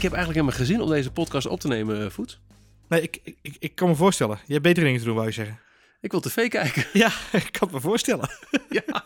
Ik 0.00 0.06
heb 0.06 0.14
eigenlijk 0.14 0.46
helemaal 0.46 0.66
gezin 0.66 0.82
om 0.86 0.90
deze 0.96 1.10
podcast 1.10 1.46
op 1.46 1.60
te 1.60 1.68
nemen, 1.68 2.00
uh, 2.00 2.10
Voet. 2.10 2.40
Nee, 2.88 3.02
ik, 3.02 3.20
ik, 3.42 3.56
ik 3.58 3.74
kan 3.74 3.88
me 3.88 3.94
voorstellen. 3.94 4.38
Je 4.46 4.52
hebt 4.52 4.64
betere 4.64 4.84
dingen 4.84 5.00
te 5.00 5.06
doen, 5.06 5.14
wou 5.14 5.26
je 5.26 5.32
zeggen. 5.32 5.60
Ik 6.00 6.10
wil 6.10 6.20
tv 6.20 6.48
kijken. 6.48 6.84
Ja, 7.02 7.12
ik 7.32 7.48
kan 7.52 7.68
het 7.68 7.70
me 7.72 7.80
voorstellen. 7.80 8.28
ja. 8.78 9.02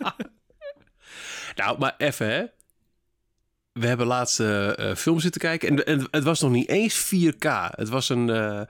Nou, 1.55 1.79
maar 1.79 1.95
even 1.99 2.27
hè. 2.27 2.45
We 3.81 3.87
hebben 3.87 4.07
laatst 4.07 4.41
uh, 4.41 4.95
film 4.97 5.21
zitten 5.21 5.41
kijken 5.41 5.85
en, 5.85 6.09
het 6.11 6.25
was 6.25 6.41
nog 6.41 6.51
niet 6.51 6.69
eens 6.69 7.15
4K. 7.15 7.49
Het 7.71 7.89
was 7.89 8.09
een, 8.09 8.29
uh, 8.29 8.61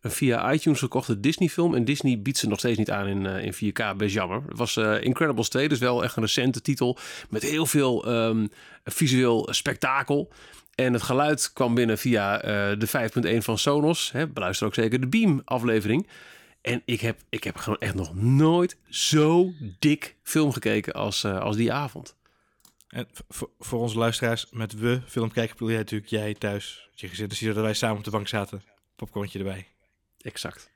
een 0.00 0.10
via 0.10 0.52
iTunes 0.52 0.78
gekochte 0.78 1.20
Disney 1.20 1.48
film 1.48 1.74
en 1.74 1.84
Disney 1.84 2.20
biedt 2.20 2.38
ze 2.38 2.48
nog 2.48 2.58
steeds 2.58 2.78
niet 2.78 2.90
aan 2.90 3.06
in, 3.06 3.26
in 3.26 3.54
4K. 3.54 3.96
Best 3.96 4.14
jammer. 4.14 4.42
Het 4.48 4.58
was 4.58 4.76
Incredibles 4.76 5.48
2, 5.48 5.68
dus 5.68 5.78
wel 5.78 6.04
echt 6.04 6.16
een 6.16 6.22
recente 6.22 6.60
titel 6.60 6.98
met 7.28 7.42
heel 7.42 7.66
veel 7.66 8.08
um, 8.08 8.50
visueel 8.84 9.48
spektakel. 9.50 10.32
En 10.74 10.92
het 10.92 11.02
geluid 11.02 11.52
kwam 11.52 11.74
binnen 11.74 11.98
via 11.98 12.38
de 12.74 13.10
5.1 13.36 13.38
van 13.38 13.58
Sonos. 13.58 14.12
Hè, 14.12 14.26
beluister 14.26 14.66
ook 14.66 14.74
zeker 14.74 15.00
de 15.00 15.08
Beam 15.08 15.42
aflevering. 15.44 16.08
En 16.62 16.82
ik 16.84 17.00
heb, 17.00 17.20
ik 17.28 17.44
heb 17.44 17.56
gewoon 17.56 17.78
echt 17.78 17.94
nog 17.94 18.14
nooit 18.14 18.76
zo 18.88 19.52
dik 19.78 20.16
film 20.22 20.52
gekeken 20.52 20.92
als, 20.92 21.24
als 21.24 21.56
die 21.56 21.72
avond. 21.72 22.16
En 22.94 23.06
voor, 23.58 23.80
onze 23.80 23.98
luisteraars, 23.98 24.46
met 24.50 24.72
we 24.72 25.00
film 25.06 25.30
kijken, 25.30 25.52
bedoel 25.52 25.70
jij 25.70 25.78
natuurlijk 25.78 26.10
jij 26.10 26.34
thuis, 26.34 26.88
je 26.94 27.08
gezin. 27.08 27.28
Dus 27.28 27.40
dat 27.40 27.56
wij 27.56 27.74
samen 27.74 27.96
op 27.96 28.04
de 28.04 28.10
bank 28.10 28.28
zaten, 28.28 28.62
popcornje 28.96 29.38
erbij. 29.38 29.66
Exact. 30.20 30.70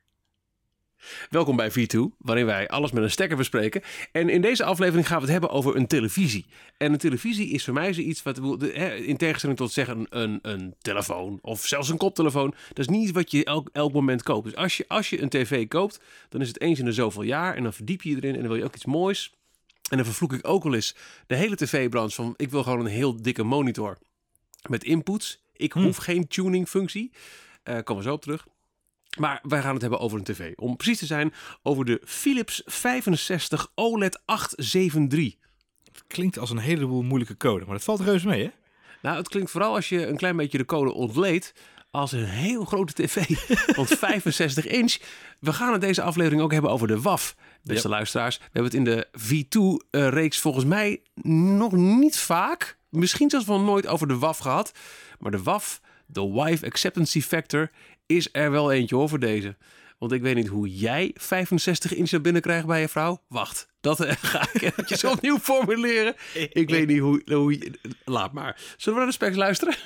Welkom 1.30 1.56
bij 1.56 1.70
V2, 1.70 1.98
waarin 2.18 2.46
wij 2.46 2.68
alles 2.68 2.90
met 2.90 3.02
een 3.02 3.10
stekker 3.10 3.36
bespreken. 3.36 3.82
En 4.12 4.28
in 4.28 4.40
deze 4.40 4.64
aflevering 4.64 5.06
gaan 5.06 5.16
we 5.16 5.22
het 5.22 5.32
hebben 5.32 5.50
over 5.50 5.76
een 5.76 5.86
televisie. 5.86 6.46
En 6.76 6.92
een 6.92 6.98
televisie 6.98 7.48
is 7.48 7.64
voor 7.64 7.74
mij 7.74 7.92
zoiets 7.92 8.22
wat, 8.22 8.38
in 8.62 9.16
tegenstelling 9.16 9.58
tot 9.58 9.72
zeggen 9.72 10.06
een, 10.10 10.38
een 10.42 10.74
telefoon 10.80 11.38
of 11.42 11.66
zelfs 11.66 11.88
een 11.88 11.96
koptelefoon, 11.96 12.54
dat 12.68 12.78
is 12.78 12.88
niet 12.88 13.12
wat 13.12 13.30
je 13.30 13.44
elk, 13.44 13.68
elk 13.72 13.92
moment 13.92 14.22
koopt. 14.22 14.44
Dus 14.44 14.56
als 14.56 14.76
je, 14.76 14.84
als 14.88 15.10
je 15.10 15.22
een 15.22 15.28
tv 15.28 15.68
koopt, 15.68 16.00
dan 16.28 16.40
is 16.40 16.48
het 16.48 16.60
eens 16.60 16.78
in 16.78 16.84
de 16.84 16.92
zoveel 16.92 17.22
jaar 17.22 17.54
en 17.54 17.62
dan 17.62 17.72
verdiep 17.72 18.02
je 18.02 18.16
erin 18.16 18.34
en 18.34 18.40
dan 18.40 18.48
wil 18.48 18.56
je 18.56 18.64
ook 18.64 18.74
iets 18.74 18.84
moois. 18.84 19.37
En 19.88 19.96
dan 19.96 20.06
vervloek 20.06 20.32
ik 20.32 20.48
ook 20.48 20.62
wel 20.62 20.74
eens 20.74 20.94
de 21.26 21.34
hele 21.34 21.56
tv-branche 21.56 22.14
van... 22.14 22.34
ik 22.36 22.50
wil 22.50 22.62
gewoon 22.62 22.80
een 22.80 22.86
heel 22.86 23.22
dikke 23.22 23.42
monitor 23.42 23.98
met 24.68 24.84
inputs. 24.84 25.42
Ik 25.56 25.72
hm. 25.72 25.82
hoef 25.82 25.96
geen 25.96 26.28
tuning-functie. 26.28 27.10
Uh, 27.64 27.74
komen 27.74 28.02
we 28.02 28.08
zo 28.08 28.14
op 28.14 28.22
terug. 28.22 28.46
Maar 29.18 29.40
wij 29.42 29.62
gaan 29.62 29.72
het 29.72 29.80
hebben 29.80 30.00
over 30.00 30.18
een 30.18 30.24
tv. 30.24 30.52
Om 30.56 30.76
precies 30.76 30.98
te 30.98 31.06
zijn 31.06 31.34
over 31.62 31.84
de 31.84 32.00
Philips 32.04 32.62
65 32.64 33.72
OLED 33.74 34.20
873. 34.24 35.34
Het 35.84 36.04
klinkt 36.06 36.38
als 36.38 36.50
een 36.50 36.58
heleboel 36.58 37.02
moeilijke 37.02 37.36
code, 37.36 37.64
maar 37.64 37.74
dat 37.74 37.84
valt 37.84 38.00
reuze 38.00 38.26
mee, 38.26 38.42
hè? 38.42 38.50
Nou, 39.02 39.16
het 39.16 39.28
klinkt 39.28 39.50
vooral 39.50 39.74
als 39.74 39.88
je 39.88 40.06
een 40.06 40.16
klein 40.16 40.36
beetje 40.36 40.58
de 40.58 40.64
code 40.64 40.92
ontleedt 40.92 41.52
als 41.90 42.12
een 42.12 42.24
heel 42.24 42.64
grote 42.64 42.92
tv. 42.92 43.28
Want 43.76 43.88
65 43.88 44.66
inch. 44.66 44.96
We 45.40 45.52
gaan 45.52 45.74
in 45.74 45.80
deze 45.80 46.02
aflevering 46.02 46.42
ook 46.42 46.52
hebben 46.52 46.70
over 46.70 46.86
de 46.86 47.00
WAF. 47.00 47.36
Beste 47.62 47.88
luisteraars, 47.88 48.38
we 48.38 48.44
hebben 48.52 48.64
het 48.64 48.74
in 48.74 48.84
de 48.84 49.06
V2-reeks 49.18 50.38
volgens 50.38 50.64
mij 50.64 51.02
nog 51.22 51.72
niet 51.72 52.18
vaak, 52.18 52.78
misschien 52.88 53.30
zelfs 53.30 53.46
wel 53.46 53.60
nooit 53.60 53.86
over 53.86 54.08
de 54.08 54.18
WAF 54.18 54.38
gehad. 54.38 54.72
Maar 55.18 55.30
de 55.30 55.42
WAF, 55.42 55.80
de 56.06 56.32
Wife 56.32 56.66
Acceptancy 56.66 57.20
Factor, 57.20 57.70
is 58.06 58.28
er 58.32 58.50
wel 58.50 58.72
eentje 58.72 58.96
over 58.96 59.18
deze. 59.18 59.56
Want 59.98 60.12
ik 60.12 60.22
weet 60.22 60.34
niet 60.34 60.48
hoe 60.48 60.76
jij 60.76 61.10
65 61.14 61.94
inch 61.94 62.10
naar 62.10 62.20
binnen 62.20 62.42
krijgt 62.42 62.66
bij 62.66 62.80
je 62.80 62.88
vrouw. 62.88 63.22
Wacht, 63.28 63.68
dat 63.80 64.00
eh, 64.00 64.14
ga 64.20 64.48
ik 64.52 64.62
eventjes 64.72 65.04
opnieuw 65.14 65.38
formuleren. 65.38 66.14
Ik 66.52 66.70
weet 66.70 66.86
niet 66.86 67.00
hoe, 67.00 67.22
hoe... 67.24 67.72
Laat 68.04 68.32
maar. 68.32 68.60
Zullen 68.76 68.98
we 68.98 69.04
naar 69.04 69.06
de 69.06 69.12
specs 69.12 69.36
luisteren? 69.36 69.76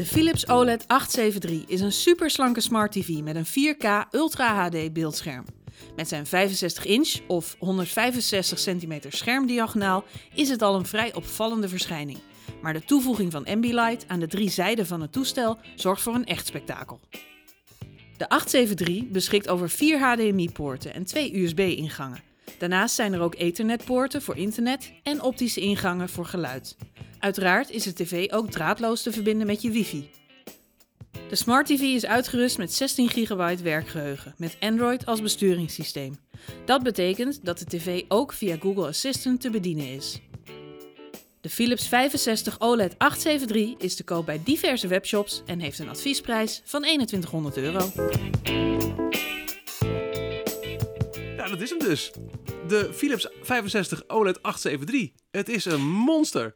De 0.00 0.06
Philips 0.06 0.48
OLED 0.48 0.84
873 0.86 1.68
is 1.74 1.80
een 1.80 1.92
superslanke 1.92 2.60
smart 2.60 2.92
TV 2.92 3.08
met 3.08 3.36
een 3.36 3.46
4K 3.46 4.08
Ultra 4.10 4.54
HD 4.54 4.92
beeldscherm. 4.92 5.44
Met 5.96 6.08
zijn 6.08 6.26
65 6.26 6.84
inch 6.84 7.18
of 7.26 7.56
165 7.58 8.60
cm 8.60 8.98
schermdiagonaal 9.08 10.04
is 10.34 10.48
het 10.48 10.62
al 10.62 10.74
een 10.74 10.86
vrij 10.86 11.14
opvallende 11.14 11.68
verschijning. 11.68 12.18
Maar 12.62 12.72
de 12.72 12.84
toevoeging 12.84 13.32
van 13.32 13.46
Ambilight 13.46 14.04
aan 14.08 14.20
de 14.20 14.26
drie 14.26 14.50
zijden 14.50 14.86
van 14.86 15.00
het 15.00 15.12
toestel 15.12 15.58
zorgt 15.74 16.02
voor 16.02 16.14
een 16.14 16.26
echt 16.26 16.46
spektakel. 16.46 17.00
De 18.16 18.28
873 18.28 19.10
beschikt 19.10 19.48
over 19.48 19.70
vier 19.70 19.98
HDMI-poorten 19.98 20.94
en 20.94 21.04
twee 21.04 21.42
USB-ingangen. 21.42 22.29
Daarnaast 22.58 22.94
zijn 22.94 23.12
er 23.12 23.20
ook 23.20 23.34
Ethernet-poorten 23.34 24.22
voor 24.22 24.36
internet 24.36 24.92
en 25.02 25.22
optische 25.22 25.60
ingangen 25.60 26.08
voor 26.08 26.26
geluid. 26.26 26.76
Uiteraard 27.18 27.70
is 27.70 27.82
de 27.82 27.92
tv 27.92 28.32
ook 28.32 28.50
draadloos 28.50 29.02
te 29.02 29.12
verbinden 29.12 29.46
met 29.46 29.62
je 29.62 29.70
wifi. 29.70 30.10
De 31.28 31.36
Smart 31.36 31.66
TV 31.66 31.80
is 31.80 32.06
uitgerust 32.06 32.58
met 32.58 32.72
16 32.72 33.08
GB 33.08 33.60
werkgeheugen 33.62 34.34
met 34.36 34.56
Android 34.60 35.06
als 35.06 35.22
besturingssysteem. 35.22 36.16
Dat 36.64 36.82
betekent 36.82 37.44
dat 37.44 37.58
de 37.58 37.64
tv 37.64 38.02
ook 38.08 38.32
via 38.32 38.56
Google 38.60 38.86
Assistant 38.86 39.40
te 39.40 39.50
bedienen 39.50 39.86
is. 39.86 40.20
De 41.40 41.50
Philips 41.50 41.88
65 41.88 42.60
OLED 42.60 42.94
873 42.98 43.84
is 43.84 43.94
te 43.94 44.04
koop 44.04 44.26
bij 44.26 44.40
diverse 44.44 44.86
webshops 44.86 45.42
en 45.46 45.60
heeft 45.60 45.78
een 45.78 45.88
adviesprijs 45.88 46.62
van 46.64 46.82
2100 46.82 47.56
euro. 47.56 47.90
Dat 51.50 51.60
is 51.60 51.70
hem 51.70 51.78
dus. 51.78 52.12
De 52.68 52.90
Philips 52.94 53.28
65 53.42 54.08
OLED 54.08 54.42
873. 54.42 55.10
Het 55.30 55.48
is 55.48 55.64
een 55.64 55.86
monster. 55.86 56.54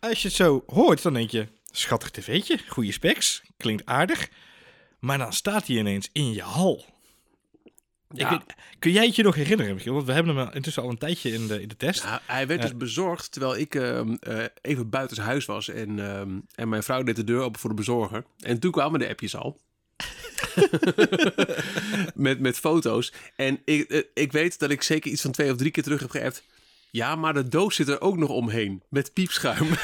Als 0.00 0.22
je 0.22 0.28
het 0.28 0.36
zo 0.36 0.62
hoort, 0.66 1.02
dan 1.02 1.12
denk 1.12 1.30
je, 1.30 1.46
schattig 1.70 2.10
tv'tje, 2.10 2.58
goede 2.68 2.92
specs, 2.92 3.42
klinkt 3.56 3.86
aardig. 3.86 4.28
Maar 4.98 5.18
dan 5.18 5.32
staat 5.32 5.66
hij 5.66 5.76
ineens 5.76 6.08
in 6.12 6.32
je 6.32 6.42
hal. 6.42 6.84
Ja. 8.12 8.42
kun 8.78 8.92
jij 8.92 9.06
het 9.06 9.16
je 9.16 9.22
nog 9.22 9.34
herinneren, 9.34 9.74
Michiel? 9.74 9.94
Want 9.94 10.06
we 10.06 10.12
hebben 10.12 10.36
hem 10.36 10.50
intussen 10.52 10.82
al 10.82 10.90
een 10.90 10.98
tijdje 10.98 11.32
in 11.32 11.46
de, 11.46 11.62
in 11.62 11.68
de 11.68 11.76
test. 11.76 12.04
Hij 12.26 12.46
werd 12.46 12.62
dus 12.62 12.76
bezorgd 12.76 13.32
terwijl 13.32 13.56
ik 13.56 13.74
uh, 13.74 14.00
uh, 14.00 14.44
even 14.60 14.90
buitenshuis 14.90 15.44
was. 15.44 15.68
En, 15.68 15.98
uh, 15.98 16.20
en 16.54 16.68
mijn 16.68 16.82
vrouw 16.82 17.02
deed 17.02 17.16
de 17.16 17.24
deur 17.24 17.42
open 17.42 17.60
voor 17.60 17.70
de 17.70 17.76
bezorger. 17.76 18.24
En 18.38 18.60
toen 18.60 18.70
kwamen 18.70 19.00
de 19.00 19.08
appjes 19.08 19.36
al. 19.36 19.60
met, 22.14 22.40
met 22.40 22.58
foto's. 22.58 23.12
En 23.36 23.60
ik, 23.64 23.90
eh, 23.90 24.02
ik 24.14 24.32
weet 24.32 24.58
dat 24.58 24.70
ik 24.70 24.82
zeker 24.82 25.10
iets 25.10 25.22
van 25.22 25.30
twee 25.30 25.50
of 25.50 25.56
drie 25.56 25.70
keer 25.70 25.82
terug 25.82 26.00
heb 26.00 26.10
geappt. 26.10 26.42
Ja, 26.90 27.16
maar 27.16 27.34
de 27.34 27.48
doos 27.48 27.74
zit 27.74 27.88
er 27.88 28.00
ook 28.00 28.16
nog 28.16 28.30
omheen. 28.30 28.82
Met 28.88 29.12
piepschuim. 29.12 29.68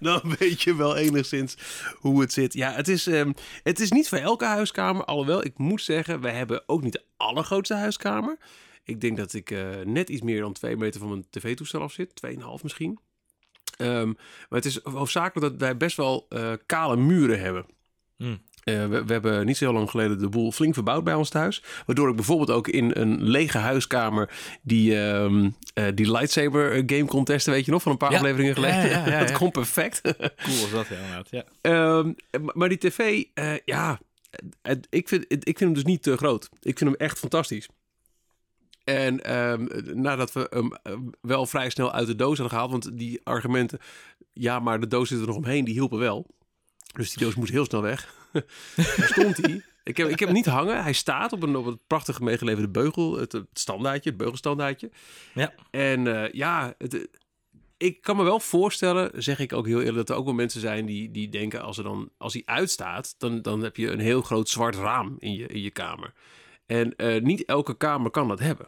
dan 0.00 0.20
weet 0.38 0.62
je 0.62 0.76
wel 0.76 0.96
enigszins 0.96 1.56
hoe 1.94 2.20
het 2.20 2.32
zit. 2.32 2.52
Ja, 2.52 2.72
het 2.72 2.88
is, 2.88 3.06
um, 3.06 3.34
het 3.62 3.80
is 3.80 3.90
niet 3.90 4.08
voor 4.08 4.18
elke 4.18 4.44
huiskamer. 4.44 5.04
Alhoewel, 5.04 5.44
ik 5.44 5.58
moet 5.58 5.82
zeggen, 5.82 6.20
we 6.20 6.30
hebben 6.30 6.62
ook 6.66 6.82
niet 6.82 6.92
de 6.92 7.04
allergrootste 7.16 7.74
huiskamer. 7.74 8.38
Ik 8.84 9.00
denk 9.00 9.16
dat 9.16 9.32
ik 9.32 9.50
uh, 9.50 9.80
net 9.84 10.08
iets 10.08 10.22
meer 10.22 10.40
dan 10.40 10.52
twee 10.52 10.76
meter 10.76 11.00
van 11.00 11.08
mijn 11.08 11.26
tv-toestel 11.30 11.80
af 11.80 11.92
zit. 11.92 12.14
Tweeënhalf 12.14 12.62
misschien. 12.62 12.98
Um, 13.78 14.16
maar 14.48 14.58
het 14.58 14.64
is 14.64 14.80
hoofdzakelijk 14.82 15.50
dat 15.50 15.60
wij 15.60 15.76
best 15.76 15.96
wel 15.96 16.26
uh, 16.28 16.52
kale 16.66 16.96
muren 16.96 17.40
hebben. 17.40 17.66
Mm. 18.22 18.40
Uh, 18.64 18.86
we, 18.86 19.04
we, 19.04 19.12
hebben 19.12 19.46
niet 19.46 19.56
zo 19.56 19.64
heel 19.64 19.74
lang 19.74 19.90
geleden 19.90 20.18
de 20.18 20.28
boel 20.28 20.52
flink 20.52 20.74
verbouwd 20.74 21.04
bij 21.04 21.14
ons 21.14 21.28
thuis. 21.28 21.62
Waardoor 21.86 22.08
ik 22.08 22.16
bijvoorbeeld 22.16 22.50
ook 22.50 22.68
in 22.68 22.90
een 22.94 23.22
lege 23.22 23.58
huiskamer 23.58 24.30
die, 24.62 24.96
um, 24.96 25.56
uh, 25.74 25.86
die 25.94 26.10
lightsaber 26.10 26.72
eh, 26.72 26.82
game 26.86 27.04
contesten, 27.04 27.52
weet 27.52 27.64
je 27.64 27.70
nog, 27.70 27.82
van 27.82 27.92
een 27.92 27.98
paar 27.98 28.14
afleveringen 28.14 28.54
geleden. 28.54 28.90
Ja, 28.90 29.06
ja, 29.06 29.18
dat 29.24 29.32
komt 29.32 29.52
perfect. 29.52 30.00
cool 30.44 30.60
was 30.60 30.70
dat 30.70 30.86
inderdaad, 30.90 31.28
ja. 31.30 31.44
Um, 31.98 32.14
maar 32.54 32.68
die 32.68 32.78
tv, 32.78 33.24
uh, 33.34 33.54
ja, 33.64 34.00
ik, 34.90 35.08
vind, 35.08 35.24
ik 35.28 35.42
vind 35.42 35.60
hem 35.60 35.72
dus 35.72 35.84
niet 35.84 36.02
te 36.02 36.16
groot. 36.16 36.48
Ik 36.60 36.78
vind 36.78 36.90
hem 36.90 36.98
echt 36.98 37.18
fantastisch. 37.18 37.68
En 38.84 39.36
um, 39.36 39.68
nadat 39.94 40.32
we 40.32 40.46
hem 40.50 40.72
wel 41.20 41.46
vrij 41.46 41.70
snel 41.70 41.92
uit 41.92 42.06
de 42.06 42.16
doos 42.16 42.38
hadden 42.38 42.48
gehaald, 42.48 42.70
want 42.70 42.98
die 42.98 43.20
argumenten, 43.24 43.78
ja, 44.32 44.58
maar 44.58 44.80
de 44.80 44.86
doos 44.86 45.08
zit 45.08 45.20
er 45.20 45.26
nog 45.26 45.36
omheen, 45.36 45.64
die 45.64 45.74
hielpen 45.74 45.98
wel. 45.98 46.26
Dus 46.92 47.10
die 47.10 47.24
doos 47.24 47.34
moest 47.34 47.52
heel 47.52 47.64
snel 47.64 47.82
weg. 47.82 48.14
Daar 48.76 49.08
stond 49.08 49.36
hij. 49.36 49.62
Ik 49.84 49.96
heb, 49.96 50.08
ik 50.08 50.18
heb 50.18 50.28
hem 50.28 50.36
niet 50.36 50.46
hangen. 50.46 50.82
Hij 50.82 50.92
staat 50.92 51.32
op 51.32 51.42
een, 51.42 51.56
op 51.56 51.66
een 51.66 51.80
prachtig 51.86 52.20
meegeleverde 52.20 52.68
beugel. 52.68 53.18
Het, 53.18 53.32
het 53.32 53.46
standaardje, 53.52 54.08
het 54.08 54.18
beugelstandaardje. 54.18 54.90
Ja. 55.34 55.52
En 55.70 56.06
uh, 56.06 56.32
ja, 56.32 56.74
het, 56.78 57.08
ik 57.76 58.02
kan 58.02 58.16
me 58.16 58.22
wel 58.22 58.40
voorstellen, 58.40 59.22
zeg 59.22 59.38
ik 59.38 59.52
ook 59.52 59.66
heel 59.66 59.78
eerlijk, 59.78 59.96
dat 59.96 60.10
er 60.10 60.16
ook 60.16 60.24
wel 60.24 60.34
mensen 60.34 60.60
zijn 60.60 60.86
die, 60.86 61.10
die 61.10 61.28
denken 61.28 61.62
als, 61.62 61.78
er 61.78 61.84
dan, 61.84 62.10
als 62.18 62.32
hij 62.32 62.42
uitstaat, 62.44 63.14
dan, 63.18 63.42
dan 63.42 63.62
heb 63.62 63.76
je 63.76 63.90
een 63.90 64.00
heel 64.00 64.22
groot 64.22 64.48
zwart 64.48 64.74
raam 64.74 65.16
in 65.18 65.34
je, 65.34 65.46
in 65.46 65.60
je 65.60 65.70
kamer. 65.70 66.12
En 66.66 66.94
uh, 66.96 67.22
niet 67.22 67.44
elke 67.44 67.76
kamer 67.76 68.10
kan 68.10 68.28
dat 68.28 68.38
hebben. 68.38 68.66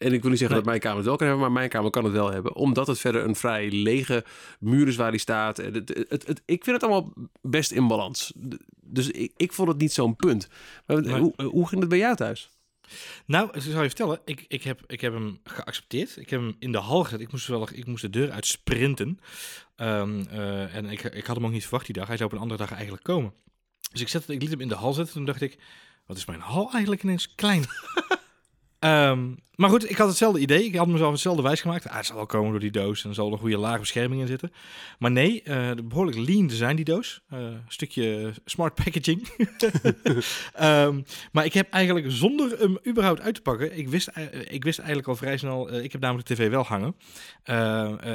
En 0.00 0.12
ik 0.12 0.20
wil 0.20 0.30
niet 0.30 0.38
zeggen 0.38 0.56
dat 0.56 0.66
mijn 0.66 0.80
kamer 0.80 0.96
het 0.96 1.06
wel 1.06 1.16
kan 1.16 1.26
hebben, 1.26 1.44
maar 1.44 1.54
mijn 1.54 1.68
kamer 1.68 1.90
kan 1.90 2.04
het 2.04 2.12
wel 2.12 2.32
hebben. 2.32 2.54
Omdat 2.54 2.86
het 2.86 2.98
verder 2.98 3.24
een 3.24 3.36
vrij 3.36 3.70
lege 3.70 4.24
muur 4.58 4.88
is 4.88 4.96
waar 4.96 5.10
die 5.10 5.20
staat. 5.20 5.56
Het, 5.56 5.74
het, 6.08 6.26
het, 6.26 6.42
ik 6.44 6.64
vind 6.64 6.80
het 6.80 6.90
allemaal 6.90 7.12
best 7.42 7.70
in 7.70 7.86
balans. 7.86 8.32
Dus 8.82 9.10
ik, 9.10 9.32
ik 9.36 9.52
vond 9.52 9.68
het 9.68 9.78
niet 9.78 9.92
zo'n 9.92 10.16
punt. 10.16 10.48
Maar 10.86 11.18
hoe, 11.18 11.32
hoe 11.42 11.68
ging 11.68 11.80
het 11.80 11.90
bij 11.90 11.98
jou 11.98 12.16
thuis? 12.16 12.50
Nou, 13.26 13.48
ik 13.52 13.62
zal 13.62 13.82
je 13.82 13.88
vertellen, 13.88 14.20
ik, 14.24 14.44
ik, 14.48 14.62
heb, 14.62 14.82
ik 14.86 15.00
heb 15.00 15.12
hem 15.12 15.40
geaccepteerd. 15.44 16.16
Ik 16.16 16.30
heb 16.30 16.40
hem 16.40 16.56
in 16.58 16.72
de 16.72 16.78
hal 16.78 17.04
gezet. 17.04 17.20
Ik 17.20 17.32
moest, 17.32 17.46
wel, 17.46 17.68
ik 17.72 17.86
moest 17.86 18.02
de 18.02 18.10
deur 18.10 18.30
uit 18.30 18.46
sprinten. 18.46 19.20
Ehm, 19.76 20.20
eh, 20.30 20.74
en 20.74 20.86
ik, 20.86 21.02
ik 21.02 21.26
had 21.26 21.36
hem 21.36 21.44
ook 21.46 21.52
niet 21.52 21.62
verwacht 21.62 21.86
die 21.86 21.94
dag. 21.94 22.06
Hij 22.06 22.16
zou 22.16 22.28
op 22.28 22.34
een 22.36 22.42
andere 22.42 22.60
dag 22.60 22.72
eigenlijk 22.72 23.04
komen. 23.04 23.32
Dus 23.92 24.00
ik, 24.00 24.08
zette, 24.08 24.32
ik 24.32 24.42
liet 24.42 24.50
hem 24.50 24.60
in 24.60 24.68
de 24.68 24.74
hal 24.74 24.92
zetten. 24.92 25.14
Toen 25.14 25.24
dacht 25.24 25.40
ik, 25.40 25.58
wat 26.06 26.16
is 26.16 26.24
mijn 26.24 26.40
hal 26.40 26.70
eigenlijk 26.72 27.02
ineens 27.02 27.34
klein? 27.34 27.64
Ehm, 28.80 29.34
maar 29.54 29.70
goed, 29.70 29.90
ik 29.90 29.96
had 29.96 30.08
hetzelfde 30.08 30.40
idee. 30.40 30.64
Ik 30.64 30.74
had 30.74 30.86
mezelf 30.86 31.12
hetzelfde 31.12 31.42
wijs 31.42 31.60
gemaakt. 31.60 31.88
Ah, 31.88 31.96
het 31.96 32.06
zal 32.06 32.16
wel 32.16 32.26
komen 32.26 32.50
door 32.50 32.60
die 32.60 32.70
doos 32.70 33.02
en 33.02 33.08
er 33.08 33.14
zal 33.14 33.32
een 33.32 33.38
goede 33.38 33.58
lage 33.58 33.78
bescherming 33.78 34.20
in 34.20 34.26
zitten. 34.26 34.52
Maar 34.98 35.10
nee, 35.10 35.42
uh, 35.44 35.70
behoorlijk 35.84 36.16
lean 36.16 36.46
design 36.46 36.74
die 36.74 36.84
doos. 36.84 37.22
Een 37.28 37.62
stukje 37.68 38.32
smart 38.44 38.74
packaging. 38.74 39.28
um, 40.60 41.04
maar 41.32 41.44
ik 41.44 41.52
heb 41.52 41.70
eigenlijk 41.70 42.06
zonder 42.10 42.58
hem 42.58 42.78
überhaupt 42.86 43.20
uit 43.20 43.34
te 43.34 43.42
pakken, 43.42 43.78
ik 43.78 43.88
wist, 43.88 44.10
uh, 44.18 44.24
ik 44.48 44.64
wist 44.64 44.78
eigenlijk 44.78 45.08
al 45.08 45.16
vrij 45.16 45.36
snel, 45.36 45.72
ik 45.82 45.92
heb 45.92 46.00
namelijk 46.00 46.28
de 46.28 46.34
tv 46.34 46.50
wel 46.50 46.64
hangen. 46.64 46.94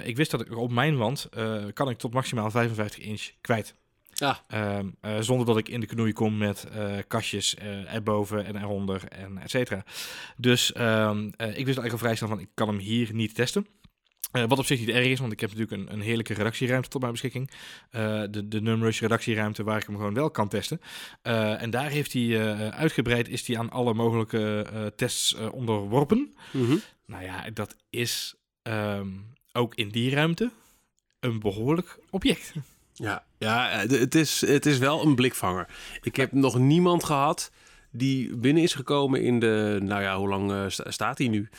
ik 0.03 0.17
wist 0.17 0.31
dat 0.31 0.41
ik 0.41 0.57
op 0.57 0.71
mijn 0.71 0.97
wand 0.97 1.29
kan 1.73 1.89
ik 1.89 1.97
tot 1.97 2.13
maximaal 2.13 2.51
55 2.51 3.03
inch 3.03 3.31
kwijt. 3.41 3.75
Ja. 4.15 4.43
Um, 4.77 4.95
uh, 5.01 5.19
zonder 5.19 5.45
dat 5.45 5.57
ik 5.57 5.69
in 5.69 5.79
de 5.79 5.85
knoei 5.85 6.13
kom 6.13 6.37
met 6.37 6.67
uh, 6.75 6.97
kastjes 7.07 7.55
uh, 7.55 7.93
erboven 7.93 8.45
en 8.45 8.55
eronder 8.55 9.03
en 9.07 9.37
et 9.37 9.49
cetera. 9.49 9.83
Dus 10.37 10.73
um, 10.77 11.25
ik 11.27 11.35
wist 11.37 11.57
eigenlijk 11.57 11.91
al 11.91 11.97
vrij 11.97 12.15
snel 12.15 12.29
van, 12.29 12.39
ik 12.39 12.49
kan 12.53 12.67
hem 12.67 12.77
hier 12.77 13.13
niet 13.13 13.35
testen. 13.35 13.67
wat 14.31 14.59
op 14.59 14.65
zich 14.65 14.79
niet 14.79 14.89
erg 14.89 15.05
is, 15.05 15.19
want 15.19 15.31
ik 15.31 15.39
heb 15.39 15.49
natuurlijk 15.55 15.81
een, 15.81 15.93
een 15.93 16.01
heerlijke 16.01 16.33
redactieruimte 16.33 16.89
tot 16.89 17.01
mijn 17.01 17.13
beschikking. 17.13 17.51
de, 18.29 18.47
de 18.47 18.61
Numrush 18.61 19.01
redactieruimte 19.01 19.63
waar 19.63 19.77
ik 19.77 19.85
hem 19.85 19.95
gewoon 19.95 20.13
wel 20.13 20.31
kan 20.31 20.47
testen. 20.47 20.81
en 21.21 21.69
daar 21.69 21.89
heeft 21.89 22.13
hij 22.13 22.71
uitgebreid, 22.71 23.29
is 23.29 23.47
hij 23.47 23.57
aan 23.57 23.69
alle 23.69 23.93
mogelijke 23.93 24.93
tests 24.95 25.33
onderworpen. 25.33 26.35
Mm 26.51 26.65
-hmm. 26.65 26.81
Nou 27.05 27.23
ja, 27.23 27.49
dat 27.53 27.75
is 27.89 28.35
um, 28.63 29.25
ook 29.51 29.75
in 29.75 29.89
die 29.89 30.09
ruimte 30.09 30.51
een 31.19 31.39
behoorlijk 31.39 31.99
object. 32.09 32.53
Ja, 32.97 33.25
ja 33.37 33.69
het, 33.87 34.15
is, 34.15 34.41
het 34.41 34.65
is 34.65 34.77
wel 34.77 35.01
een 35.01 35.15
blikvanger. 35.15 35.67
Ik 36.01 36.15
heb 36.15 36.31
nog 36.31 36.57
niemand 36.57 37.03
gehad 37.03 37.51
die 37.91 38.35
binnen 38.35 38.63
is 38.63 38.73
gekomen 38.73 39.21
in 39.21 39.39
de, 39.39 39.79
nou 39.81 40.01
ja, 40.01 40.17
hoe 40.17 40.27
lang 40.27 40.51
uh, 40.51 40.65
staat 40.67 41.17
hij 41.17 41.27
nu? 41.27 41.49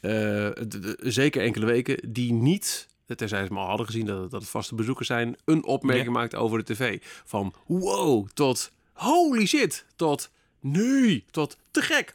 Uh, 0.00 0.10
de, 0.10 0.66
de, 0.68 0.96
zeker 1.00 1.42
enkele 1.42 1.66
weken, 1.66 2.12
die 2.12 2.32
niet, 2.32 2.88
tenzij 3.16 3.46
ze 3.46 3.52
me 3.52 3.58
al 3.58 3.66
hadden 3.66 3.86
gezien 3.86 4.06
dat 4.06 4.20
het, 4.20 4.30
dat 4.30 4.40
het 4.40 4.50
vaste 4.50 4.74
bezoekers 4.74 5.08
zijn, 5.08 5.36
een 5.44 5.64
opmerking 5.64 6.06
ja. 6.06 6.12
maakt 6.12 6.34
over 6.34 6.64
de 6.64 6.74
tv. 6.74 7.02
Van 7.24 7.54
wow, 7.66 8.28
tot 8.34 8.70
holy 8.92 9.46
shit, 9.46 9.86
tot 9.96 10.30
nee, 10.60 11.24
tot 11.30 11.56
te 11.70 11.82
gek. 11.82 12.14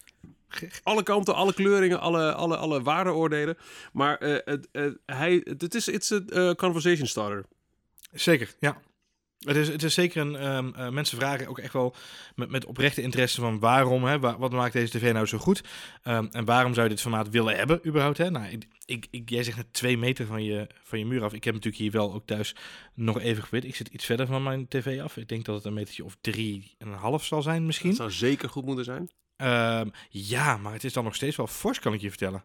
Alle 0.84 1.04
kanten, 1.04 1.36
alle 1.36 1.54
kleuringen, 1.54 2.00
alle, 2.00 2.34
alle, 2.34 2.58
alle 2.58 2.82
waardeoordelen. 2.82 3.58
Maar 3.94 4.24
uh, 4.24 4.38
het, 4.46 4.68
hij, 5.06 5.42
het 5.58 5.76
is 5.76 6.12
a 6.12 6.56
conversation 6.56 7.08
starter. 7.08 7.46
Zeker, 8.12 8.54
ja. 8.60 8.82
Het 9.40 9.56
is, 9.56 9.68
het 9.68 9.84
is 9.84 9.94
zeker 9.94 10.22
een. 10.22 10.56
Um, 10.56 10.74
uh, 10.78 10.90
mensen 10.90 11.18
vragen 11.18 11.48
ook 11.48 11.60
echt 11.60 11.74
wel 11.74 11.96
met, 12.36 12.50
met 12.50 12.66
oprechte 12.66 13.02
interesse 13.02 13.42
van 13.42 13.60
waarom, 13.60 14.04
hè, 14.04 14.20
wa 14.20 14.38
wat 14.38 14.52
maakt 14.52 14.74
deze 14.74 14.98
tv 14.98 15.14
nou 15.14 15.26
zo 15.26 15.38
goed? 15.38 15.64
Um, 16.04 16.28
en 16.32 16.46
waarom 16.46 16.74
zou 16.74 16.88
je 16.88 16.94
dit 16.94 17.02
formaat 17.02 17.30
willen 17.30 17.56
hebben, 17.56 17.88
überhaupt? 17.88 18.18
Hè? 18.18 18.30
Nou, 18.30 18.46
ik, 18.52 18.68
ik, 18.86 19.08
ik, 19.12 19.30
jij 19.30 19.44
zegt 19.44 19.58
net 19.58 19.74
twee 19.74 19.98
meter 19.98 20.26
van 20.26 20.44
je, 20.44 20.68
van 20.84 21.00
je 21.00 21.06
muur 21.06 21.24
af. 21.24 21.34
Ik 21.34 21.44
heb 21.44 21.54
natuurlijk 21.54 21.82
hier 21.82 21.92
wel 21.92 22.14
ook 22.14 22.26
thuis 22.26 22.56
nog 22.94 23.20
even 23.20 23.44
gewit. 23.44 23.66
Ik 23.66 23.76
zit 23.76 23.88
iets 23.88 24.06
verder 24.06 24.28
van 24.28 24.44
mijn 24.44 24.68
tv 24.68 25.02
af. 25.02 25.18
Ik 25.18 25.28
denk 25.28 25.46
dat 25.46 25.56
het 25.56 25.66
een 25.66 25.74
metertje 25.74 26.04
of 26.04 26.18
drie 26.22 26.76
en 26.78 26.88
een 26.88 26.94
half 26.94 27.26
zal 27.26 27.42
zijn, 27.42 27.66
misschien. 27.66 27.90
Dat 27.90 27.98
zou 27.98 28.12
zeker 28.12 28.50
goed 28.50 28.66
moeten 28.66 28.86
zijn. 28.86 29.10
Um, 29.82 29.92
ja, 30.10 30.58
maar 30.58 30.74
het 30.74 30.84
is 30.84 30.94
dan 30.94 31.04
nog 31.04 31.16
steeds 31.16 31.36
wel 31.36 31.48
fors, 31.48 31.80
kan 31.80 31.94
ik 31.94 32.02
je 32.02 32.10
vertellen. 32.10 32.44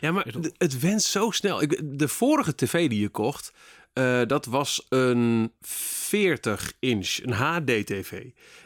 Ja, 0.00 0.12
maar 0.12 0.26
het 0.56 0.80
wenst 0.80 1.06
zo 1.06 1.30
snel. 1.30 1.62
Ik, 1.62 1.98
de 1.98 2.08
vorige 2.08 2.54
tv 2.54 2.88
die 2.88 3.00
je 3.00 3.08
kocht, 3.08 3.52
uh, 3.94 4.20
dat 4.26 4.46
was 4.46 4.86
een 4.88 5.52
40 5.60 6.72
inch, 6.78 7.18
een 7.22 7.32
HD-tv. 7.32 8.24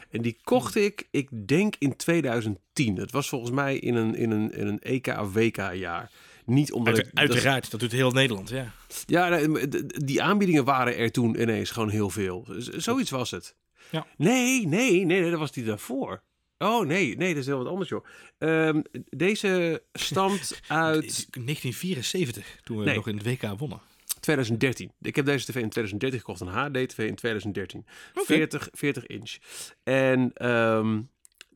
En 0.09 0.21
die 0.21 0.37
kocht 0.43 0.75
ik, 0.75 1.07
ik 1.11 1.47
denk 1.47 1.75
in 1.79 1.95
2010. 1.95 2.97
Het 2.97 3.11
was 3.11 3.29
volgens 3.29 3.51
mij 3.51 3.77
in 3.77 3.95
een, 3.95 4.15
in 4.15 4.31
een, 4.31 4.51
in 4.51 4.67
een 4.67 4.79
E 4.81 4.93
EK-WK-jaar. 4.93 6.11
Niet 6.45 6.71
omdat 6.71 6.95
Uit, 6.95 7.07
ik, 7.07 7.11
uiteraard, 7.13 7.61
dat, 7.61 7.71
dat 7.71 7.79
doet 7.79 7.91
heel 7.91 8.11
Nederland, 8.11 8.49
ja. 8.49 8.71
Ja, 9.05 9.47
die 9.87 10.21
aanbiedingen 10.21 10.65
waren 10.65 10.97
er 10.97 11.11
toen 11.11 11.41
ineens 11.41 11.69
gewoon 11.69 11.89
heel 11.89 12.09
veel. 12.09 12.45
Zoiets 12.57 13.09
was 13.09 13.31
het. 13.31 13.55
Ja. 13.91 14.07
Nee, 14.17 14.67
nee, 14.67 15.05
nee, 15.05 15.29
dat 15.29 15.39
was 15.39 15.51
die 15.51 15.63
daarvoor. 15.63 16.23
Oh 16.57 16.85
nee, 16.85 17.17
nee, 17.17 17.29
dat 17.29 17.41
is 17.41 17.45
heel 17.45 17.57
wat 17.57 17.67
anders 17.67 17.89
joh. 17.89 18.05
Um, 18.37 18.83
deze 19.09 19.83
stamt 19.93 20.59
uit... 20.67 21.27
1974, 21.31 22.59
toen 22.63 22.77
we 22.77 22.83
nee. 22.83 22.95
nog 22.95 23.07
in 23.07 23.17
het 23.17 23.25
WK 23.25 23.57
wonnen. 23.57 23.81
2013. 24.25 24.91
Ik 25.01 25.15
heb 25.15 25.25
deze 25.25 25.45
tv 25.45 25.55
in 25.55 25.69
2013 25.69 26.19
gekocht, 26.19 26.41
een 26.41 26.47
HD-tv 26.47 27.07
in 27.07 27.15
2013. 27.15 27.85
Okay. 28.11 28.25
40, 28.25 28.69
40 28.71 29.05
inch. 29.05 29.37
En 29.83 30.47
um, 30.51 31.09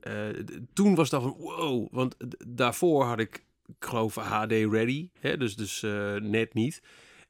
uh, 0.04 0.28
toen 0.74 0.96
was 0.96 1.10
dat 1.10 1.22
van 1.22 1.36
wow, 1.38 1.88
want 1.92 2.16
daarvoor 2.48 3.06
had 3.06 3.20
ik, 3.20 3.46
ik 3.66 3.76
geloof 3.80 4.16
HD 4.16 4.52
ready, 4.52 5.10
hè, 5.20 5.38
dus, 5.38 5.56
dus 5.56 5.82
uh, 5.82 6.16
net 6.16 6.54
niet. 6.54 6.82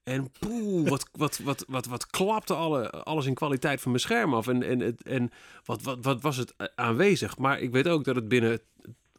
En 0.03 0.31
poeh, 0.39 0.89
wat, 0.89 1.09
wat, 1.23 1.37
wat, 1.37 1.65
wat, 1.67 1.85
wat 1.85 2.07
klapte 2.07 2.53
alle, 2.53 2.89
alles 2.89 3.25
in 3.25 3.33
kwaliteit 3.33 3.81
van 3.81 3.91
mijn 3.91 4.03
scherm 4.03 4.33
af. 4.33 4.47
En, 4.47 4.63
en, 4.63 4.97
en 4.97 5.31
wat, 5.65 5.81
wat, 5.81 5.97
wat 6.01 6.21
was 6.21 6.37
het 6.37 6.53
aanwezig. 6.75 7.37
Maar 7.37 7.59
ik 7.59 7.71
weet 7.71 7.87
ook 7.87 8.03
dat 8.03 8.15
het 8.15 8.27
binnen 8.27 8.59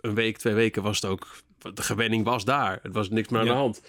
een 0.00 0.14
week, 0.14 0.38
twee 0.38 0.55
weken 0.55 0.82
was 0.82 1.00
het 1.00 1.11
ook... 1.11 1.29
De 1.75 1.82
gewenning 1.82 2.25
was 2.25 2.44
daar. 2.44 2.79
Het 2.82 2.93
was 2.93 3.11
niks 3.11 3.29
meer 3.29 3.41
aan 3.41 3.47
Ja. 3.47 3.52
de 3.52 3.58
hand. 3.58 3.82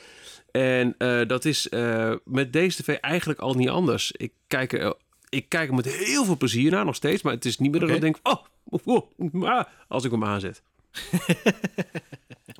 En 0.52 0.96
uh, 0.98 1.28
dat 1.28 1.46
is 1.46 1.68
uh, 1.70 2.14
met 2.26 2.54
deze 2.54 2.82
tv 2.84 2.96
eigenlijk 2.96 3.40
al 3.40 3.54
niet 3.54 3.70
anders. 3.70 4.12
Ik 4.12 4.32
kijk, 4.48 4.74
er, 4.74 4.94
ik 5.30 5.50
kijk 5.50 5.70
er 5.70 5.76
met 5.76 5.96
heel 5.96 6.26
veel 6.26 6.38
plezier 6.38 6.72
naar 6.72 6.86
nog 6.86 6.96
steeds. 6.96 7.22
Maar 7.22 7.34
het 7.34 7.46
is 7.46 7.58
niet 7.58 7.72
meer 7.72 7.80
dat 7.80 7.90
ik 7.90 8.02
denk... 8.02 8.20
Oh, 8.24 8.44
oh, 8.66 8.88
oh, 8.88 9.44
ah, 9.44 9.66
als 9.88 10.04
ik 10.04 10.12
hem 10.12 10.24
aanzet. 10.24 10.62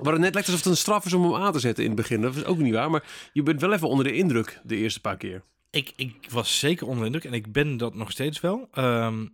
Maar 0.02 0.12
het 0.12 0.20
net 0.20 0.32
lijkt 0.34 0.48
alsof 0.48 0.62
het 0.64 0.72
een 0.72 0.78
straf 0.78 1.04
is 1.06 1.12
om 1.12 1.22
hem 1.22 1.34
aan 1.42 1.52
te 1.52 1.58
zetten 1.58 1.84
in 1.84 1.90
het 1.90 2.00
begin. 2.00 2.20
Dat 2.20 2.36
is 2.36 2.44
ook 2.44 2.58
niet 2.58 2.74
waar. 2.74 2.90
Maar 2.90 3.04
je 3.32 3.42
bent 3.42 3.60
wel 3.60 3.72
even 3.72 3.88
onder 3.88 4.04
de 4.04 4.12
indruk 4.12 4.60
de 4.62 4.76
eerste 4.76 5.00
paar 5.00 5.16
keer. 5.16 5.42
Ik, 5.70 5.92
ik 5.96 6.14
was 6.30 6.58
zeker 6.58 6.86
onder 6.86 7.00
de 7.00 7.06
indruk 7.06 7.24
en 7.24 7.32
ik 7.32 7.52
ben 7.52 7.76
dat 7.76 7.94
nog 7.94 8.10
steeds 8.10 8.40
wel. 8.40 8.68
Um, 8.78 9.32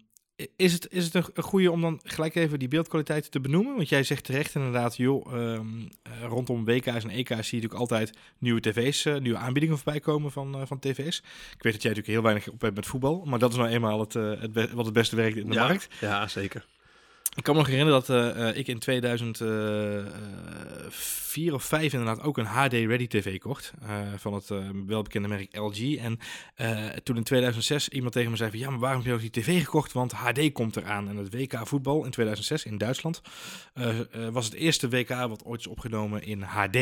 is 0.56 0.72
het, 0.72 0.86
is 0.90 1.04
het 1.04 1.14
een, 1.14 1.42
goede 1.42 1.70
om 1.70 1.80
dan 1.80 2.00
gelijk 2.02 2.34
even 2.34 2.58
die 2.58 2.68
beeldkwaliteit 2.68 3.30
te 3.30 3.40
benoemen? 3.40 3.76
Want 3.76 3.88
jij 3.88 4.02
zegt 4.02 4.24
terecht 4.24 4.54
inderdaad, 4.54 4.96
joh, 4.96 5.32
um, 5.32 5.78
uh, 5.82 6.22
rondom 6.22 6.64
WK's 6.64 7.04
en 7.04 7.10
EK's 7.10 7.48
zie 7.48 7.60
je 7.60 7.62
natuurlijk 7.62 7.74
altijd 7.74 8.10
nieuwe 8.38 8.60
tv's, 8.60 9.04
uh, 9.04 9.16
nieuwe 9.16 9.38
aanbiedingen 9.38 9.76
voorbij 9.76 10.00
komen 10.00 10.32
van, 10.32 10.60
uh, 10.60 10.66
van 10.66 10.78
tv's. 10.78 11.18
Ik 11.56 11.62
weet 11.62 11.72
dat 11.72 11.82
jij 11.82 11.92
natuurlijk 11.92 12.06
heel 12.06 12.22
weinig 12.22 12.48
op 12.48 12.60
hebt 12.60 12.74
met 12.74 12.86
voetbal, 12.86 13.24
maar 13.24 13.38
dat 13.38 13.50
is 13.50 13.56
nou 13.56 13.68
eenmaal 13.68 14.00
het, 14.00 14.14
uh, 14.14 14.40
het 14.40 14.72
wat 14.72 14.84
het 14.84 14.94
beste 14.94 15.16
werkt 15.16 15.36
in 15.36 15.48
de 15.48 15.54
ja, 15.54 15.66
markt. 15.66 15.88
Ja, 16.00 16.28
zeker. 16.28 16.66
Ik 17.38 17.44
kan 17.44 17.54
me 17.54 17.60
nog 17.60 17.70
herinneren 17.70 18.02
dat 18.06 18.36
uh, 18.36 18.56
ik 18.56 18.66
in 18.66 18.78
2004 18.78 21.54
of 21.54 21.64
5 21.64 21.92
inderdaad 21.92 22.22
ook 22.22 22.38
een 22.38 22.46
HD-ready 22.46 23.06
TV 23.06 23.38
kocht. 23.38 23.72
Uh, 23.82 23.88
van 24.16 24.34
het 24.34 24.50
uh, 24.50 24.68
welbekende 24.86 25.28
merk 25.28 25.56
LG. 25.56 25.96
En 25.96 26.18
toen 27.02 27.16
in 27.16 27.22
2006 27.22 27.88
iemand 27.88 28.12
tegen 28.12 28.30
me 28.30 28.36
zei 28.36 28.50
van... 28.50 28.58
Ja, 28.58 28.70
maar 28.70 28.78
waarom 28.78 28.98
heb 28.98 29.08
je 29.08 29.14
ook 29.14 29.32
die 29.32 29.42
TV 29.42 29.64
gekocht? 29.64 29.92
Want 29.92 30.12
HD 30.12 30.52
komt 30.52 30.76
eraan. 30.76 31.08
En 31.08 31.16
het 31.16 31.34
WK 31.34 31.66
voetbal 31.66 32.04
in 32.04 32.10
2006 32.10 32.64
in 32.64 32.78
Duitsland... 32.78 33.20
Was 34.30 34.44
het 34.44 34.54
eerste 34.54 34.88
WK 34.88 35.08
wat 35.08 35.44
ooit 35.44 35.60
is 35.60 35.66
opgenomen 35.66 36.22
in 36.22 36.42
HD. 36.42 36.78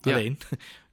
Ja. 0.00 0.32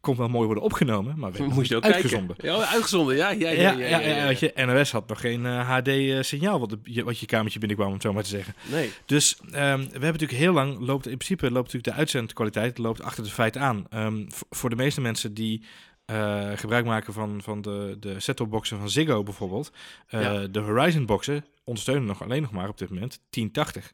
Kon 0.06 0.16
wel 0.18 0.28
mooi 0.30 0.46
worden 0.46 0.64
opgenomen, 0.64 1.14
maar 1.20 1.32
werd 1.32 1.54
Moest 1.54 1.70
je 1.70 1.76
ook 1.76 1.84
uitgezonden. 1.84 2.36
Kijken. 2.36 2.60
Ja, 2.60 2.66
uitgezonden, 2.68 3.16
ja. 3.16 3.30
Ja, 3.30 3.50
ja, 3.50 3.72
Ja, 3.72 4.00
ja. 4.00 4.28
weet 4.28 4.40
je, 4.40 4.52
NOS 4.56 4.92
had 4.92 5.08
nog 5.08 5.20
geen 5.20 5.46
HD-signaal 5.46 6.60
wat, 6.60 6.70
de- 6.70 7.04
wat 7.04 7.20
je 7.20 7.26
kamertje 7.26 7.60
binnenkwam, 7.60 7.88
om 7.88 7.94
het 7.94 8.04
zo 8.04 8.14
maar 8.14 8.24
te 8.24 8.30
zeggen. 8.30 8.54
Nee. 8.72 8.92
Dus 9.06 9.38
um, 9.42 9.50
we 9.52 9.62
hebben 9.62 10.02
natuurlijk 10.02 10.32
heel 10.40 10.54
lang, 10.54 10.80
loopt 10.80 11.08
in 11.08 11.18
principe 11.18 11.44
loopt 11.52 11.66
natuurlijk 11.66 11.84
de 11.94 12.00
uitzendkwaliteit 12.00 12.78
loopt 12.78 13.02
achter 13.02 13.24
het 13.24 13.32
feit 13.34 13.58
aan. 13.58 13.88
Um, 13.94 14.28
voor 14.50 14.70
de 14.70 14.76
meeste 14.76 15.02
mensen 15.02 15.34
die 15.34 15.64
uh, 16.12 16.50
gebruik 16.56 16.86
maken 16.86 17.14
van, 17.14 17.40
van 17.44 17.62
de, 17.62 17.98
de 18.00 18.20
set-top 18.20 18.50
boxen 18.50 18.78
van 18.80 18.90
Ziggo 18.90 19.24
bijvoorbeeld, 19.24 19.72
uh, 20.10 20.22
Ja. 20.22 20.48
de 20.48 20.60
Horizon 20.60 21.06
boxen 21.06 21.46
ondersteunen 21.64 22.06
nog 22.06 22.24
alleen 22.24 22.42
nog 22.42 22.52
maar 22.52 22.70
op 22.70 22.78
dit 22.78 22.90
moment 22.90 23.20
1080. 23.30 23.94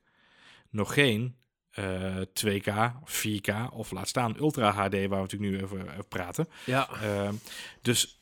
Nog 0.69 0.93
geen 0.93 1.35
uh, 1.79 2.15
2K, 2.45 2.91
4K 3.05 3.73
of 3.73 3.91
laat 3.91 4.07
staan 4.07 4.37
Ultra 4.37 4.71
HD, 4.71 4.93
waar 4.93 5.09
we 5.09 5.15
natuurlijk 5.15 5.51
nu 5.51 5.63
over, 5.63 5.79
over 5.79 6.03
praten. 6.07 6.47
Ja. 6.65 6.89
Um, 7.25 7.39
dus 7.81 8.19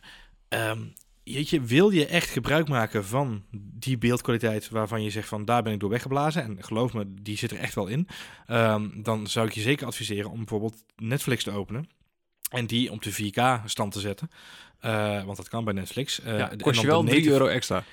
um, 0.50 0.94
jeetje, 1.24 1.62
wil 1.62 1.90
je 1.90 2.06
echt 2.06 2.30
gebruik 2.30 2.68
maken 2.68 3.06
van 3.06 3.44
die 3.52 3.98
beeldkwaliteit 3.98 4.70
waarvan 4.70 5.04
je 5.04 5.10
zegt 5.10 5.28
van 5.28 5.46
daar 5.46 5.64
ben 5.64 5.74
ik 5.74 5.80
door 5.80 5.90
weggeblazen 5.90 6.44
en 6.44 6.64
geloof 6.64 6.94
me, 6.94 7.14
die 7.22 7.38
zit 7.38 7.52
er 7.52 7.58
echt 7.58 7.76
wel 7.76 7.88
in, 7.88 8.08
um, 8.48 9.04
dan 9.04 9.28
zou 9.28 9.48
ik 9.48 9.54
je 9.54 9.62
zeker 9.62 9.88
adviseren 9.88 10.32
om 10.32 10.38
bijvoorbeeld 10.38 10.84
Netflix 10.96 11.44
te 11.44 11.52
openen 11.52 11.90
en 12.50 12.66
die 12.66 12.92
op 12.92 13.04
de 13.04 13.14
4K 13.14 13.66
stand 13.66 13.92
te 13.92 14.00
zetten, 14.00 14.30
uh, 14.86 15.24
want 15.24 15.38
dat 15.38 15.50
kan 15.50 15.64
bij 15.64 15.74
Netflix. 15.74 16.20
Uh, 16.20 16.38
ja, 16.38 16.52
kost 16.62 16.82
je 16.82 16.88
wel 16.88 17.04
3 17.04 17.30
euro 17.30 17.48
extra. 17.48 17.84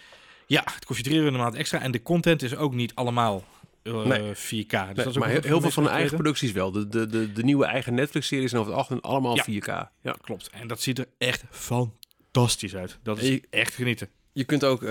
Ja, 0.47 0.63
het 0.75 0.85
kost 0.85 0.99
je 0.99 1.05
3 1.05 1.17
euro 1.17 1.29
in 1.29 1.37
de 1.37 1.43
maand 1.43 1.55
extra 1.55 1.81
en 1.81 1.91
de 1.91 2.03
content 2.03 2.43
is 2.43 2.57
ook 2.57 2.75
niet 2.75 2.95
allemaal 2.95 3.45
eh, 3.87 4.05
Nee. 4.05 4.35
4K. 4.35 4.71
Dus 4.71 4.71
Nee, 4.71 4.95
dat 4.95 5.07
is 5.07 5.07
ook 5.07 5.19
maar 5.19 5.29
heel, 5.29 5.61
veel 5.61 5.71
van 5.71 5.83
de 5.83 5.89
eigen 5.89 6.15
producties 6.15 6.53
wel. 6.53 6.71
De, 6.73 6.89
de, 6.89 7.07
de, 7.07 7.33
de 7.33 7.45
nieuwe 7.45 7.65
eigen 7.65 7.95
Netflix-series 7.95 8.51
zijn 8.51 8.61
over 8.63 8.73
het 8.73 8.81
algemeen 8.83 9.03
allemaal 9.03 9.37
Ja. 9.37 9.45
4K. 9.45 9.91
Ja. 10.03 10.17
Klopt. 10.21 10.51
En 10.51 10.67
dat 10.69 10.81
ziet 10.81 10.99
er 10.99 11.07
echt 11.19 11.45
fantastisch 11.51 12.77
uit. 12.77 12.99
Dat 13.03 13.19
is 13.19 13.29
Je- 13.29 13.43
echt 13.51 13.75
genieten. 13.75 14.09
Je 14.33 14.45
kunt 14.45 14.65
ook 14.65 14.83
eh, 14.83 14.89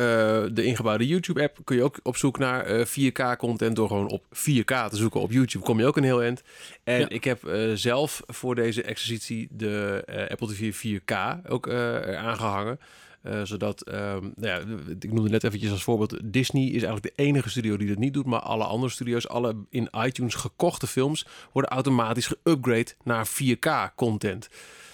de 0.51 0.63
ingebouwde 0.63 1.07
YouTube-app 1.07 1.57
kun 1.63 1.75
je 1.75 1.83
ook 1.83 1.99
op 2.03 2.17
zoek 2.17 2.37
naar 2.37 2.65
eh, 2.65 2.85
4K-content 2.85 3.75
door 3.75 3.87
gewoon 3.87 4.09
op 4.09 4.23
4K 4.33 4.89
te 4.89 4.95
zoeken 4.95 5.19
op 5.21 5.31
YouTube. 5.31 5.65
Kom 5.65 5.79
je 5.79 5.85
ook 5.85 5.97
een 5.97 6.03
heel 6.03 6.21
eind. 6.23 6.41
En 6.83 6.99
Ja. 6.99 7.09
ik 7.09 7.23
heb 7.23 7.43
eh, 7.43 7.71
zelf 7.73 8.21
voor 8.27 8.55
deze 8.55 8.83
exercitie 8.83 9.47
de 9.51 10.03
eh, 10.05 10.27
Apple 10.29 10.47
TV 10.47 10.75
4K 10.87 11.15
ook 11.47 11.67
eh 11.67 12.15
aangehangen. 12.17 12.79
Eh, 13.25 13.41
zodat, 13.43 13.81
ehm, 13.81 14.21
nou 14.35 14.47
ja, 14.47 14.61
ik 14.99 15.13
noemde 15.13 15.29
net 15.29 15.43
eventjes 15.43 15.71
als 15.71 15.83
voorbeeld, 15.83 16.19
Disney 16.23 16.63
is 16.63 16.83
eigenlijk 16.83 17.03
de 17.03 17.23
enige 17.23 17.49
studio 17.49 17.77
die 17.77 17.87
dat 17.87 17.97
niet 17.97 18.13
doet. 18.13 18.25
Maar 18.25 18.39
alle 18.39 18.63
andere 18.63 18.91
studio's, 18.91 19.27
alle 19.27 19.55
in 19.69 19.89
iTunes 20.05 20.33
gekochte 20.33 20.87
films, 20.87 21.25
worden 21.51 21.71
automatisch 21.71 22.27
geupgrade 22.27 22.93
naar 23.03 23.27
4K-content. 23.27 24.49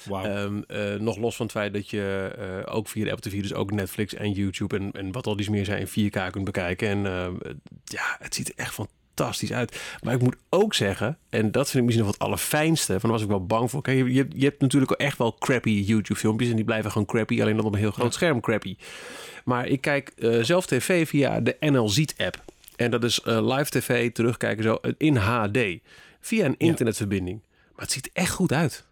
Wauw. 0.05 0.25
Ehm, 0.25 0.61
eh, 0.67 0.99
nog 0.99 1.17
los 1.17 1.35
van 1.35 1.45
het 1.45 1.55
feit 1.55 1.73
dat 1.73 1.89
je 1.89 2.33
eh, 2.37 2.75
ook 2.75 2.87
via 2.87 3.03
de 3.03 3.11
Apple 3.11 3.31
TV, 3.31 3.41
dus 3.41 3.53
ook 3.53 3.71
Netflix 3.71 4.13
en 4.13 4.31
YouTube 4.31 4.77
en, 4.77 4.91
en 4.91 5.11
wat 5.11 5.27
al 5.27 5.35
die 5.35 5.51
meer 5.51 5.65
zijn 5.65 5.79
in 5.79 5.87
4K 5.87 6.31
kunt 6.31 6.45
bekijken. 6.45 6.87
En 6.87 7.01
ja, 7.83 8.17
het 8.19 8.35
ziet 8.35 8.47
er 8.47 8.53
echt 8.55 8.73
fantastisch 8.73 9.00
uit. 9.53 9.81
Maar 10.03 10.13
ik 10.13 10.21
moet 10.21 10.35
ook 10.49 10.73
zeggen, 10.73 11.17
en 11.29 11.51
dat 11.51 11.65
vind 11.65 11.77
ik 11.77 11.83
misschien 11.83 12.05
nog 12.05 12.17
wat 12.17 12.27
allerfijnste, 12.27 12.91
van 12.91 13.01
daar 13.01 13.11
was 13.11 13.21
ik 13.21 13.27
wel 13.27 13.45
bang 13.45 13.69
voor. 13.69 13.81
Kijk, 13.81 13.97
je, 13.97 14.13
je, 14.13 14.25
je 14.35 14.45
hebt 14.45 14.61
natuurlijk 14.61 14.91
echt 14.91 15.17
wel 15.17 15.35
crappy 15.37 15.69
YouTube 15.69 16.19
filmpjes 16.19 16.49
en 16.49 16.55
die 16.55 16.65
blijven 16.65 16.91
gewoon 16.91 17.07
crappy, 17.07 17.41
alleen 17.41 17.55
dan 17.55 17.65
op 17.65 17.73
een 17.73 17.79
heel 17.79 17.91
groot 17.91 18.05
Ja. 18.05 18.11
scherm 18.11 18.39
crappy. 18.39 18.75
Maar 19.45 19.67
ik 19.67 19.81
kijk 19.81 20.09
eh, 20.17 20.39
zelf 20.41 20.65
tv 20.65 21.07
via 21.07 21.39
de 21.39 21.57
NLZ 21.59 22.03
app. 22.17 22.43
En 22.75 22.91
dat 22.91 23.03
is 23.03 23.21
eh, 23.21 23.55
live 23.57 23.69
tv 23.69 24.11
terugkijken 24.11 24.63
zo 24.63 24.75
eh, 24.75 24.91
in 24.97 25.15
HD. 25.15 25.57
Via 26.19 26.45
een 26.45 26.55
internetverbinding. 26.57 27.41
Maar 27.75 27.81
het 27.85 27.91
ziet 27.91 28.09
echt 28.13 28.31
goed 28.31 28.51
uit. 28.53 28.85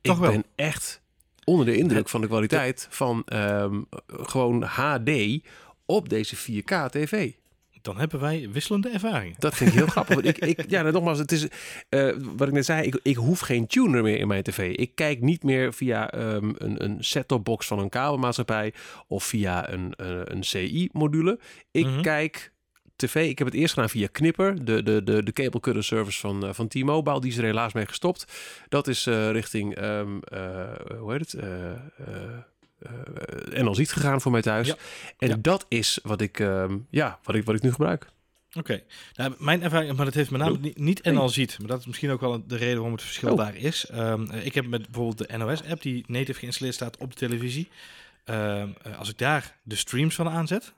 Toch 0.00 0.14
ik 0.16 0.20
wel. 0.22 0.30
ben 0.30 0.44
echt 0.54 1.00
onder 1.44 1.66
de 1.66 1.76
indruk 1.76 1.98
Het- 1.98 2.10
van 2.10 2.20
de 2.20 2.26
kwaliteit 2.26 2.86
van 2.90 3.22
ehm, 3.24 3.80
gewoon 4.06 4.62
HD 4.62 5.10
op 5.86 6.08
deze 6.08 6.36
4K 6.36 6.88
tv. 6.90 7.30
Dan 7.82 7.98
hebben 7.98 8.20
wij 8.20 8.48
wisselende 8.52 8.88
ervaringen. 8.88 9.34
Dat 9.38 9.54
vind 9.54 9.70
ik 9.70 9.76
heel 9.76 9.86
grappig. 9.86 10.14
Want 10.14 10.26
ik, 10.26 10.38
ik, 10.38 10.64
ja, 10.70 10.80
nou, 10.80 10.92
nogmaals, 10.92 11.18
het 11.18 11.32
is 11.32 11.46
eh, 11.88 12.10
wat 12.36 12.48
ik 12.48 12.54
net 12.54 12.64
zei. 12.64 12.86
Ik, 12.86 13.00
ik 13.02 13.16
hoef 13.16 13.40
geen 13.40 13.66
tuner 13.66 14.02
meer 14.02 14.18
in 14.18 14.26
mijn 14.28 14.42
tv. 14.42 14.76
Ik 14.76 14.94
kijk 14.94 15.20
niet 15.20 15.42
meer 15.42 15.72
via 15.72 16.10
ehm, 16.10 16.52
een, 16.56 16.84
een 16.84 17.04
set-top 17.04 17.44
box 17.44 17.66
van 17.66 17.78
een 17.78 17.88
kabelmaatschappij 17.88 18.72
of 19.08 19.24
via 19.24 19.72
een, 19.72 19.94
eh, 19.94 20.20
een 20.24 20.44
CI-module. 20.44 21.38
Ik 21.70 21.86
Mhm. 21.86 22.00
kijk 22.00 22.52
tv. 22.96 23.28
Ik 23.28 23.38
heb 23.38 23.46
het 23.46 23.56
eerst 23.56 23.72
gedaan 23.74 23.88
via 23.88 24.08
Knipper, 24.12 24.64
de, 24.64 24.82
de, 24.82 25.02
de, 25.02 25.22
de 25.62 25.82
service 25.82 26.20
van, 26.20 26.46
eh, 26.46 26.52
van 26.52 26.68
T-Mobile. 26.68 27.20
Die 27.20 27.30
is 27.30 27.36
er 27.36 27.44
helaas 27.44 27.72
mee 27.72 27.86
gestopt. 27.86 28.24
Dat 28.68 28.88
is 28.88 29.06
richting, 29.06 29.74
ehm, 29.74 30.18
eh, 30.18 30.98
hoe 30.98 31.12
heet 31.12 31.32
het? 31.32 31.42
Eh 32.82 32.92
eh 32.92 33.58
eh, 33.58 33.64
NLZ 33.64 33.92
gegaan 33.92 34.20
voor 34.20 34.32
mij 34.32 34.42
thuis. 34.42 34.66
Ja. 34.66 34.76
En 35.18 35.28
Ja. 35.28 35.36
dat 35.40 35.66
is 35.68 35.98
wat 36.02 36.20
ik, 36.20 36.40
ehm, 36.40 36.78
ja, 36.90 37.18
wat 37.22 37.34
ik, 37.34 37.44
wat 37.44 37.54
ik 37.54 37.62
nu 37.62 37.70
gebruik. 37.72 38.06
Oké. 38.54 38.82
Nou, 39.14 39.34
mijn 39.38 39.62
ervaring, 39.62 39.96
maar 39.96 40.04
dat 40.04 40.14
heeft 40.14 40.30
met 40.30 40.40
name 40.40 40.58
niet, 40.58 40.78
niet 40.78 41.04
NL 41.04 41.28
ziet, 41.28 41.58
maar 41.58 41.68
dat 41.68 41.80
is 41.80 41.86
misschien 41.86 42.10
ook 42.10 42.20
wel 42.20 42.46
de 42.46 42.56
reden 42.56 42.74
waarom 42.74 42.92
het 42.92 43.02
verschil 43.02 43.30
Oh. 43.30 43.36
daar 43.36 43.56
is. 43.56 43.86
Ehm, 43.86 44.30
eh, 44.30 44.46
ik 44.46 44.54
heb 44.54 44.66
met 44.66 44.82
bijvoorbeeld 44.82 45.28
de 45.28 45.36
NOS-app 45.36 45.82
die 45.82 46.04
native 46.06 46.38
geïnstalleerd 46.38 46.74
staat 46.76 46.96
op 46.96 47.10
de 47.10 47.16
televisie. 47.16 47.68
Ehm, 48.24 48.68
eh, 48.82 48.98
als 48.98 49.08
ik 49.08 49.18
daar 49.18 49.56
de 49.62 49.76
streams 49.76 50.14
van 50.14 50.28
aanzet, 50.28 50.72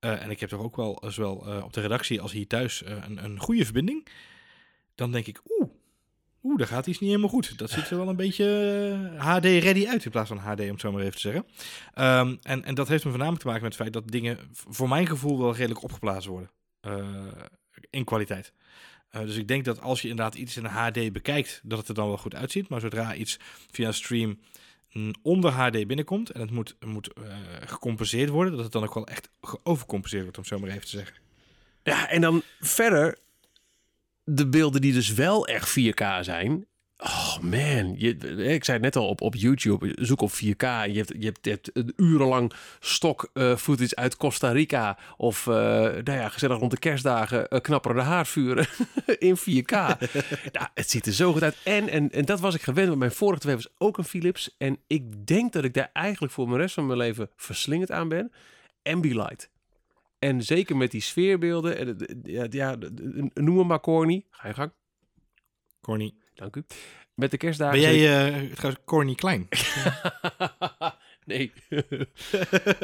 en 0.00 0.30
ik 0.30 0.40
heb 0.40 0.48
toch 0.48 0.60
ook 0.60 0.76
wel 0.76 1.02
zowel 1.06 1.34
op 1.64 1.72
de 1.72 1.80
redactie 1.80 2.20
als 2.20 2.32
hier 2.32 2.46
thuis 2.46 2.82
een, 2.84 3.24
een 3.24 3.38
goede 3.40 3.64
verbinding, 3.64 4.06
dan 4.94 5.12
denk 5.12 5.26
ik, 5.26 5.40
oeh, 5.48 5.67
daar 6.58 6.66
gaat 6.66 6.86
iets 6.86 6.98
niet 6.98 7.10
helemaal 7.10 7.30
goed. 7.30 7.58
Dat 7.58 7.70
ziet 7.70 7.90
er 7.90 7.96
wel 7.96 8.08
een 8.08 8.16
beetje 8.16 8.44
HD-ready 9.16 9.86
uit 9.86 10.04
in 10.04 10.10
plaats 10.10 10.28
van 10.28 10.38
HD, 10.38 10.60
om 10.60 10.66
het 10.68 10.80
zo 10.80 10.92
maar 10.92 11.00
even 11.00 11.14
te 11.14 11.20
zeggen. 11.20 11.46
Ehm, 11.94 12.36
en, 12.42 12.64
en 12.64 12.74
dat 12.74 12.88
heeft 12.88 13.04
me 13.04 13.10
voornamelijk 13.10 13.42
te 13.42 13.48
maken 13.48 13.62
met 13.64 13.72
het 13.72 13.82
feit 13.82 13.94
dat 13.94 14.12
dingen 14.12 14.38
voor 14.52 14.88
mijn 14.88 15.06
gevoel 15.06 15.38
wel 15.38 15.54
redelijk 15.54 15.82
opgeblazen 15.82 16.30
worden. 16.30 16.50
eh, 16.80 17.16
in 17.90 18.04
kwaliteit. 18.04 18.52
Eh, 19.10 19.20
dus 19.20 19.36
ik 19.36 19.48
denk 19.48 19.64
dat 19.64 19.80
als 19.80 20.02
je 20.02 20.08
inderdaad 20.08 20.34
iets 20.34 20.56
in 20.56 20.64
HD 20.64 21.12
bekijkt, 21.12 21.60
dat 21.62 21.78
het 21.78 21.88
er 21.88 21.94
dan 21.94 22.06
wel 22.06 22.16
goed 22.18 22.34
uitziet. 22.34 22.68
Maar 22.68 22.80
zodra 22.80 23.14
iets 23.14 23.38
via 23.70 23.92
stream 23.92 24.38
mm, 24.92 25.14
onder 25.22 25.50
HD 25.50 25.86
binnenkomt 25.86 26.30
en 26.30 26.40
het 26.40 26.50
moet, 26.50 26.76
moet 26.86 27.12
eh, 27.12 27.22
gecompenseerd 27.66 28.28
worden, 28.28 28.52
dat 28.52 28.62
het 28.62 28.72
dan 28.72 28.82
ook 28.84 28.94
wel 28.94 29.06
echt 29.06 29.28
overcompenseerd 29.62 30.22
wordt, 30.22 30.36
om 30.38 30.42
het 30.42 30.52
zo 30.52 30.58
maar 30.58 30.70
even 30.70 30.82
te 30.82 30.96
zeggen. 30.96 31.16
Ja, 31.82 32.08
en 32.08 32.20
dan 32.20 32.42
verder 32.60 33.18
de 34.30 34.48
beelden 34.48 34.80
die 34.80 34.92
dus 34.92 35.12
wel 35.12 35.46
echt 35.46 35.78
4K 35.78 36.20
zijn. 36.20 36.66
Oh 36.96 37.38
man, 37.38 37.94
je, 37.98 38.16
ik 38.54 38.64
zei 38.64 38.76
het 38.76 38.80
net 38.80 38.96
al 38.96 39.08
op, 39.08 39.20
op 39.20 39.34
YouTube, 39.34 39.92
zoek 39.94 40.20
op 40.20 40.30
4K. 40.30 40.36
Je 40.36 40.96
hebt, 40.96 41.12
je 41.18 41.24
hebt, 41.24 41.38
je 41.42 41.50
hebt 41.50 41.70
een 41.72 41.92
urenlang 41.96 42.52
stok 42.80 43.30
eh, 43.32 43.56
footage 43.56 43.96
uit 43.96 44.16
Costa 44.16 44.50
Rica. 44.50 44.98
Of 45.16 45.46
eh, 45.46 45.54
nou 45.54 46.12
ja, 46.12 46.28
gezellig 46.28 46.58
rond 46.58 46.70
de 46.70 46.78
kerstdagen 46.78 47.46
uh, 47.48 47.60
knapperende 47.60 48.02
haardvuren 48.02 48.66
in 49.28 49.38
4K. 49.38 49.74
ja, 50.52 50.70
het 50.74 50.90
ziet 50.90 51.06
er 51.06 51.12
zo 51.12 51.32
goed 51.32 51.42
uit. 51.42 51.56
En, 51.64 51.88
en, 51.88 52.10
en 52.10 52.24
dat 52.24 52.40
was 52.40 52.54
ik 52.54 52.62
gewend, 52.62 52.88
want 52.88 52.98
mijn 52.98 53.12
vorige 53.12 53.40
tv 53.40 53.54
was 53.54 53.74
ook 53.78 53.98
een 53.98 54.04
Philips. 54.04 54.54
En 54.58 54.78
ik 54.86 55.26
denk 55.26 55.52
dat 55.52 55.64
ik 55.64 55.74
daar 55.74 55.90
eigenlijk 55.92 56.32
voor 56.32 56.48
mijn 56.48 56.60
rest 56.60 56.74
van 56.74 56.86
mijn 56.86 56.98
leven 56.98 57.30
verslingend 57.36 57.90
aan 57.90 58.08
ben. 58.08 58.32
Ambilight. 58.82 59.50
En 60.18 60.42
zeker 60.42 60.76
met 60.76 60.90
die 60.90 61.00
sfeerbeelden. 61.00 61.76
En, 61.76 62.20
ja, 62.22 62.46
ja, 62.50 62.76
noem 63.34 63.58
hem 63.58 63.66
maar 63.66 63.80
corny. 63.80 64.26
Ga 64.30 64.48
je 64.48 64.54
gang. 64.54 64.72
Corny. 65.80 66.14
Dank 66.34 66.56
u. 66.56 66.64
Met 67.14 67.30
de 67.30 67.36
kerstdagen... 67.36 67.80
Ben 67.80 67.98
jij 67.98 68.50
trouwens 68.54 68.84
Corny 68.84 69.14
Klein? 69.14 69.48
nee. 71.28 71.52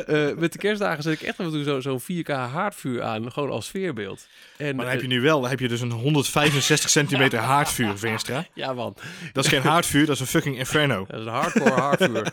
Eh, 0.07 0.35
met 0.37 0.53
de 0.53 0.59
kerstdagen 0.59 1.03
zet 1.03 1.13
ik 1.13 1.23
echt 1.23 1.39
af 1.41 1.47
en 1.47 1.53
toe 1.53 1.63
zo- 1.63 1.81
zo'n 1.81 2.01
4K 2.01 2.27
haardvuur 2.29 3.03
aan. 3.03 3.33
Gewoon 3.33 3.51
als 3.51 3.67
sfeerbeeld. 3.67 4.27
En, 4.57 4.77
Maar 4.77 4.85
dan 4.85 4.95
heb 4.95 5.03
je 5.03 5.09
eh, 5.09 5.13
nu 5.15 5.21
wel, 5.21 5.41
dan 5.41 5.51
heb 5.51 5.61
je 5.61 5.69
dus 5.69 5.81
een 5.81 5.91
165 5.91 6.91
centimeter 6.91 7.39
haardvuur, 7.53 7.99
Veenstra. 7.99 8.47
Ja, 8.55 8.73
man. 8.73 8.97
Dat 9.33 9.45
is 9.45 9.51
geen 9.51 9.63
haardvuur, 9.63 10.07
dat 10.07 10.15
is 10.15 10.21
een 10.21 10.27
fucking 10.27 10.59
inferno. 10.59 11.05
Dat 11.09 11.21
is 11.21 11.27
een 11.27 11.33
hardcore 11.33 11.71
haardvuur. 11.81 12.31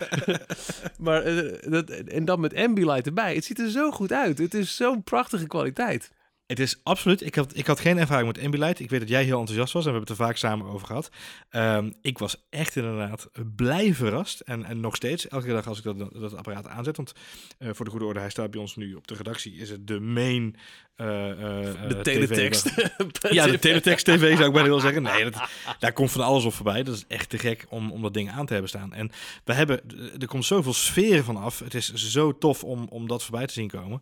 maar, 1.00 1.22
eh, 1.24 1.72
dat, 1.72 1.90
en 1.90 2.26
dan 2.26 2.40
met 2.40 2.56
Ambilight 2.56 3.06
erbij. 3.06 3.36
Het 3.36 3.46
ziet 3.46 3.60
er 3.60 3.70
zo 3.70 3.92
goed 3.92 4.14
uit. 4.14 4.38
Het 4.38 4.54
is 4.54 4.76
zo'n 4.76 5.04
prachtige 5.04 5.48
kwaliteit. 5.48 6.12
Het 6.52 6.60
is 6.60 6.80
absoluut. 6.84 7.26
Ik 7.26 7.36
had, 7.36 7.58
ik 7.58 7.68
had 7.68 7.80
geen 7.80 7.98
ervaring 7.98 8.28
met 8.28 8.44
Ambilight. 8.44 8.80
Ik 8.80 8.90
weet 8.90 9.00
dat 9.00 9.10
jij 9.10 9.24
heel 9.24 9.40
enthousiast 9.40 9.74
was 9.74 9.86
en 9.86 9.92
we 9.92 9.98
hebben 9.98 10.14
het 10.14 10.20
er 10.20 10.26
vaak 10.26 10.38
samen 10.38 10.68
over 10.68 10.88
gehad. 10.88 11.10
Ehm, 11.50 11.92
ik 12.02 12.18
was 12.18 12.46
echt 12.50 12.76
inderdaad 12.76 13.30
blij 13.56 13.94
verrast. 13.94 14.40
En, 14.40 14.66
en 14.66 14.80
nog 14.80 14.96
steeds, 14.96 15.28
elke 15.28 15.48
dag 15.48 15.68
als 15.68 15.78
ik 15.78 15.84
dat, 15.84 15.98
dat 16.14 16.36
apparaat 16.36 16.68
aanzet. 16.68 16.98
Want 16.98 17.14
eh, 17.58 17.70
voor 17.74 17.86
de 17.86 17.92
goede 17.92 18.06
orde, 18.06 18.20
hij 18.20 18.30
staat 18.30 18.52
bij 18.52 18.60
ons 18.60 18.76
nu 18.76 18.94
op 18.94 19.08
de 19.08 19.16
redactie. 19.16 19.54
Is 19.54 19.70
het 19.70 19.88
de 19.88 20.00
main. 20.00 20.56
eh, 20.96 21.30
eh, 21.32 21.90
De 21.90 22.00
teletext. 22.02 22.70
Ja, 23.30 23.48
de 23.48 23.60
teletext 23.60 24.06
TV 24.06 24.20
zou 24.20 24.48
ik 24.48 24.54
bijna 24.54 24.68
willen 24.68 24.82
zeggen. 24.82 25.02
Nee, 25.02 25.24
dat, 25.24 25.42
daar 25.80 25.94
komt 25.94 26.12
van 26.12 26.22
alles 26.22 26.44
op 26.44 26.54
voorbij. 26.54 26.84
Dat 26.84 26.96
is 26.96 27.06
echt 27.08 27.30
te 27.30 27.38
gek 27.38 27.66
om, 27.70 27.92
om 27.92 28.02
dat 28.02 28.14
ding 28.14 28.30
aan 28.30 28.46
te 28.46 28.52
hebben 28.54 28.70
staan. 28.70 28.94
En 28.94 29.12
we 29.44 29.54
hebben, 29.54 29.82
er 30.20 30.28
komt 30.28 30.46
zoveel 30.46 30.74
sfeer 30.74 31.24
van 31.24 31.38
af. 31.38 31.60
Het 31.60 31.74
is 31.74 31.94
zo 31.94 32.38
tof 32.38 32.64
om, 32.64 32.88
om 32.90 33.08
dat 33.08 33.24
voorbij 33.24 33.48
te 33.48 33.54
zien 33.54 33.68
komen. 33.68 34.02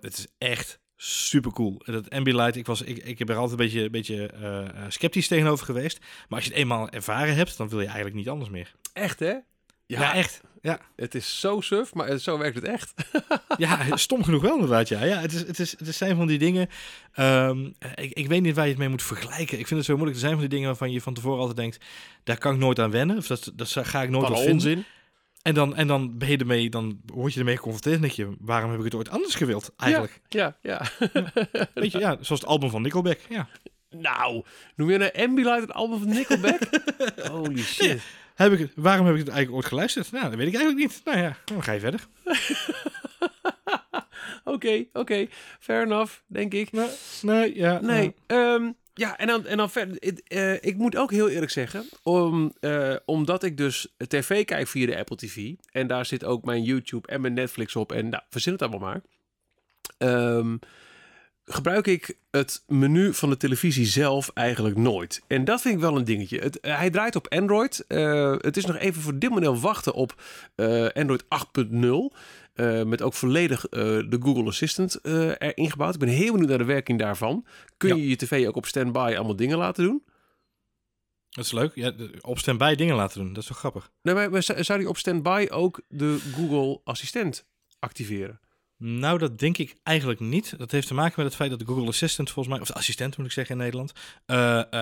Het 0.00 0.18
is 0.18 0.26
echt 0.38 0.80
super 1.04 1.52
cool. 1.52 1.82
Dat 1.84 2.10
Ambilight, 2.10 2.56
ik, 2.56 2.66
was, 2.66 2.82
ik, 2.82 2.98
ik 2.98 3.18
heb 3.18 3.28
er 3.28 3.36
altijd 3.36 3.60
een 3.60 3.66
beetje, 3.66 3.90
beetje 3.90 4.26
eh, 4.26 4.60
eh, 4.60 4.68
sceptisch 4.88 5.28
tegenover 5.28 5.64
geweest. 5.64 5.98
Maar 6.00 6.38
als 6.38 6.44
je 6.44 6.50
het 6.50 6.58
eenmaal 6.58 6.88
ervaren 6.90 7.34
hebt, 7.34 7.56
dan 7.56 7.68
wil 7.68 7.80
je 7.80 7.86
eigenlijk 7.86 8.16
niet 8.16 8.28
anders 8.28 8.50
meer. 8.50 8.72
Echt, 8.92 9.18
hè? 9.20 9.34
Ja, 9.86 10.14
echt. 10.14 10.40
Ja. 10.62 10.80
Het 10.96 11.14
is 11.14 11.40
zo 11.40 11.60
suf, 11.60 11.94
maar 11.94 12.18
zo 12.18 12.38
werkt 12.38 12.54
het 12.54 12.64
echt. 12.64 12.92
Ja, 13.58 13.96
stom 13.96 14.24
genoeg 14.24 14.42
wel 14.42 14.54
inderdaad. 14.54 14.88
Ja, 14.88 15.04
ja 15.04 15.20
het, 15.20 15.32
is, 15.32 15.40
het, 15.40 15.58
is, 15.58 15.74
het 15.78 15.94
zijn 15.94 16.16
van 16.16 16.26
die 16.26 16.38
dingen. 16.38 16.68
ehm, 17.12 17.64
ik, 17.94 18.12
ik 18.12 18.28
weet 18.28 18.42
niet 18.42 18.54
waar 18.54 18.64
je 18.64 18.70
het 18.70 18.78
mee 18.78 18.88
moet 18.88 19.02
vergelijken. 19.02 19.58
Ik 19.58 19.66
vind 19.66 19.70
het 19.80 19.84
zo 19.84 19.92
moeilijk. 19.94 20.14
Er 20.14 20.22
zijn 20.22 20.32
van 20.32 20.40
die 20.40 20.50
dingen 20.50 20.66
waarvan 20.66 20.92
je 20.92 21.00
van 21.00 21.14
tevoren 21.14 21.38
altijd 21.38 21.56
denkt: 21.56 21.78
daar 22.24 22.38
kan 22.38 22.54
ik 22.54 22.60
nooit 22.60 22.78
aan 22.78 22.90
wennen. 22.90 23.16
Of 23.16 23.26
dat, 23.26 23.52
dat 23.54 23.68
ga 23.68 24.02
ik 24.02 24.10
nooit 24.10 24.28
Wat 24.28 24.38
vinden. 24.38 24.54
onzin. 24.54 24.84
En 25.42 25.54
dan, 25.54 25.76
en 25.76 25.86
dan 25.86 26.18
ben 26.18 26.28
je 26.30 26.36
ermee, 26.36 26.70
dan 26.70 27.00
word 27.06 27.32
je 27.32 27.38
ermee 27.38 27.56
geconfronteerd. 27.56 27.94
En 27.94 28.00
denk 28.02 28.12
je: 28.12 28.36
waarom 28.40 28.70
heb 28.70 28.78
ik 28.78 28.84
het 28.84 28.94
ooit 28.94 29.08
anders 29.10 29.34
gewild? 29.34 29.72
Eigenlijk. 29.76 30.20
Ja, 30.28 30.56
ja. 30.62 30.82
Weet 31.74 31.92
je, 31.92 31.98
ja, 31.98 32.16
zoals 32.20 32.40
het 32.40 32.46
album 32.46 32.70
van 32.70 32.82
Nickelback. 32.82 33.18
Ja. 33.28 33.48
nou, 33.90 34.44
noem 34.76 34.90
je 34.90 35.10
een 35.12 35.22
Ambilight 35.28 35.60
het 35.60 35.72
album 35.72 35.98
van 35.98 36.08
Nickelback? 36.08 36.60
Holy 37.30 37.62
shit. 37.62 38.02
Heb 38.34 38.52
ik, 38.52 38.58
het- 38.58 38.72
waarom 38.74 39.06
heb 39.06 39.14
ik 39.14 39.20
het 39.20 39.28
eigenlijk 39.30 39.56
ooit 39.62 39.68
geluisterd? 39.72 40.12
Nou, 40.12 40.24
dat 40.28 40.34
weet 40.34 40.46
ik 40.46 40.54
eigenlijk 40.54 40.86
niet. 40.86 41.00
Nou 41.04 41.18
ja, 41.18 41.36
dan 41.44 41.62
ga 41.62 41.72
je 41.72 41.80
verder. 41.80 42.06
Oké, 44.44 44.84
oké. 44.92 45.26
Fair 45.60 45.82
enough, 45.82 46.12
denk 46.26 46.52
ik. 46.54 46.72
Nee, 46.72 46.88
nee 47.22 47.56
ja. 47.56 47.80
Nee, 47.80 48.14
ja. 48.26 48.54
ehm, 48.54 48.70
ja, 48.94 49.18
en 49.18 49.26
dan, 49.26 49.46
en 49.46 49.56
dan 49.56 49.70
verder. 49.70 49.96
het, 49.98 50.22
eh, 50.26 50.54
ik 50.54 50.76
moet 50.76 50.96
ook 50.96 51.10
heel 51.10 51.28
eerlijk 51.28 51.52
zeggen, 51.52 51.88
om, 52.02 52.52
eh, 52.60 52.94
omdat 53.04 53.42
ik 53.42 53.56
dus 53.56 53.94
tv 54.08 54.44
kijk 54.44 54.68
via 54.68 54.86
de 54.86 54.98
Apple 54.98 55.16
TV. 55.16 55.52
En 55.70 55.86
daar 55.86 56.06
zit 56.06 56.24
ook 56.24 56.44
mijn 56.44 56.62
YouTube 56.62 57.08
en 57.08 57.20
mijn 57.20 57.32
Netflix 57.32 57.76
op. 57.76 57.92
En 57.92 58.08
nou, 58.08 58.22
verzin 58.30 58.52
het 58.52 58.62
allemaal 58.62 58.80
maar. 58.80 59.02
Ehm, 59.98 60.56
gebruik 61.44 61.86
ik 61.86 62.16
het 62.30 62.62
menu 62.66 63.14
van 63.14 63.30
de 63.30 63.36
televisie 63.36 63.86
zelf 63.86 64.30
eigenlijk 64.34 64.76
nooit. 64.76 65.22
En 65.26 65.44
dat 65.44 65.60
vind 65.60 65.74
ik 65.74 65.80
wel 65.80 65.96
een 65.96 66.04
dingetje. 66.04 66.38
Het, 66.38 66.60
eh, 66.60 66.76
hij 66.76 66.90
draait 66.90 67.16
op 67.16 67.28
Android. 67.28 67.84
Het 68.38 68.56
is 68.56 68.66
nog 68.66 68.76
even 68.76 69.02
voor 69.02 69.18
dit 69.18 69.30
model 69.30 69.60
wachten 69.60 69.94
op 69.94 70.22
Android 70.94 71.24
8.0. 71.28 72.12
eh, 72.78 72.82
met 72.84 73.02
ook 73.02 73.14
volledig 73.14 73.66
eh, 73.66 73.80
de 73.82 74.18
Google 74.22 74.44
Assistant 74.44 74.94
eh, 75.00 75.28
erin 75.38 75.70
gebouwd. 75.70 75.94
Ik 75.94 76.00
ben 76.00 76.08
heel 76.08 76.30
benieuwd 76.32 76.48
naar 76.48 76.58
de 76.58 76.64
werking 76.64 76.98
daarvan. 76.98 77.46
Kun 77.76 77.88
Ja. 77.88 77.94
je 77.94 78.08
je 78.08 78.16
tv 78.16 78.46
ook 78.46 78.56
op 78.56 78.66
standby 78.66 79.12
allemaal 79.16 79.36
dingen 79.36 79.58
laten 79.58 79.84
doen? 79.84 80.02
Dat 81.28 81.44
is 81.44 81.52
leuk. 81.52 81.74
Ja, 81.74 81.92
op 82.20 82.38
standby 82.38 82.74
dingen 82.74 82.96
laten 82.96 83.18
doen. 83.20 83.32
Dat 83.32 83.42
is 83.42 83.48
toch 83.48 83.58
grappig? 83.58 83.90
Nee, 84.02 84.14
maar, 84.14 84.30
maar 84.30 84.42
zou 84.42 84.78
die 84.78 84.88
op 84.88 84.96
standby 84.96 85.46
ook 85.50 85.80
de 85.88 86.18
Google 86.34 86.80
Assistent 86.84 87.46
activeren? 87.78 88.40
Nou, 88.76 89.18
dat 89.18 89.38
denk 89.38 89.58
ik 89.58 89.76
eigenlijk 89.82 90.20
niet. 90.20 90.58
Dat 90.58 90.70
heeft 90.70 90.86
te 90.86 90.94
maken 90.94 91.12
met 91.16 91.26
het 91.26 91.34
feit 91.34 91.50
dat 91.50 91.58
de 91.58 91.64
Google 91.64 91.86
Assistant 91.86 92.30
volgens 92.30 92.54
mij, 92.54 92.62
of 92.62 92.68
de 92.70 92.74
assistent 92.78 93.16
moet 93.16 93.26
ik 93.26 93.32
zeggen 93.32 93.54
in 93.54 93.60
Nederland, 93.62 93.92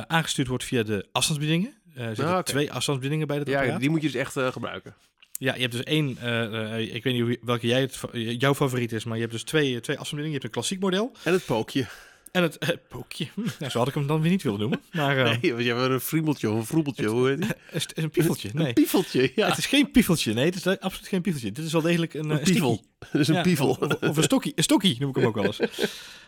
aangestuurd 0.08 0.48
wordt 0.48 0.64
via 0.64 0.82
de 0.82 1.08
afstandsbedieningen. 1.12 1.74
Eh, 1.94 2.02
er 2.06 2.16
zitten 2.16 2.34
Ah, 2.34 2.42
twee 2.42 2.72
afstandsbedieningen 2.72 3.26
bij 3.26 3.38
dat 3.38 3.46
Ja, 3.48 3.58
apparaat. 3.58 3.80
die 3.80 3.90
moet 3.90 4.02
je 4.02 4.10
dus 4.10 4.20
echt 4.20 4.32
gebruiken. 4.52 4.94
Ja, 5.40 5.54
je 5.54 5.60
hebt 5.60 5.72
dus 5.72 5.82
één, 5.82 6.16
eh, 6.20 6.74
eh, 6.74 6.94
ik 6.94 7.04
weet 7.04 7.14
niet 7.14 7.38
welke 7.42 7.66
jij 7.66 7.80
het, 7.80 8.00
jouw 8.40 8.54
favoriet 8.54 8.92
is, 8.92 9.04
maar 9.04 9.14
je 9.14 9.20
hebt 9.20 9.32
dus 9.32 9.42
twee, 9.42 9.80
twee 9.80 9.98
afstandsbedieningen. 9.98 10.26
Je 10.26 10.32
hebt 10.32 10.44
een 10.44 10.50
klassiek 10.50 10.80
model 10.80 11.12
En 11.24 11.32
het 11.32 11.44
pookje. 11.44 11.86
En 12.32 12.42
het 12.42 12.58
eh, 12.58 12.68
pookje. 12.88 13.26
Nou, 13.58 13.70
zo 13.70 13.78
had 13.78 13.88
ik 13.88 13.94
hem 13.94 14.06
dan 14.06 14.20
weer 14.20 14.30
niet 14.30 14.42
willen 14.42 14.58
noemen. 14.60 14.80
Maar 14.92 15.18
eh, 15.18 15.40
Nee, 15.40 15.52
want 15.52 15.64
jij 15.64 15.76
hebt 15.76 15.90
een 15.90 16.00
friemeltje 16.00 16.50
of 16.50 16.56
een 16.58 16.66
vroebeltje. 16.66 17.06
Hoe 17.06 17.28
heet 17.28 17.38
die? 17.40 17.50
het- 17.70 17.92
een 17.98 18.10
piefeltje. 18.10 18.50
Nee. 18.52 18.66
Een 18.66 18.72
piefeltje, 18.74 19.32
ja. 19.34 19.48
Het 19.48 19.58
is 19.58 19.66
geen 19.66 19.90
piefeltje. 19.90 20.32
Nee, 20.32 20.44
het 20.44 20.54
is 20.54 20.66
absoluut 20.80 21.08
geen 21.08 21.20
piefeltje. 21.22 21.52
Dit 21.52 21.64
is 21.64 21.72
wel 21.72 21.82
degelijk 21.82 22.14
een, 22.14 22.30
eh, 22.30 22.36
Een 22.38 22.42
pievel. 22.44 22.72
stikkie. 22.74 22.88
Dat 23.12 23.20
is 23.20 23.28
een 23.28 23.34
Ja, 23.34 23.42
pievel. 23.42 23.68
Of, 23.68 23.78
of 24.08 24.16
een 24.16 24.22
stokkie. 24.22 24.52
Een 24.54 24.62
stokkie 24.62 24.96
noem 24.98 25.08
ik 25.10 25.16
hem 25.16 25.24
ook 25.24 25.34
wel 25.34 25.44
eens. 25.44 25.58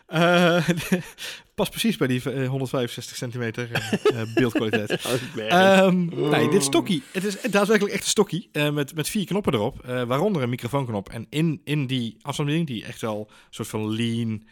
Eh 0.07 0.69
past 1.55 1.71
precies 1.71 1.97
bij 1.97 2.07
die 2.07 2.31
eh, 2.31 2.49
165 2.49 3.17
centimeter 3.17 3.71
eh, 3.73 4.21
eh, 4.21 4.29
beeldkwaliteit. 4.35 5.07
Ehm, 5.37 6.29
nee, 6.31 6.49
dit 6.49 6.63
stokkie. 6.63 7.03
Het 7.13 7.25
is 7.25 7.41
daadwerkelijk 7.51 7.95
echt 7.95 8.05
een 8.05 8.11
stokkie. 8.11 8.49
eh, 8.53 8.71
met, 8.71 8.95
met 8.95 9.09
vier 9.09 9.25
knoppen 9.27 9.55
erop. 9.55 9.81
eh, 9.85 10.03
waaronder 10.03 10.43
een 10.43 10.49
microfoonknop. 10.49 11.09
En 11.09 11.27
in, 11.31 11.61
in 11.65 11.87
die 11.87 12.17
afstandsbediening, 12.23 12.67
die 12.67 12.85
echt 12.85 13.01
wel 13.01 13.19
een 13.31 13.35
soort 13.51 13.69
van 13.69 13.95
lean 13.95 14.43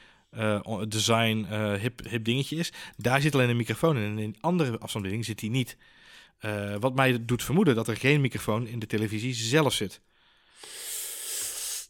on- 0.62 0.88
design 0.88 1.46
eh, 1.50 1.72
hip, 1.72 2.00
hip 2.08 2.24
dingetje 2.24 2.56
is. 2.56 2.72
Daar 2.96 3.20
zit 3.20 3.34
alleen 3.34 3.48
een 3.48 3.56
microfoon 3.56 3.96
in. 3.96 4.02
En 4.02 4.18
in 4.18 4.36
andere 4.40 4.70
afstandsbediening 4.70 5.24
zit 5.24 5.38
die 5.38 5.50
niet. 5.50 5.76
Eh, 6.38 6.74
wat 6.80 6.94
mij 6.94 7.24
doet 7.24 7.42
vermoeden 7.44 7.74
dat 7.74 7.88
er 7.88 7.96
geen 7.96 8.20
microfoon 8.20 8.66
in 8.66 8.78
de 8.78 8.86
televisie 8.86 9.34
zelf 9.34 9.72
zit. 9.72 10.00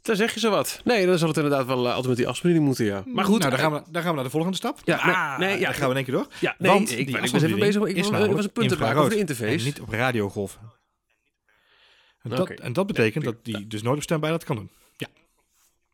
Daar 0.02 0.16
zeg 0.16 0.34
je 0.34 0.40
zo 0.40 0.50
wat. 0.50 0.80
Nee, 0.84 1.06
dan 1.06 1.18
zal 1.18 1.28
het 1.28 1.36
inderdaad 1.36 1.66
wel 1.66 1.88
altijd 1.88 2.06
met 2.06 2.16
die 2.16 2.28
afspeling 2.28 2.64
moeten, 2.64 2.84
ja. 2.84 3.02
Maar 3.06 3.24
goed. 3.24 3.38
nou, 3.38 3.50
dan 3.50 3.60
gaan, 3.60 3.72
we, 3.72 3.82
dan 3.90 4.02
gaan 4.02 4.10
we 4.10 4.14
naar 4.16 4.24
de 4.24 4.30
volgende 4.30 4.56
stap. 4.56 4.78
Ja, 4.84 5.06
nee, 5.06 5.14
Ah, 5.14 5.38
nee, 5.38 5.58
ja, 5.58 5.64
dan 5.64 5.74
gaan 5.74 5.84
we 5.84 5.90
in 5.90 5.96
één 5.96 6.04
keer 6.04 6.14
door. 6.14 6.26
Ja, 6.40 6.54
nee, 6.58 6.70
Want 6.72 6.90
ik, 6.90 7.06
die 7.06 7.16
ik 7.16 7.30
was 7.30 7.42
even 7.42 7.58
bezig. 7.58 7.82
Ik 7.84 8.04
was, 8.04 8.44
een 8.44 8.52
punt 8.52 8.78
maken 8.78 8.98
over 8.98 9.10
de 9.10 9.18
interface. 9.18 9.58
En 9.58 9.64
niet 9.64 9.80
op 9.80 9.88
radiogolven. 9.88 10.60
En 12.22 12.30
dat, 12.30 12.50
en 12.50 12.72
dat 12.72 12.86
betekent 12.86 13.24
dat 13.24 13.44
die 13.44 13.66
dus 13.66 13.82
nooit 13.82 13.96
op 13.96 14.02
standby 14.02 14.28
dat 14.28 14.44
kan 14.44 14.56
doen. 14.56 14.70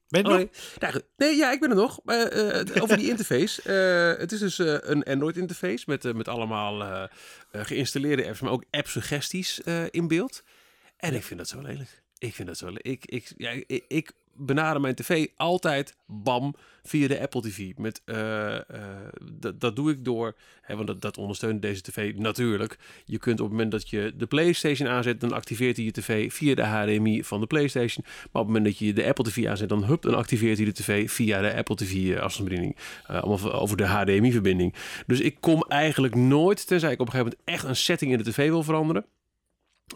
Ben 0.08 0.22
je 0.22 0.28
Oh, 0.28 0.38
het 0.38 0.80
nog? 0.92 1.02
nee. 1.16 1.36
Ja, 1.36 1.52
ik 1.52 1.60
ben 1.60 1.70
er 1.70 1.76
nog. 1.76 2.00
Eh, 2.04 2.82
over 2.82 2.96
die 2.96 3.08
interface. 3.08 3.62
Eh, 3.66 4.20
het 4.20 4.32
is 4.32 4.38
dus 4.38 4.58
eh, 4.58 4.76
een 4.80 5.02
Android-interface 5.02 5.84
met, 5.86 6.14
met 6.14 6.28
allemaal 6.28 7.08
geïnstalleerde 7.52 8.26
apps, 8.26 8.40
maar 8.40 8.50
ook 8.52 8.64
app-suggesties 8.70 9.60
in 9.90 10.08
beeld. 10.08 10.42
En 10.96 11.14
ik 11.14 11.22
vind 11.22 11.38
dat 11.38 11.48
zo 11.48 11.60
lelijk. 11.60 12.02
Ik 12.18 12.34
vind 12.34 12.48
dat 12.48 12.58
zo 12.58 12.66
lelijk. 12.66 12.84
Ik, 12.86 13.04
ik, 13.06 13.32
ja, 13.36 13.50
ik, 13.50 13.84
ik 13.88 14.12
benader 14.38 14.81
mijn 14.81 14.95
tv 14.95 15.26
altijd, 15.37 15.97
bam, 16.07 16.55
via 16.83 17.09
de 17.09 17.21
Apple 17.21 17.40
TV. 17.40 17.73
Met, 17.76 18.02
eh, 18.05 18.57
eh, 18.57 18.62
dat, 19.55 19.76
doe 19.76 19.90
ik 19.90 20.05
door, 20.05 20.37
hè, 20.62 20.75
want 20.75 20.87
dat, 20.87 21.01
dat 21.01 21.18
ondersteunt 21.18 21.62
deze 21.62 21.83
tv 21.83 22.14
natuurlijk. 22.16 22.79
Je 23.05 23.18
kunt 23.18 23.40
op 23.40 23.44
het 23.44 23.55
moment 23.55 23.70
dat 23.70 23.90
je 23.90 24.12
de 24.16 24.27
PlayStation 24.27 24.88
aanzet, 24.88 25.20
dan 25.20 25.33
activeert 25.33 25.77
hij 25.77 25.85
je 25.85 25.92
tv 25.92 26.33
via 26.33 26.55
de 26.55 26.62
HDMI 26.62 27.25
van 27.25 27.40
de 27.40 27.46
PlayStation. 27.46 28.05
Maar 28.05 28.42
op 28.42 28.46
het 28.46 28.46
moment 28.46 28.64
dat 28.64 28.79
je 28.79 28.92
de 28.92 29.07
Apple 29.07 29.25
TV 29.25 29.46
aanzet, 29.46 29.68
dan, 29.68 29.85
hup, 29.85 30.03
dan 30.03 30.14
activeert 30.14 30.57
hij 30.57 30.66
de 30.66 30.72
tv 30.72 31.11
via 31.11 31.40
de 31.40 31.55
Apple 31.55 31.77
TV 31.77 31.92
eh, 31.92 32.20
afstandsbediening. 32.20 32.77
Over 33.42 33.77
de 33.77 33.87
HDMI-verbinding. 33.87 34.75
Dus 35.07 35.20
ik 35.20 35.37
kom 35.40 35.64
eigenlijk 35.68 36.14
nooit, 36.14 36.66
tenzij 36.66 36.92
ik 36.92 37.01
op 37.01 37.07
een 37.07 37.12
gegeven 37.12 37.33
moment 37.33 37.59
echt 37.59 37.68
een 37.68 37.77
setting 37.77 38.12
in 38.12 38.18
de 38.18 38.31
tv 38.31 38.49
wil 38.49 38.62
veranderen. 38.62 39.05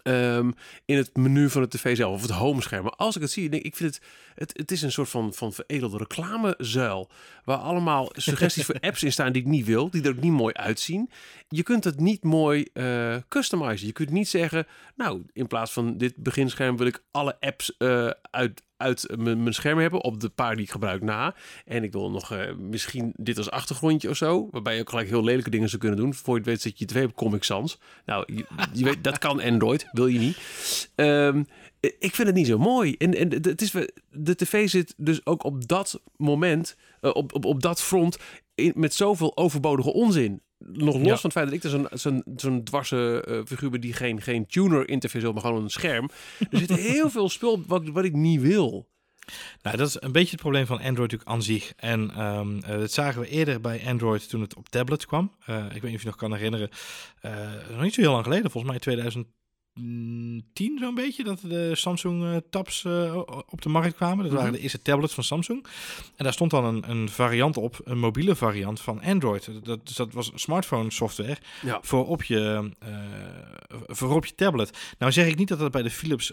ehm, 0.03 0.51
in 0.85 0.97
het 0.97 1.17
menu 1.17 1.51
van 1.51 1.63
de 1.63 1.69
tv 1.69 1.97
zelf 1.97 2.15
of 2.15 2.23
het 2.23 2.31
homescherm. 2.31 2.83
Maar 2.83 2.93
als 2.93 3.17
ik 3.17 3.23
het 3.23 3.31
zie, 3.31 3.49
denk 3.49 3.63
ik, 3.63 3.69
ik 3.69 3.77
vind 3.77 3.95
het, 3.95 4.05
het, 4.41 4.57
het 4.57 4.71
is 4.71 4.83
een 4.83 4.93
soort 4.93 5.09
van, 5.09 5.35
van 5.35 5.53
veredelde 5.53 5.97
reclamezuil. 5.97 7.11
Waar 7.45 7.57
allemaal 7.57 8.11
suggesties 8.17 8.65
voor 8.65 8.81
apps 8.81 9.03
in 9.03 9.13
staan 9.13 9.33
die 9.33 9.43
ik 9.43 9.49
niet 9.49 9.67
wil, 9.67 9.91
die 9.91 10.03
er 10.03 10.11
ook 10.11 10.21
niet 10.21 10.33
mooi 10.33 10.55
uitzien. 10.55 11.11
Je 11.49 11.63
kunt 11.63 11.85
het 11.85 12.01
niet 12.01 12.23
mooi 12.23 12.67
eh 12.73 13.17
customizen. 13.29 13.87
Je 13.87 13.93
kunt 13.93 14.11
niet 14.11 14.29
zeggen, 14.29 14.67
nou, 14.97 15.23
in 15.33 15.47
plaats 15.47 15.73
van 15.73 15.97
dit 15.99 16.17
beginscherm 16.17 16.77
wil 16.77 16.87
ik 16.87 17.03
alle 17.11 17.37
apps 17.41 17.77
eh, 17.77 18.11
uit, 18.31 18.63
uit 18.77 19.17
mijn 19.17 19.55
scherm 19.55 19.79
hebben 19.79 20.05
op 20.05 20.21
de 20.21 20.29
paar 20.29 20.55
die 20.55 20.65
ik 20.65 20.71
gebruik 20.71 21.03
na. 21.03 21.35
En 21.65 21.83
ik 21.83 21.93
wil 21.93 22.11
nog 22.11 22.33
eh, 22.33 22.55
misschien 22.55 23.13
dit 23.17 23.39
als 23.39 23.51
achtergrondje 23.51 24.09
of 24.09 24.17
zo. 24.17 24.49
Waarbij 24.51 24.75
je 24.75 24.81
ook 24.81 24.91
gelijk 24.91 25.09
heel 25.09 25.25
lelijke 25.25 25.51
dingen 25.51 25.69
zou 25.69 25.81
kunnen 25.81 25.99
doen. 25.99 26.15
Voor 26.15 26.35
je 26.35 26.41
het 26.41 26.49
weet 26.49 26.61
zet 26.61 26.79
je 26.79 26.85
twee 26.85 27.05
op 27.05 27.15
Comic 27.15 27.45
Sans. 27.45 27.79
Nou, 28.05 28.35
je, 28.35 28.45
je 28.73 28.85
weet, 28.85 29.05
dat 29.05 29.19
kan 29.19 29.43
Android. 29.43 29.89
Wil 29.93 30.07
je 30.07 30.19
niet. 30.19 30.39
Ehm, 30.95 31.43
ik 31.81 32.15
vind 32.15 32.29
het 32.29 32.37
niet 32.37 32.47
zo 32.47 32.59
mooi. 32.59 32.95
En, 32.99 33.15
en 33.15 33.29
de- 33.29 33.49
het 33.51 33.63
is, 33.63 33.71
de 34.11 34.35
tv 34.37 34.69
zit 34.69 34.95
dus 34.97 35.27
ook 35.27 35.45
op 35.45 35.69
dat 35.69 36.01
moment, 36.17 36.77
eh, 37.01 37.11
op, 37.15 37.35
op, 37.35 37.45
op 37.45 37.63
dat 37.63 37.83
front, 37.83 38.19
in, 38.55 38.73
met 38.77 38.95
zoveel 38.95 39.37
overbodige 39.37 39.93
onzin. 39.93 40.43
Nog 40.59 40.95
los 40.95 41.05
Ja. 41.07 41.17
van 41.17 41.31
het 41.31 41.33
feit 41.33 41.47
dat 41.47 41.55
ik 41.55 41.63
er 41.65 41.71
zo'n 41.71 41.87
zo'n 41.91 42.23
zo'n 42.37 42.65
dwarse 42.65 43.25
eh, 43.27 43.41
figuur 43.47 43.71
ben 43.71 43.81
die 43.81 43.93
geen, 43.93 44.21
geen 44.23 44.47
tuner 44.47 44.89
interface 44.89 45.25
wil, 45.25 45.33
maar 45.33 45.43
gewoon 45.43 45.63
een 45.63 45.71
scherm. 45.71 46.11
Er 46.51 46.59
zit 46.59 46.75
heel 46.93 47.11
veel 47.11 47.29
spul 47.29 47.63
wat, 47.67 47.89
wat 47.89 48.05
ik 48.05 48.13
niet 48.13 48.41
wil. 48.41 48.89
Nou, 49.63 49.77
dat 49.77 49.89
is 49.89 49.97
een 50.01 50.13
beetje 50.13 50.31
het 50.31 50.41
probleem 50.41 50.67
van 50.67 50.77
Android 50.77 50.99
natuurlijk 50.99 51.31
aan 51.31 51.43
zich. 51.43 51.73
En 51.77 52.11
ehm, 52.11 52.59
eh, 52.59 52.79
dat 52.79 52.93
zagen 52.93 53.21
we 53.21 53.29
eerder 53.29 53.61
bij 53.61 53.83
Android 53.87 54.29
toen 54.29 54.41
het 54.41 54.55
op 54.57 54.69
tablets 54.69 55.07
kwam. 55.07 55.33
Ik 55.47 55.73
weet 55.73 55.83
niet 55.83 55.95
of 55.95 56.01
je 56.01 56.07
nog 56.07 56.17
kan 56.17 56.33
herinneren. 56.35 56.71
nog 57.71 57.83
niet 57.83 57.95
zo 57.95 58.01
heel 58.01 58.13
lang 58.13 58.25
geleden, 58.25 58.51
volgens 58.51 58.73
mij 58.73 58.81
2010 59.75 60.79
zo'n 60.79 60.95
beetje, 60.95 61.25
dat 61.25 61.41
de 61.41 61.75
Samsung 61.75 62.25
eh, 62.25 62.37
Tabs 62.51 62.85
eh, 62.85 63.17
op 63.49 63.63
de 63.63 63.69
markt 63.69 63.95
kwamen. 63.97 64.25
Dat 64.25 64.33
waren 64.33 64.47
Mhm. 64.47 64.57
de 64.57 64.63
eerste 64.63 64.83
tablets 64.83 65.15
van 65.15 65.25
Samsung. 65.25 65.67
En 66.17 66.25
daar 66.25 66.33
stond 66.33 66.51
dan 66.51 66.65
een, 66.65 66.91
een 66.91 67.09
variant 67.09 67.57
op, 67.57 67.81
een 67.85 67.99
mobiele 67.99 68.35
variant 68.37 68.81
van 68.81 69.03
Android. 69.03 69.51
Dat, 69.65 69.87
dus 69.87 69.97
dat 69.97 70.13
was 70.13 70.31
smartphone 70.35 70.91
software 70.91 71.37
Ja. 71.63 71.79
voor 71.83 72.07
op 72.07 72.23
je, 72.23 72.71
eh, 72.79 72.99
voor 73.87 74.15
op 74.15 74.27
je 74.27 74.35
tablet. 74.35 74.79
Nou 74.99 75.13
zeg 75.13 75.27
ik 75.27 75.37
niet 75.37 75.49
dat 75.49 75.59
dat 75.59 75.71
bij 75.71 75.83
de 75.83 75.91
Philips, 75.91 76.31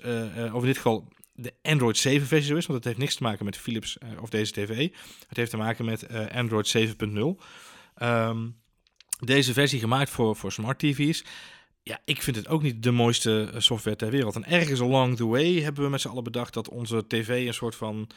of 0.53 0.59
in 0.61 0.65
dit 0.65 0.75
geval 0.75 1.07
de 1.33 1.53
Android 1.61 1.97
7 1.97 2.27
versie 2.27 2.47
zo 2.51 2.55
is, 2.57 2.65
want 2.65 2.77
het 2.77 2.87
heeft 2.87 2.97
niks 2.99 3.15
te 3.15 3.23
maken 3.23 3.45
met 3.45 3.57
Philips 3.57 3.97
of 4.21 4.29
deze 4.29 4.51
tv. 4.51 4.89
Het 5.27 5.37
heeft 5.37 5.51
te 5.51 5.57
maken 5.57 5.85
met 5.85 6.07
Android 6.33 6.67
7.0. 6.67 7.39
Ehm, 7.95 8.47
deze 9.19 9.53
versie 9.53 9.79
gemaakt 9.79 10.09
voor, 10.09 10.35
voor 10.35 10.51
smart 10.51 10.79
TV's. 10.79 11.23
Ja, 11.87 11.99
ik 12.05 12.21
vind 12.21 12.35
het 12.35 12.47
ook 12.47 12.61
niet 12.61 12.83
de 12.83 12.91
mooiste 12.91 13.49
eh, 13.53 13.59
software 13.59 13.95
ter 13.95 14.09
wereld. 14.09 14.35
En 14.35 14.45
ergens 14.45 14.81
along 14.81 15.15
the 15.15 15.25
way 15.27 15.61
hebben 15.61 15.83
we 15.83 15.89
met 15.89 16.01
z'n 16.01 16.07
allen 16.07 16.23
bedacht 16.23 16.53
dat 16.53 16.69
onze 16.69 17.07
tv 17.07 17.47
een 17.47 17.53
soort 17.53 17.75
van... 17.75 18.09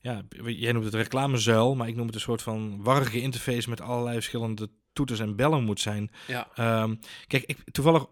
Ja, 0.00 0.22
jij 0.46 0.72
noemt 0.72 0.84
het 0.84 0.94
reclamezuil, 0.94 1.74
maar 1.74 1.88
ik 1.88 1.96
noem 1.96 2.06
het 2.06 2.14
een 2.14 2.20
soort 2.20 2.42
van 2.42 2.82
warrige 2.82 3.20
interface 3.20 3.68
met 3.68 3.80
allerlei 3.80 4.14
verschillende 4.14 4.68
toeters 4.92 5.20
en 5.20 5.36
bellen 5.36 5.64
moet 5.64 5.80
zijn. 5.80 6.10
Ja. 6.26 6.48
Ehm, 6.54 6.94
kijk, 7.26 7.42
ik, 7.46 7.58
toevallig 7.72 8.06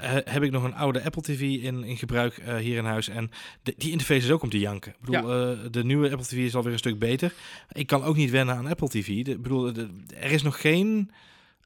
eh, 0.00 0.10
heb 0.24 0.42
ik 0.42 0.50
nog 0.50 0.62
een 0.64 0.74
oude 0.74 1.04
Apple 1.04 1.22
TV 1.22 1.40
in, 1.40 1.84
in 1.84 1.96
gebruik 1.96 2.38
eh, 2.38 2.56
hier 2.56 2.76
in 2.76 2.84
huis. 2.84 3.08
En 3.08 3.30
de- 3.62 3.74
die 3.76 3.90
interface 3.90 4.24
is 4.26 4.30
ook 4.30 4.42
om 4.42 4.50
te 4.50 4.58
janken. 4.58 4.92
Ik 4.92 4.98
bedoel, 5.00 5.70
de 5.70 5.84
nieuwe 5.84 6.10
Apple 6.10 6.26
TV 6.26 6.32
is 6.36 6.54
alweer 6.54 6.72
een 6.72 6.78
stuk 6.78 6.98
beter. 6.98 7.32
Ik 7.72 7.86
kan 7.86 8.02
ook 8.02 8.16
niet 8.16 8.30
wennen 8.30 8.54
aan 8.54 8.66
Apple 8.66 8.88
TV. 8.88 9.24
De, 9.24 9.30
ik 9.30 9.42
bedoel, 9.42 9.72
de- 9.72 9.90
er 10.16 10.30
is 10.30 10.42
nog 10.42 10.60
geen, 10.60 11.10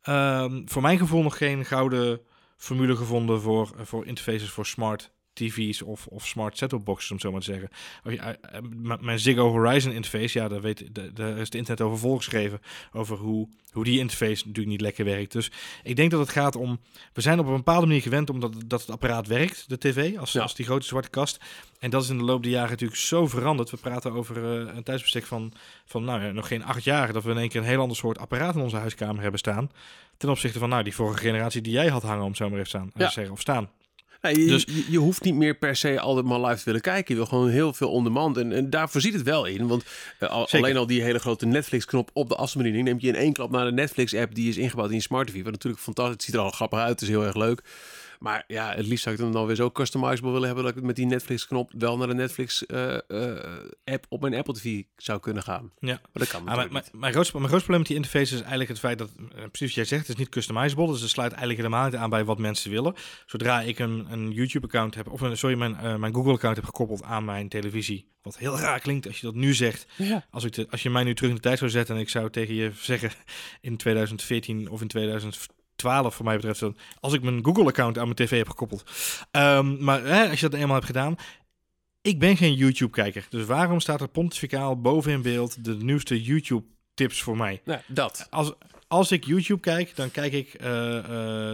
ehm, 0.03 0.62
voor 0.64 0.83
mijn 0.83 0.99
gevoel 0.99 1.22
nog 1.22 1.37
geen 1.37 1.64
gouden 1.64 2.20
formule 2.57 2.97
gevonden 2.97 3.40
voor, 3.40 3.71
voor 3.77 4.07
interfaces 4.07 4.51
voor 4.51 4.66
smart 4.66 5.14
TV's 5.37 5.83
of, 5.83 6.07
of 6.07 6.27
smart 6.27 6.59
set-top 6.59 6.85
boxes, 6.85 7.11
om 7.11 7.18
zo 7.20 7.31
maar 7.33 7.40
te 7.40 7.46
zeggen. 7.46 7.68
Eh, 8.05 8.29
eh, 8.29 8.35
mijn 9.01 9.18
Ziggo 9.18 9.51
Horizon 9.51 9.92
interface, 9.92 10.38
ja, 10.38 10.49
daar, 10.49 10.61
weet, 10.61 10.85
daar- 11.16 11.37
is 11.37 11.44
het 11.44 11.55
internet 11.55 11.87
over 11.87 11.99
volgeschreven. 11.99 12.61
Over 12.92 13.16
hoe, 13.16 13.49
hoe 13.72 13.85
die 13.85 13.99
interface 13.99 14.42
natuurlijk 14.46 14.66
niet 14.66 14.81
lekker 14.81 15.05
werkt. 15.05 15.33
Dus 15.33 15.51
ik 15.83 15.96
denk 15.96 16.11
dat 16.11 16.20
het 16.20 16.29
gaat 16.31 16.57
om... 16.57 16.81
We 17.12 17.20
zijn 17.20 17.38
op 17.38 17.46
een 17.46 17.57
bepaalde 17.57 17.87
manier 17.87 18.03
gewend 18.03 18.31
omdat 18.31 18.55
dat 18.66 18.81
het 18.81 18.90
apparaat 18.90 19.27
werkt, 19.27 19.64
de 19.68 19.79
tv, 19.79 20.18
als, 20.18 20.33
Ja. 20.33 20.42
als 20.42 20.55
die 20.55 20.64
grote 20.66 20.87
zwarte 20.87 21.09
kast. 21.11 21.40
En 21.79 21.90
dat 21.90 22.03
is 22.03 22.09
in 22.09 22.18
de 22.18 22.25
loop 22.25 22.42
der 22.42 22.53
jaren 22.53 22.70
natuurlijk 22.70 23.01
zo 23.01 23.27
veranderd. 23.27 23.70
We 23.70 23.77
praten 23.77 24.12
over 24.12 24.37
eh, 24.68 24.75
een 24.75 24.83
tijdsbestek 24.83 25.25
van, 25.25 25.53
van 25.85 26.05
nou, 26.05 26.22
ja, 26.25 26.31
nog 26.33 26.46
geen 26.49 26.64
acht 26.64 26.85
jaar... 26.85 27.12
dat 27.12 27.25
we 27.25 27.31
in 27.31 27.38
één 27.38 27.49
keer 27.49 27.61
een 27.61 27.66
heel 27.66 27.81
ander 27.81 27.96
soort 27.96 28.18
apparaat 28.18 28.55
in 28.55 28.61
onze 28.61 28.77
huiskamer 28.77 29.22
hebben 29.22 29.38
staan. 29.40 29.70
Ten 30.16 30.29
opzichte 30.29 30.59
van 30.59 30.68
nou, 30.68 30.83
die 30.83 30.94
vorige 30.94 31.18
generatie 31.18 31.61
die 31.61 31.72
jij 31.72 31.88
had 31.88 32.03
hangen, 32.03 32.25
om 32.25 32.35
zo 32.35 32.44
maar 32.44 32.55
even 32.59 32.68
staan, 32.68 32.90
Ja. 32.94 33.09
zeggen, 33.11 33.33
of 33.33 33.40
staan. 33.40 33.70
Ja, 34.31 34.39
je, 34.39 34.47
Dus- 34.47 34.65
je, 34.69 34.85
je 34.91 34.99
hoeft 34.99 35.23
niet 35.23 35.35
meer 35.35 35.55
per 35.55 35.77
se 35.77 36.01
altijd 36.01 36.27
maar 36.27 36.41
live 36.41 36.57
te 36.59 36.65
willen 36.65 36.81
kijken. 36.81 37.15
Je 37.15 37.21
wil 37.21 37.27
gewoon 37.29 37.49
heel 37.49 37.73
veel 37.73 37.91
on-demand. 37.91 38.37
En, 38.37 38.53
en 38.53 38.71
daarvoor 38.71 39.01
ziet 39.01 39.12
het 39.15 39.23
wel 39.23 39.45
in. 39.45 39.67
Want 39.67 39.85
eh, 40.19 40.29
al- 40.29 40.49
alleen 40.51 40.77
al 40.77 40.87
die 40.87 41.03
hele 41.03 41.19
grote 41.19 41.47
Netflix-knop 41.47 42.11
op 42.12 42.29
de 42.29 42.35
afstandsbediening... 42.37 42.85
neemt 42.85 43.03
je 43.03 43.09
in 43.09 43.15
één 43.15 43.33
klap 43.33 43.51
naar 43.51 43.65
de 43.65 43.73
Netflix-app 43.73 44.35
die 44.35 44.49
is 44.49 44.57
ingebouwd 44.57 44.89
in 44.91 44.95
je 44.97 45.03
smart 45.03 45.27
TV. 45.29 45.43
Wat 45.43 45.53
natuurlijk 45.53 45.83
fantastisch 45.83 46.15
het 46.15 46.25
ziet 46.25 46.35
er 46.35 46.41
al 46.41 46.51
grappig 46.51 46.79
uit. 46.79 46.89
Het 46.91 47.03
is 47.03 47.09
heel 47.09 47.25
erg 47.25 47.35
leuk. 47.37 47.62
Maar 48.18 48.44
ja, 48.46 48.74
het 48.74 48.87
liefst 48.87 49.02
zou 49.02 49.14
ik 49.14 49.20
hem 49.20 49.33
dan 49.33 49.46
weer 49.46 49.57
zo 49.57 49.70
customizable 49.70 50.31
willen 50.31 50.46
hebben... 50.46 50.64
dat 50.64 50.76
ik 50.76 50.83
met 50.83 50.96
die 50.96 51.07
Netflix-knop 51.07 51.72
wel 51.79 51.96
naar 51.96 52.07
de 52.07 52.14
Netflix-app 52.14 54.07
op 54.09 54.20
mijn 54.20 54.35
Apple 54.35 54.55
TV 54.55 54.83
zou 54.96 55.20
kunnen 55.20 55.42
gaan. 55.42 55.72
Ja. 55.79 55.92
Maar 55.92 56.00
dat 56.12 56.29
kan 56.29 56.48
Ah, 56.48 56.57
maar, 56.57 56.68
niet. 56.72 56.92
mijn, 56.92 57.12
grootste, 57.12 57.37
mijn 57.37 57.48
grootste 57.48 57.70
probleem 57.70 57.79
met 57.79 57.87
die 57.87 57.96
interface 57.96 58.35
is 58.35 58.40
eigenlijk 58.40 58.68
het 58.68 58.79
feit 58.79 58.98
dat, 58.98 59.11
eh, 59.16 59.24
precies 59.35 59.66
wat 59.66 59.74
jij 59.74 59.85
zegt, 59.85 60.00
het 60.00 60.11
is 60.11 60.16
niet 60.16 60.29
customizable. 60.29 60.87
Dus 60.87 61.00
het 61.00 61.11
sluit 61.11 61.33
eigenlijk 61.33 61.62
helemaal 61.62 61.85
niet 61.85 61.94
aan 61.94 62.11
bij 62.11 62.24
wat 62.24 62.38
mensen 62.38 62.70
willen. 62.70 62.94
Zodra 63.26 63.61
ik 63.61 63.79
een, 63.79 64.07
een 64.11 64.31
YouTube-account 64.31 64.94
heb, 64.94 65.09
of 65.09 65.20
een, 65.20 65.37
sorry, 65.37 65.57
mijn, 65.59 65.76
eh, 65.76 65.96
mijn 65.96 66.14
Google-account 66.14 66.57
heb 66.57 66.64
gekoppeld 66.64 67.02
aan 67.02 67.24
mijn 67.24 67.48
televisie. 67.48 68.14
Wat 68.22 68.38
heel 68.38 68.59
raar 68.59 68.81
klinkt 68.81 69.07
als 69.07 69.20
je 69.20 69.26
dat 69.26 69.35
nu 69.35 69.55
zegt. 69.55 69.87
Ja. 69.96 70.26
Als, 70.31 70.44
ik 70.44 70.52
de, 70.52 70.66
als 70.70 70.83
je 70.83 70.90
mij 70.90 71.05
nu 71.05 71.14
terug 71.14 71.31
in 71.31 71.37
de 71.37 71.42
tijd 71.42 71.59
zou 71.59 71.70
zetten 71.70 71.94
en 71.94 72.00
ik 72.00 72.09
zou 72.09 72.31
tegen 72.31 72.55
je 72.55 72.70
zeggen 72.74 73.11
in 73.61 73.76
2014 73.76 74.70
of 74.70 74.81
in 74.81 74.88
2012 75.77 76.15
voor 76.15 76.25
mij 76.25 76.37
betreft, 76.37 76.61
dan, 76.61 76.77
als 77.01 77.12
ik 77.12 77.23
mijn 77.23 77.45
Google-account 77.45 77.99
aan 77.99 78.05
mijn 78.05 78.17
tv 78.17 78.39
heb 78.39 78.49
gekoppeld. 78.49 78.91
Ehm, 79.31 79.85
maar 79.85 80.05
hè, 80.05 80.29
als 80.31 80.41
je 80.41 80.49
dat 80.49 80.61
eenmaal 80.61 80.75
hebt 80.75 80.87
gedaan, 80.87 81.17
ik 82.01 82.19
ben 82.19 82.37
geen 82.37 82.55
YouTube-kijker. 82.55 83.27
Dus 83.31 83.47
waarom 83.47 83.81
staat 83.81 84.01
er 84.01 84.09
pontificaal 84.09 84.81
boven 84.81 85.12
in 85.12 85.23
beeld 85.23 85.65
de 85.65 85.75
nieuwste 85.75 86.23
YouTube-tips 86.23 87.23
voor 87.23 87.37
mij? 87.37 87.61
Nou, 87.65 87.81
dat. 87.87 88.27
Als, 88.31 88.53
als 88.88 89.12
ik 89.12 89.25
YouTube 89.25 89.61
kijk, 89.61 89.96
dan 89.96 90.11
kijk 90.11 90.33
ik 90.33 90.55
eh, 90.55 90.99
eh, 90.99 91.05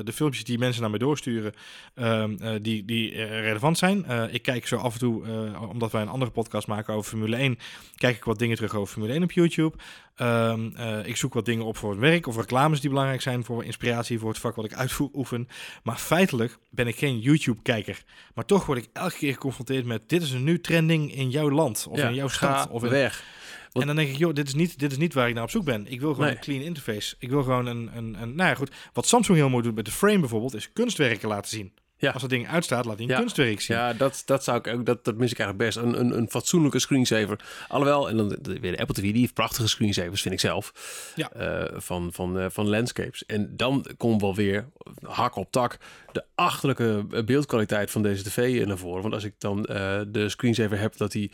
de 0.05 0.13
filmpjes 0.13 0.45
die 0.45 0.59
mensen 0.59 0.81
naar 0.81 0.91
mij 0.91 0.99
doorsturen, 0.99 1.53
ehm, 1.95 2.37
eh, 2.39 2.55
die, 2.63 2.85
die 2.85 3.25
relevant 3.25 3.79
zijn. 3.79 4.05
Ik 4.31 4.43
kijk 4.43 4.67
zo 4.67 4.77
af 4.77 4.93
en 4.93 4.99
toe, 4.99 5.25
omdat 5.69 5.93
wij 5.93 6.03
een 6.03 6.09
andere 6.09 6.31
podcast 6.31 6.67
maken 6.67 6.95
over 6.95 7.11
Formule 7.11 7.37
1, 7.37 7.59
kijk 7.97 8.17
ik 8.17 8.25
wat 8.25 8.39
dingen 8.39 8.57
terug 8.57 8.75
over 8.75 8.93
Formule 8.93 9.13
1 9.13 9.23
op 9.23 9.33
YouTube. 9.33 9.77
Ehm, 10.17 10.71
eh, 10.77 11.07
ik 11.07 11.17
zoek 11.17 11.35
wat 11.35 11.45
dingen 11.45 11.65
op 11.65 11.77
voor 11.77 11.91
het 11.91 12.01
werk 12.01 12.27
of 12.27 12.37
reclames 12.37 12.81
die 12.81 12.91
belangrijk 12.91 13.21
zijn 13.21 13.45
voor 13.45 13.65
inspiratie 13.65 14.19
voor 14.19 14.29
het 14.29 14.39
vak 14.39 14.55
wat 14.55 14.65
ik 14.65 14.75
uitoefen. 14.75 15.49
Maar 15.83 15.97
feitelijk 15.97 16.59
ben 16.71 16.87
ik 16.87 16.97
geen 16.97 17.19
YouTube-kijker. 17.19 18.03
Maar 18.35 18.45
toch 18.45 18.67
word 18.67 18.79
ik 18.79 18.89
elke 18.93 19.17
keer 19.17 19.33
geconfronteerd 19.33 19.85
met 19.85 20.09
dit 20.09 20.23
is 20.23 20.33
een 20.33 20.45
nu 20.45 20.61
trending 20.61 21.15
in 21.15 21.31
jouw 21.31 21.51
land 21.51 21.87
of 21.91 21.99
Ja, 21.99 22.09
in 22.09 22.15
jouw 22.15 22.29
ga 22.29 22.35
stad. 22.35 22.71
Of 22.71 22.83
in, 22.83 22.91
weg. 22.91 23.25
Want- 23.73 23.89
en 23.89 23.95
dan 23.97 23.97
denk 24.05 24.09
ik, 24.15 24.19
joh, 24.19 24.35
dit 24.35 24.47
is, 24.49 24.55
niet, 24.55 24.79
dit 24.79 24.93
is 24.93 24.99
niet 24.99 25.15
waar 25.15 25.29
ik 25.29 25.35
naar 25.35 25.43
op 25.43 25.51
zoek 25.51 25.65
ben. 25.65 25.87
Ik 25.93 26.01
wil 26.01 26.11
gewoon 26.13 26.27
Nee. 26.27 26.35
een 26.37 26.43
clean 26.43 26.61
interface. 26.63 27.15
Ik 27.19 27.31
wil 27.31 27.43
gewoon 27.43 27.67
een, 27.67 27.91
een, 27.97 28.23
een... 28.23 28.35
Nou 28.35 28.49
ja, 28.49 28.55
goed. 28.55 28.71
Wat 28.93 29.07
Samsung 29.07 29.39
heel 29.39 29.49
mooi 29.49 29.63
doet 29.63 29.75
met 29.75 29.85
de 29.85 29.91
frame 29.91 30.19
bijvoorbeeld, 30.21 30.55
is 30.55 30.73
kunstwerken 30.73 31.29
laten 31.29 31.51
zien. 31.51 31.73
Ja. 32.03 32.11
Als 32.11 32.21
dat 32.23 32.31
ding 32.31 32.49
uitstaat, 32.49 32.85
laat 32.85 32.95
hij 32.95 33.05
een 33.05 33.11
Ja. 33.11 33.19
kunstwerk 33.19 33.61
zien. 33.61 33.77
Ja, 33.77 33.93
dat, 33.93 34.23
dat 34.27 34.45
zou 34.45 34.59
ik 34.59 34.67
ook, 34.67 34.87
dat, 34.87 35.05
dat 35.05 35.17
mis 35.17 35.33
ik 35.33 35.39
eigenlijk 35.39 35.71
best. 35.75 35.87
Een, 35.87 36.01
een, 36.01 36.17
een 36.17 36.31
fatsoenlijke 36.31 36.79
screensaver. 36.79 37.39
Alhoewel, 37.69 38.09
en 38.09 38.17
dan 38.17 38.39
weer 38.43 38.73
de 38.73 38.79
Apple 38.79 38.95
TV, 38.95 39.01
die 39.03 39.21
heeft 39.21 39.35
prachtige 39.35 39.69
screensavers, 39.69 40.23
vind 40.23 40.35
ik 40.35 40.41
zelf. 40.41 40.73
Ja. 41.17 41.31
Eh, 41.33 41.81
van, 41.81 42.13
van, 42.13 42.39
eh, 42.39 42.47
van 42.51 42.69
landscapes. 42.69 43.27
En 43.27 43.57
dan 43.57 43.87
komt 43.97 44.21
wel 44.21 44.35
weer, 44.35 44.69
hak 45.03 45.37
op 45.37 45.51
tak, 45.51 45.79
de 46.13 46.25
achterlijke 46.35 47.07
beeldkwaliteit 47.25 47.91
van 47.91 48.03
deze 48.03 48.23
tv 48.23 48.67
naar 48.67 48.79
voren. 48.79 49.03
Want 49.03 49.15
als 49.15 49.25
ik 49.25 49.35
dan 49.39 49.65
eh, 49.65 50.01
de 50.09 50.29
screensaver 50.29 50.79
heb 50.79 50.97
dat 50.97 51.13
hij 51.13 51.31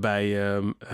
bij 0.00 0.52
ehm, 0.54 0.70
eh, 0.78 0.88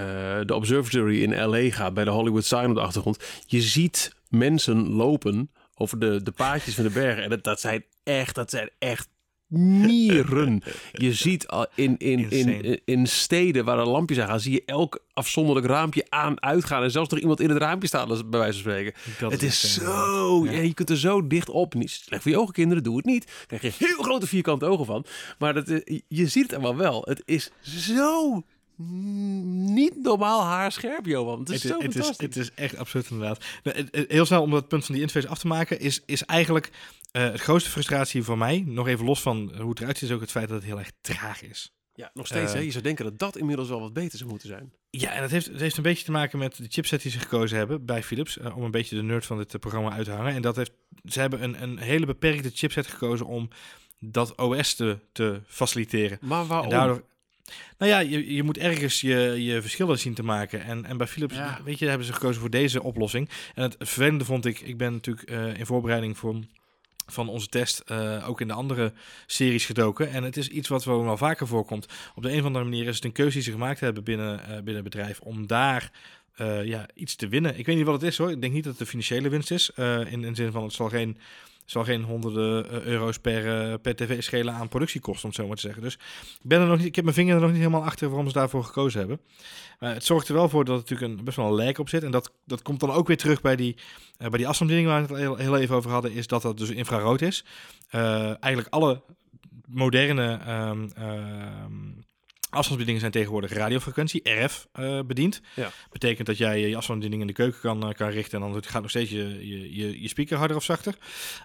de 0.44 0.54
Observatory 0.54 1.22
in 1.22 1.46
LA 1.48 1.70
gaat, 1.70 1.94
bij 1.94 2.04
de 2.04 2.10
Hollywood 2.10 2.44
Sign 2.44 2.68
op 2.68 2.74
de 2.74 2.80
achtergrond. 2.80 3.24
Je 3.46 3.60
ziet 3.60 4.14
mensen 4.28 4.88
lopen 4.88 5.50
over 5.74 5.98
de, 5.98 6.22
de 6.22 6.30
paadjes 6.30 6.74
van 6.74 6.84
de 6.84 6.90
bergen. 6.90 7.22
En 7.22 7.30
dat, 7.30 7.44
dat 7.44 7.60
zijn 7.60 7.84
echt, 8.08 8.34
dat 8.34 8.50
zijn 8.50 8.70
echt 8.78 9.08
mieren. 9.46 10.62
Je 10.92 11.12
ziet 11.14 11.46
al 11.48 11.66
in, 11.74 11.96
in, 11.98 12.30
in, 12.30 12.80
in 12.84 13.06
steden 13.06 13.64
waar 13.64 13.78
er 13.78 13.88
lampjes 13.88 14.18
aan 14.18 14.28
gaan, 14.28 14.40
zie 14.40 14.52
je 14.52 14.62
elk 14.66 15.04
afzonderlijk 15.12 15.66
raampje 15.66 16.06
aan 16.08 16.42
uitgaan. 16.42 16.82
En 16.82 16.90
zelfs 16.90 17.08
nog 17.10 17.20
iemand 17.20 17.40
in 17.40 17.48
het 17.48 17.58
raampje 17.58 17.88
staan, 17.88 18.08
als- 18.10 18.28
bij 18.28 18.38
wijze 18.40 18.62
van 18.62 18.72
spreken. 18.72 18.94
Het 19.30 19.42
is 19.42 19.74
zo, 19.74 20.44
ja. 20.44 20.50
je 20.52 20.74
kunt 20.74 20.90
er 20.90 20.98
zo 20.98 21.26
dicht 21.26 21.48
op. 21.48 21.74
Niet 21.74 21.90
slecht 21.90 22.22
voor 22.22 22.30
je 22.30 22.38
ogen, 22.38 22.52
kinderen, 22.54 22.82
doe 22.82 22.96
het 22.96 23.04
niet. 23.04 23.44
Krijg 23.46 23.62
je 23.62 23.72
heel 23.86 24.02
grote 24.02 24.26
vierkante 24.26 24.66
ogen 24.66 24.86
van. 24.86 25.04
Maar 25.38 25.54
dat, 25.54 25.66
je 26.08 26.26
ziet 26.26 26.42
het 26.42 26.52
allemaal 26.52 26.76
wel. 26.76 27.02
Het 27.04 27.22
is 27.24 27.50
zo 27.60 28.42
niet 28.82 30.02
normaal 30.02 30.42
haarscherp, 30.44 31.06
Johan. 31.06 31.38
Het 31.38 31.48
is 31.48 31.62
Het, 31.62 31.72
zo 31.72 31.78
is- 31.78 31.84
het, 31.84 31.94
is, 31.94 32.00
fantastisch. 32.00 32.26
het 32.26 32.36
is 32.36 32.50
echt 32.54 32.76
absurd 32.76 33.10
inderdaad. 33.10 33.44
Nou, 33.62 33.88
Heel 34.08 34.24
snel 34.26 34.42
om 34.42 34.50
dat 34.50 34.68
punt 34.68 34.84
van 34.84 34.94
die 34.94 35.02
interface 35.02 35.32
af 35.32 35.38
te 35.38 35.46
maken, 35.46 35.80
is, 35.80 36.02
is 36.06 36.24
eigenlijk 36.24 36.70
eh, 37.10 37.22
het 37.22 37.40
grootste 37.40 37.70
frustratie 37.70 38.22
voor 38.22 38.38
mij, 38.38 38.62
nog 38.66 38.86
even 38.88 39.04
los 39.04 39.20
van 39.22 39.52
hoe 39.60 39.68
het 39.70 39.80
eruit 39.80 39.98
ziet, 39.98 40.08
is 40.08 40.14
ook 40.14 40.20
het 40.20 40.30
feit 40.30 40.48
dat 40.48 40.56
het 40.56 40.66
heel 40.66 40.78
erg 40.78 40.90
traag 41.00 41.42
is. 41.42 41.72
ja, 41.94 42.10
nog 42.14 42.26
steeds. 42.26 42.52
eh, 42.52 42.58
hè? 42.58 42.64
Je 42.64 42.70
zou 42.70 42.82
denken 42.82 43.04
dat 43.04 43.18
dat 43.18 43.36
inmiddels 43.36 43.68
wel 43.68 43.80
wat 43.80 43.92
beter 43.92 44.18
zou 44.18 44.30
moeten 44.30 44.48
zijn. 44.48 44.72
Ja, 44.90 45.12
en 45.12 45.20
dat 45.20 45.30
heeft, 45.30 45.46
het 45.46 45.60
heeft 45.60 45.76
een 45.76 45.82
beetje 45.82 46.04
te 46.04 46.10
maken 46.10 46.38
met 46.38 46.56
de 46.56 46.66
chipset 46.68 47.02
die 47.02 47.10
ze 47.10 47.18
gekozen 47.18 47.58
hebben 47.58 47.84
bij 47.84 48.02
Philips. 48.02 48.38
eh, 48.38 48.56
om 48.56 48.62
een 48.62 48.70
beetje 48.70 48.96
de 48.96 49.02
nerd 49.02 49.26
van 49.26 49.36
dit 49.36 49.54
eh, 49.54 49.60
programma 49.60 49.90
uit 49.92 50.04
te 50.04 50.10
hangen. 50.10 50.34
En 50.34 50.42
dat 50.42 50.56
heeft, 50.56 50.72
ze 51.04 51.20
hebben 51.20 51.42
een, 51.42 51.62
een 51.62 51.78
hele 51.78 52.06
beperkte 52.06 52.50
chipset 52.54 52.86
gekozen 52.86 53.26
om 53.26 53.48
dat 54.00 54.36
OS 54.36 54.74
te, 54.74 54.98
te 55.12 55.40
faciliteren. 55.46 56.18
Maar 56.20 56.46
waarom? 56.46 56.72
En 56.72 56.78
daardoor, 56.78 57.02
nou 57.78 57.90
ja, 57.90 57.98
je, 57.98 58.34
je 58.34 58.42
moet 58.42 58.58
ergens 58.58 59.00
je, 59.00 59.44
je 59.44 59.60
verschillen 59.60 59.98
zien 59.98 60.14
te 60.14 60.22
maken. 60.22 60.64
En, 60.64 60.84
en 60.84 60.96
bij 60.96 61.06
Philips, 61.06 61.34
Ja. 61.34 61.60
weet 61.64 61.78
je, 61.78 61.86
hebben 61.88 62.06
ze 62.06 62.12
gekozen 62.12 62.40
voor 62.40 62.50
deze 62.50 62.82
oplossing. 62.82 63.28
En 63.54 63.62
het 63.62 63.76
vervelende 63.78 64.24
vond 64.24 64.44
ik, 64.46 64.60
ik 64.60 64.76
ben 64.76 64.92
natuurlijk 64.92 65.30
eh, 65.30 65.58
in 65.58 65.66
voorbereiding 65.66 66.18
voor, 66.18 66.36
van 67.06 67.28
onze 67.28 67.48
test 67.48 67.78
eh, 67.78 68.28
ook 68.28 68.40
in 68.40 68.46
de 68.48 68.54
andere 68.54 68.92
series 69.26 69.66
gedoken. 69.66 70.10
En 70.10 70.24
het 70.24 70.36
is 70.36 70.48
iets 70.48 70.68
wat 70.68 70.84
wel 70.84 71.16
vaker 71.16 71.46
voorkomt. 71.46 71.86
Op 72.14 72.22
de 72.22 72.32
een 72.32 72.38
of 72.38 72.44
andere 72.44 72.64
manier 72.64 72.86
is 72.86 72.94
het 72.94 73.04
een 73.04 73.12
keuze 73.12 73.32
die 73.32 73.42
ze 73.42 73.50
gemaakt 73.50 73.80
hebben 73.80 74.04
binnen, 74.04 74.40
eh, 74.42 74.46
binnen 74.48 74.74
het 74.74 74.84
bedrijf 74.84 75.20
om 75.20 75.46
daar 75.46 75.90
ja, 76.64 76.86
iets 76.94 77.16
te 77.16 77.28
winnen. 77.28 77.58
Ik 77.58 77.66
weet 77.66 77.76
niet 77.76 77.84
wat 77.84 78.00
het 78.00 78.10
is 78.10 78.18
hoor. 78.18 78.30
Ik 78.30 78.40
denk 78.40 78.52
niet 78.52 78.64
dat 78.64 78.72
het 78.72 78.82
de 78.82 78.88
financiële 78.88 79.28
winst 79.28 79.50
is. 79.50 79.70
in, 79.76 80.06
in 80.06 80.20
de 80.20 80.34
zin 80.34 80.52
van 80.52 80.62
het 80.62 80.72
zal 80.72 80.88
geen, 80.88 81.18
zal 81.70 81.84
geen 81.84 82.02
honderden 82.02 82.70
eh, 82.70 82.82
euro's 82.82 83.18
per, 83.18 83.70
eh, 83.72 83.74
per 83.82 83.96
tv 83.96 84.22
schelen 84.22 84.54
aan 84.54 84.68
productiekosten, 84.68 85.22
om 85.22 85.28
het 85.30 85.38
zo 85.38 85.46
maar 85.46 85.56
te 85.56 85.62
zeggen. 85.62 85.82
Dus 85.82 85.94
ik, 85.94 86.48
ben 86.48 86.60
er 86.60 86.66
nog 86.66 86.76
niet, 86.76 86.86
ik 86.86 86.94
heb 86.94 87.04
mijn 87.04 87.16
vinger 87.16 87.34
er 87.34 87.40
nog 87.40 87.50
niet 87.50 87.58
helemaal 87.58 87.84
achter 87.84 88.08
waarom 88.08 88.26
ze 88.26 88.32
daarvoor 88.32 88.64
gekozen 88.64 88.98
hebben. 88.98 89.20
Het 89.78 90.04
zorgt 90.04 90.28
er 90.28 90.34
wel 90.34 90.48
voor 90.48 90.64
dat 90.64 90.74
er 90.74 90.80
natuurlijk 90.80 91.18
een, 91.18 91.24
best 91.24 91.36
wel 91.36 91.46
een 91.46 91.54
lijk 91.54 91.78
op 91.78 91.88
zit. 91.88 92.02
En 92.02 92.10
dat, 92.10 92.32
dat 92.44 92.62
komt 92.62 92.80
dan 92.80 92.90
ook 92.90 93.06
weer 93.06 93.16
terug 93.16 93.40
bij 93.40 93.56
die, 93.56 93.76
eh, 94.16 94.28
bij 94.28 94.38
die 94.38 94.48
afstandsbediening 94.48 94.86
waar 94.88 95.16
we 95.16 95.30
het 95.30 95.38
heel, 95.38 95.56
even 95.56 95.76
over 95.76 95.90
hadden. 95.90 96.12
Is 96.12 96.26
dat 96.26 96.42
dat 96.42 96.58
dus 96.58 96.70
infrarood 96.70 97.20
is. 97.20 97.44
Eigenlijk 97.90 98.68
alle 98.68 99.02
moderne 99.66 100.38
ehm, 100.46 100.88
ehm, 100.94 101.72
afstandsbedieningen 102.50 103.00
zijn 103.00 103.12
tegenwoordig 103.12 103.52
radiofrequentie, 103.52 104.30
RF, 104.30 104.66
eh, 104.72 105.00
bediend. 105.06 105.40
Ja. 105.54 105.70
Betekent 105.90 106.26
dat 106.26 106.38
jij 106.38 106.60
je 106.60 106.76
afstandsbediening 106.76 107.20
in 107.20 107.26
de 107.26 107.42
keuken 107.42 107.60
kan, 107.60 107.88
eh, 107.88 107.94
kan 107.94 108.08
richten. 108.08 108.42
En 108.42 108.52
dan 108.52 108.64
gaat 108.64 108.80
nog 108.82 108.90
steeds 108.90 109.10
je, 109.10 109.46
je, 109.76 110.02
je, 110.02 110.08
speaker 110.08 110.36
harder 110.36 110.56
of 110.56 110.64
zachter. 110.64 110.94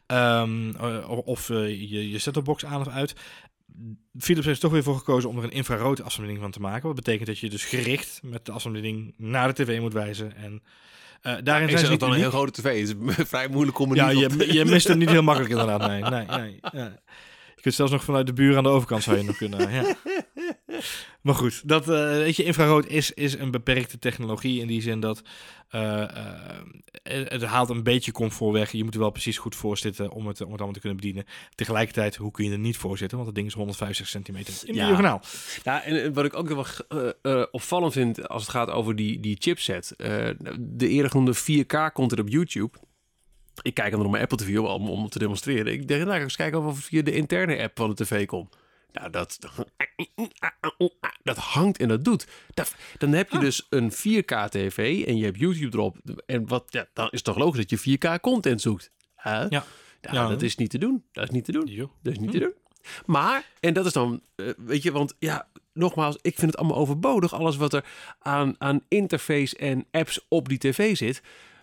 Ehm, 0.06 0.76
eh, 0.76 1.10
of 1.26 1.48
je, 1.48 2.10
je 2.10 2.20
set-topbox 2.20 2.66
aan 2.66 2.80
of 2.80 2.88
uit. 2.88 3.14
Philips 4.20 4.46
heeft 4.46 4.58
er 4.58 4.64
toch 4.64 4.72
weer 4.72 4.84
voor 4.84 4.98
gekozen 4.98 5.30
om 5.30 5.38
er 5.38 5.44
een 5.44 5.52
infrarood 5.52 5.90
afstandsbediening 5.90 6.42
van 6.42 6.52
te 6.52 6.60
maken. 6.60 6.88
Wat 6.88 6.96
betekent 6.96 7.28
dat 7.28 7.40
je 7.40 7.50
dus 7.50 7.66
gericht 7.66 8.20
met 8.24 8.46
de 8.46 8.52
afstandsbediening 8.52 9.14
naar 9.18 9.54
de 9.54 9.64
tv 9.64 9.80
moet 9.80 9.94
wijzen. 9.94 10.36
En 10.36 10.64
daarin 11.44 11.70
zijn 11.70 11.86
ze 11.86 11.98
dan 11.98 12.10
een 12.10 12.16
uniek. 12.16 12.30
heel 12.30 12.40
grote 12.40 12.62
tv? 12.62 12.80
Het 12.80 13.18
is 13.18 13.26
vrij 13.28 13.48
moeilijk 13.48 13.80
om 13.80 13.96
Ja, 13.96 14.10
te- 14.10 14.18
je, 14.18 14.54
je 14.54 14.66
mist 14.66 14.88
hem 14.88 14.98
niet 14.98 15.10
heel 15.10 15.24
makkelijk 15.24 15.52
inderdaad. 15.52 15.88
Nee, 15.88 16.02
nee, 16.02 16.26
nee. 16.26 16.60
Ja. 16.72 17.02
Je 17.56 17.62
kunt 17.62 17.76
zelfs 17.76 17.92
nog 17.92 18.04
vanuit 18.04 18.28
de 18.28 18.34
buur 18.34 18.58
aan 18.58 18.64
de 18.64 18.70
overkant 18.70 19.04
zou 19.04 19.18
je 19.18 19.24
nog 19.24 19.38
kunnen. 19.38 19.72
Ja. 19.72 19.96
Maar 21.22 21.36
goed, 21.36 21.68
dat, 21.68 21.90
eh, 21.90 21.96
weet 22.10 22.36
je, 22.36 22.44
infrarood 22.44 22.86
is, 22.88 23.12
is 23.12 23.38
een 23.38 23.52
beperkte 23.52 24.00
technologie 24.00 24.62
in 24.62 24.68
die 24.68 24.82
zin 24.82 25.00
dat 25.00 25.22
eh, 25.74 26.02
eh, 26.02 26.60
het, 27.04 27.44
haalt 27.44 27.70
een 27.70 27.84
beetje 27.84 28.12
comfort 28.12 28.54
weg. 28.54 28.72
Je 28.72 28.84
moet 28.84 28.94
er 28.94 29.00
wel 29.00 29.10
precies 29.10 29.38
goed 29.38 29.56
voor 29.56 29.78
zitten 29.78 30.12
om 30.12 30.28
het, 30.28 30.42
om 30.42 30.48
het 30.52 30.58
allemaal 30.58 30.74
te 30.74 30.80
kunnen 30.80 31.00
bedienen. 31.00 31.26
Tegelijkertijd, 31.56 32.16
hoe 32.16 32.32
kun 32.32 32.46
je 32.46 32.52
er 32.52 32.60
niet 32.60 32.78
voor 32.78 32.98
zitten? 32.98 33.18
Want 33.18 33.30
het 33.30 33.36
ding 33.38 33.48
is 33.48 33.54
150 33.54 34.08
centimeter 34.08 34.54
in 34.66 34.76
Ja. 34.76 34.86
diagonaal. 34.86 35.22
Ja, 35.64 35.84
en 35.84 36.04
eh, 36.04 36.10
wat 36.14 36.26
ik 36.26 36.34
ook 36.36 36.48
wel 36.48 36.66
opvallend 37.52 37.94
vind 37.94 38.28
als 38.30 38.42
het 38.42 38.52
gaat 38.52 38.70
over 38.70 38.96
die, 38.96 39.20
die 39.20 39.38
chipset. 39.40 39.94
de 40.60 40.88
eerder 40.88 41.12
genoemde 41.12 41.36
4K 41.36 41.94
content 41.94 42.22
op 42.22 42.30
YouTube. 42.30 42.78
Ik 43.62 43.74
kijk 43.74 43.92
hem 43.92 44.10
mijn 44.10 44.24
Apple 44.24 44.38
TV 44.38 44.58
om, 44.58 44.90
om 44.90 45.10
te 45.10 45.20
demonstreren. 45.20 45.74
Ik 45.74 45.88
denk, 45.88 46.00
nou, 46.00 46.12
ik 46.12 46.18
ga 46.18 46.24
eens 46.24 46.36
kijken 46.36 46.64
of 46.64 46.80
via 46.80 47.02
de 47.02 47.16
interne 47.16 47.62
app 47.64 47.78
van 47.78 47.90
de 47.90 48.04
tv 48.04 48.26
komt. 48.26 48.56
Nou, 48.94 49.10
dat, 49.10 49.40
dat 51.24 51.38
hangt 51.38 51.78
en 51.80 51.88
dat 51.88 52.04
doet. 52.04 52.28
Dat, 52.54 52.76
dan 52.98 53.12
heb 53.12 53.30
je 53.32 53.40
dus 53.40 53.68
een 53.70 53.92
4K 53.92 54.50
tv 54.50 55.06
en 55.08 55.18
je 55.18 55.24
hebt 55.26 55.40
YouTube 55.40 55.78
erop. 55.78 55.98
En 56.26 56.48
wat, 56.48 56.66
ja, 56.70 56.88
dan 56.94 57.06
is 57.06 57.12
het 57.12 57.24
toch 57.24 57.38
logisch 57.38 57.66
dat 57.66 57.84
je 57.84 57.98
4K 57.98 58.22
content 58.22 58.62
zoekt. 58.62 58.92
Huh? 59.16 59.46
Ja. 59.50 59.66
Nou, 60.02 60.16
Ja. 60.16 60.28
dat 60.28 60.42
is 60.42 60.56
niet 60.56 60.70
te 60.70 60.78
doen. 60.78 61.04
Dat 61.12 61.24
is 61.24 61.30
niet 61.30 61.46
te 61.46 61.52
doen. 61.52 61.66
Jo. 61.66 61.92
Dat 62.02 62.14
is 62.14 62.20
niet 62.20 62.32
te 62.32 62.40
doen. 62.40 62.54
Maar, 63.06 63.46
en 63.60 63.74
dat 63.74 63.86
is 63.86 63.94
dan, 63.94 64.22
eh, 64.36 64.50
weet 64.58 64.84
je, 64.84 64.92
want 64.92 65.16
ja, 65.20 65.48
nogmaals, 65.74 66.18
ik 66.22 66.36
vind 66.38 66.52
het 66.52 66.58
allemaal 66.58 66.78
overbodig. 66.78 67.34
Alles 67.34 67.56
wat 67.56 67.74
er 67.74 67.86
aan, 68.20 68.56
aan 68.58 68.82
interface 68.88 69.58
en 69.58 69.86
apps 69.92 70.26
op 70.28 70.50
die 70.50 70.58
tv 70.58 70.98
zit. 70.98 71.22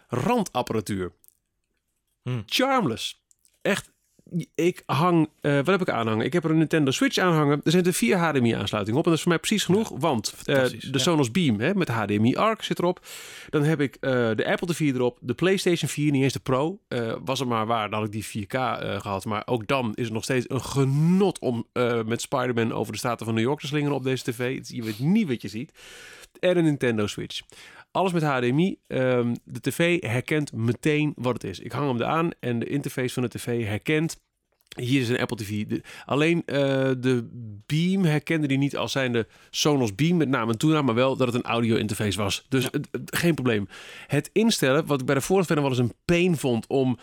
Randapparatuur. 0.09 1.13
Hmm. 2.23 2.43
Charmless. 2.47 3.25
Echt 3.63 3.90
ik 4.55 4.83
hang, 4.87 5.29
eh, 5.41 5.57
wat 5.57 5.67
heb 5.67 5.81
ik 5.81 5.91
aanhangen? 5.91 6.25
Ik 6.25 6.33
heb 6.33 6.45
er 6.45 6.51
een 6.51 6.59
Nintendo 6.59 6.91
Switch 6.91 7.19
aanhangen. 7.19 7.61
Er 7.65 7.71
zitten 7.71 7.95
vier 7.95 8.17
HDMI-aansluitingen 8.17 8.99
op 8.99 9.05
en 9.05 9.11
dat 9.11 9.19
is 9.19 9.21
voor 9.21 9.33
mij 9.33 9.41
precies 9.41 9.65
genoeg, 9.65 9.93
want 9.99 10.35
eh, 10.45 10.55
de 10.65 10.77
ja. 10.79 10.99
Sonos 10.99 11.31
Beam 11.31 11.61
hè, 11.61 11.75
met 11.75 11.89
HDMI 11.89 12.37
ARC 12.37 12.63
zit 12.63 12.79
erop. 12.79 13.07
Dan 13.49 13.63
heb 13.63 13.81
ik 13.81 13.97
eh, 14.01 14.11
de 14.11 14.47
Apple 14.47 14.67
TV 14.67 14.81
erop, 14.81 15.19
de 15.21 15.35
PlayStation 15.35 15.91
4, 15.91 16.11
niet 16.11 16.23
eens 16.23 16.33
de 16.33 16.41
Pro. 16.41 16.79
Was 17.25 17.39
het 17.39 17.49
maar 17.49 17.67
waar, 17.67 17.91
dan 17.91 17.99
had 17.99 18.15
ik 18.15 18.31
die 18.31 18.47
4K 18.47 18.53
eh, 18.53 19.01
gehad. 19.01 19.25
Maar 19.25 19.43
ook 19.47 19.67
dan 19.67 19.93
is 19.95 20.05
het 20.05 20.13
nog 20.13 20.25
steeds 20.25 20.45
een 20.49 20.63
genot 20.63 21.39
om 21.39 21.67
met 22.07 22.21
Spider-Man 22.21 22.73
over 22.73 22.93
de 22.93 22.99
straten 22.99 23.27
van 23.27 23.35
New 23.35 23.45
York 23.45 23.61
te 23.61 23.67
slingeren 23.67 23.97
op 23.97 24.05
deze 24.05 24.25
tv. 24.25 24.61
Je 24.63 24.83
weet 24.83 24.99
niet 24.99 25.29
wat 25.29 25.43
je 25.43 25.49
ziet. 25.49 25.73
En 26.41 26.57
een 26.57 26.65
Nintendo 26.65 27.07
Switch. 27.07 27.41
Alles 27.91 28.13
met 28.13 28.23
HDMI. 28.23 28.79
Ehm, 28.87 29.35
de 29.45 29.61
tv 29.61 30.03
herkent 30.03 30.53
meteen 30.53 31.13
wat 31.17 31.33
het 31.33 31.45
is. 31.45 31.61
Ik 31.61 31.73
hang 31.73 31.89
hem 31.89 31.97
eraan 32.01 32.31
en 32.41 32.59
de 32.59 32.67
interface 32.67 33.15
van 33.15 33.23
de 33.23 33.29
tv 33.29 33.67
herkent. 33.67 34.21
Hier 34.77 35.01
is 35.01 35.09
een 35.09 35.19
Apple 35.21 35.37
TV. 35.37 35.67
De- 35.67 35.83
alleen 36.05 36.43
eh, 36.47 36.57
de 36.99 37.29
Beam 37.67 38.05
herkende 38.05 38.47
die 38.47 38.59
niet 38.59 38.77
als 38.77 38.93
zijnde 38.93 39.27
Sonos 39.51 39.95
Beam 39.95 40.17
met 40.17 40.29
naam 40.29 40.49
en 40.51 40.59
toenaam, 40.59 40.85
maar 40.85 40.95
wel 40.95 41.17
dat 41.17 41.27
het 41.27 41.37
een 41.37 41.51
audio 41.51 41.77
interface 41.77 42.19
was. 42.19 42.47
Dus 42.49 42.69
geen 43.05 43.35
probleem. 43.35 43.69
Het 44.07 44.31
instellen, 44.33 44.87
wat 44.87 45.01
ik 45.01 45.07
bij 45.07 45.15
de 45.15 45.21
vorige 45.21 45.55
wel 45.55 45.69
eens 45.69 45.79
een 45.79 45.95
pain 46.05 46.37
vond 46.37 46.67
om 46.67 46.99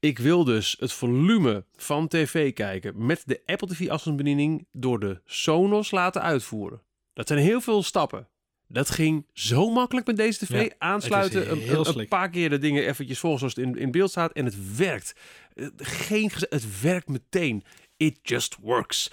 ik 0.00 0.18
wil 0.18 0.44
dus 0.44 0.76
het 0.80 0.92
volume 0.92 1.64
van 1.76 2.08
tv 2.08 2.52
kijken 2.52 3.06
met 3.06 3.22
de 3.26 3.40
Apple 3.46 3.68
TV 3.68 3.88
afstandsbediening 3.88 4.66
door 4.72 5.00
de 5.00 5.20
Sonos 5.24 5.90
laten 5.90 6.22
uitvoeren. 6.22 6.82
Dat 7.12 7.28
zijn 7.28 7.40
heel 7.40 7.60
veel 7.60 7.82
stappen. 7.82 8.28
Dat 8.68 8.90
ging 8.90 9.26
zo 9.32 9.70
makkelijk 9.70 10.06
met 10.06 10.16
deze 10.16 10.38
tv. 10.38 10.62
Ja, 10.62 10.74
Aansluiten, 10.78 11.50
een, 11.50 12.08
paar 12.08 12.30
keer 12.30 12.50
de 12.50 12.58
dingen 12.58 12.86
eventjes 12.86 13.18
volgens 13.18 13.40
zoals 13.40 13.56
het 13.56 13.76
in, 13.76 13.82
in 13.82 13.90
beeld 13.90 14.10
staat. 14.10 14.32
En 14.32 14.44
het 14.44 14.76
werkt. 14.76 15.14
Eh, 15.54 15.66
Geen, 15.76 16.30
het 16.48 16.80
werkt 16.80 17.08
meteen. 17.08 17.64
It 17.96 18.18
just 18.22 18.56
works. 18.60 19.10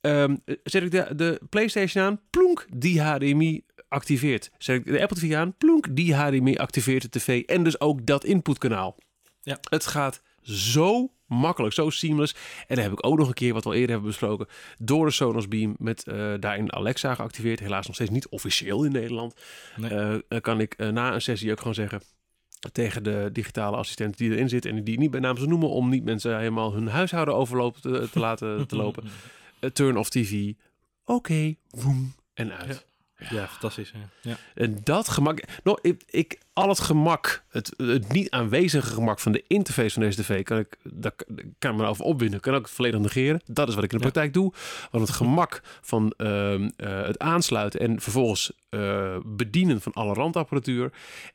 Ehm, 0.00 0.36
zet 0.62 0.82
ik 0.82 0.90
de, 0.90 1.14
de 1.16 1.40
PlayStation 1.48 2.04
aan, 2.04 2.20
plonk, 2.30 2.66
die 2.74 3.00
HDMI 3.00 3.64
activeert. 3.88 4.50
Zet 4.58 4.76
ik 4.76 4.84
de 4.84 5.02
Apple 5.02 5.16
TV 5.16 5.34
aan, 5.34 5.56
plonk, 5.56 5.96
die 5.96 6.14
HDMI 6.14 6.56
activeert 6.56 7.02
de 7.02 7.08
tv. 7.08 7.42
En 7.42 7.64
dus 7.64 7.80
ook 7.80 8.06
dat 8.06 8.24
inputkanaal. 8.24 8.96
Ja. 9.40 9.58
Het 9.70 9.86
gaat 9.86 10.22
zo 10.42 11.12
makkelijk, 11.34 11.74
zo 11.74 11.90
seamless. 11.90 12.34
En 12.66 12.74
dan 12.74 12.84
heb 12.84 12.92
ik 12.92 13.06
ook 13.06 13.18
nog 13.18 13.28
een 13.28 13.34
keer, 13.34 13.52
wat 13.52 13.64
we 13.64 13.68
al 13.68 13.74
eerder 13.74 13.90
hebben 13.90 14.08
besproken, 14.08 14.46
door 14.78 15.06
de 15.06 15.12
Sonos 15.12 15.48
Beam 15.48 15.74
met 15.78 16.06
eh, 16.06 16.32
daarin 16.40 16.72
Alexa 16.72 17.14
geactiveerd. 17.14 17.60
Helaas 17.60 17.86
nog 17.86 17.94
steeds 17.94 18.10
niet 18.10 18.28
officieel 18.28 18.84
in 18.84 18.92
Nederland. 18.92 19.34
Nee. 19.76 20.22
Eh, 20.28 20.40
kan 20.40 20.60
ik 20.60 20.74
eh, 20.74 20.88
na 20.88 21.14
een 21.14 21.22
sessie 21.22 21.50
ook 21.50 21.58
gewoon 21.58 21.74
zeggen 21.74 22.02
tegen 22.72 23.02
de 23.02 23.30
digitale 23.32 23.76
assistent 23.76 24.18
die 24.18 24.30
erin 24.30 24.48
zit 24.48 24.66
en 24.66 24.84
die 24.84 24.98
niet 24.98 25.10
bij 25.10 25.20
naam 25.20 25.36
zou 25.36 25.48
noemen 25.48 25.68
om 25.68 25.88
niet 25.88 26.04
mensen 26.04 26.38
helemaal 26.38 26.74
hun 26.74 26.88
huishouden 26.88 27.34
overlopen 27.34 27.80
te, 27.80 28.08
te 28.12 28.18
laten 28.18 28.66
te 28.66 28.76
lopen. 28.76 29.04
Turn 29.72 29.96
off 29.96 30.10
TV. 30.10 30.52
Oké, 31.04 31.54
woem 31.70 32.14
en 32.34 32.52
uit. 32.52 32.86
Ja, 32.86 32.93
fantastisch. 33.48 33.92
Ja. 33.94 34.30
Ja. 34.30 34.36
En 34.54 34.80
dat 34.84 35.08
gemak, 35.08 35.42
nou, 35.62 35.78
ik, 35.82 36.02
ik, 36.06 36.38
al 36.52 36.68
het 36.68 36.80
gemak, 36.80 37.44
het, 37.48 37.74
het 37.76 38.12
niet 38.12 38.30
aanwezige 38.30 38.92
gemak 38.94 39.20
van 39.20 39.32
de 39.32 39.44
interface 39.46 39.90
van 39.90 40.02
deze 40.02 40.22
tv, 40.22 40.42
kan 40.42 40.58
ik, 40.58 40.76
daar 40.82 41.12
kan 41.58 41.70
ik 41.70 41.76
me 41.76 41.86
over 41.86 42.04
opwinden, 42.04 42.40
kan 42.40 42.54
ik 42.54 42.62
het 42.62 42.70
volledig 42.70 43.00
negeren. 43.00 43.40
Dat 43.44 43.68
is 43.68 43.74
wat 43.74 43.84
ik 43.84 43.92
in 43.92 43.98
de 43.98 44.04
Ja. 44.04 44.10
praktijk 44.10 44.34
doe. 44.34 44.52
Want 44.90 45.06
het 45.08 45.16
gemak 45.16 45.60
van 45.80 46.14
ehm, 46.16 46.70
eh, 46.76 47.02
het 47.02 47.18
aansluiten 47.18 47.80
en 47.80 48.00
vervolgens 48.00 48.52
eh, 48.68 49.16
bedienen 49.24 49.80
van 49.80 49.92
alle 49.92 50.14
randapparatuur 50.14 50.92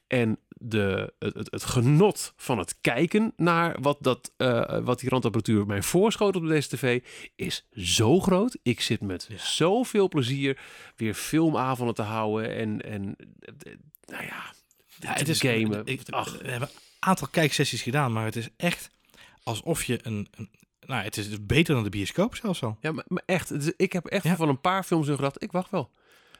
en 0.07 0.39
de, 0.59 1.13
het, 1.19 1.47
het, 1.51 1.63
genot 1.63 2.33
van 2.35 2.57
het 2.57 2.75
kijken 2.81 3.33
naar 3.37 3.81
wat, 3.81 3.97
dat, 4.01 4.31
eh, 4.37 4.79
wat 4.79 4.99
die 4.99 5.09
randapparatuur 5.09 5.65
mij 5.65 5.81
voorschoot 5.81 6.35
op 6.35 6.47
deze 6.47 6.69
tv 6.69 7.03
is 7.35 7.65
zo 7.73 8.19
groot. 8.19 8.57
Ik 8.63 8.81
zit 8.81 9.01
met 9.01 9.25
Ja. 9.29 9.37
zoveel 9.37 10.07
plezier 10.07 10.59
weer 10.95 11.13
filmavonden 11.13 11.95
te 11.95 12.01
houden 12.01 12.55
en, 12.55 12.81
en 12.81 13.15
nou 14.05 14.23
ja, 14.23 14.53
het 15.17 15.29
is 15.29 15.39
gamen. 15.39 15.81
Ik, 15.85 16.01
Ach. 16.09 16.37
we 16.41 16.49
hebben 16.49 16.69
een 16.69 16.75
aantal 16.99 17.27
kijksessies 17.27 17.81
gedaan, 17.81 18.13
maar 18.13 18.25
het 18.25 18.35
is 18.35 18.49
echt 18.57 18.89
alsof 19.43 19.83
je 19.83 19.99
een, 20.01 20.27
een 20.31 20.49
nou, 20.85 21.03
het 21.03 21.17
is 21.17 21.45
beter 21.45 21.73
dan 21.75 21.83
de 21.83 21.89
bioscoop 21.89 22.35
zelfs 22.35 22.63
al. 22.63 22.77
Ja, 22.81 22.91
maar, 22.91 23.05
maar 23.07 23.23
echt, 23.25 23.73
ik 23.81 23.93
heb 23.93 24.05
echt 24.05 24.23
Ja. 24.23 24.35
van 24.35 24.49
een 24.49 24.61
paar 24.61 24.83
films 24.83 25.07
gedacht, 25.07 25.43
ik 25.43 25.51
wacht 25.51 25.69
wel. 25.71 25.91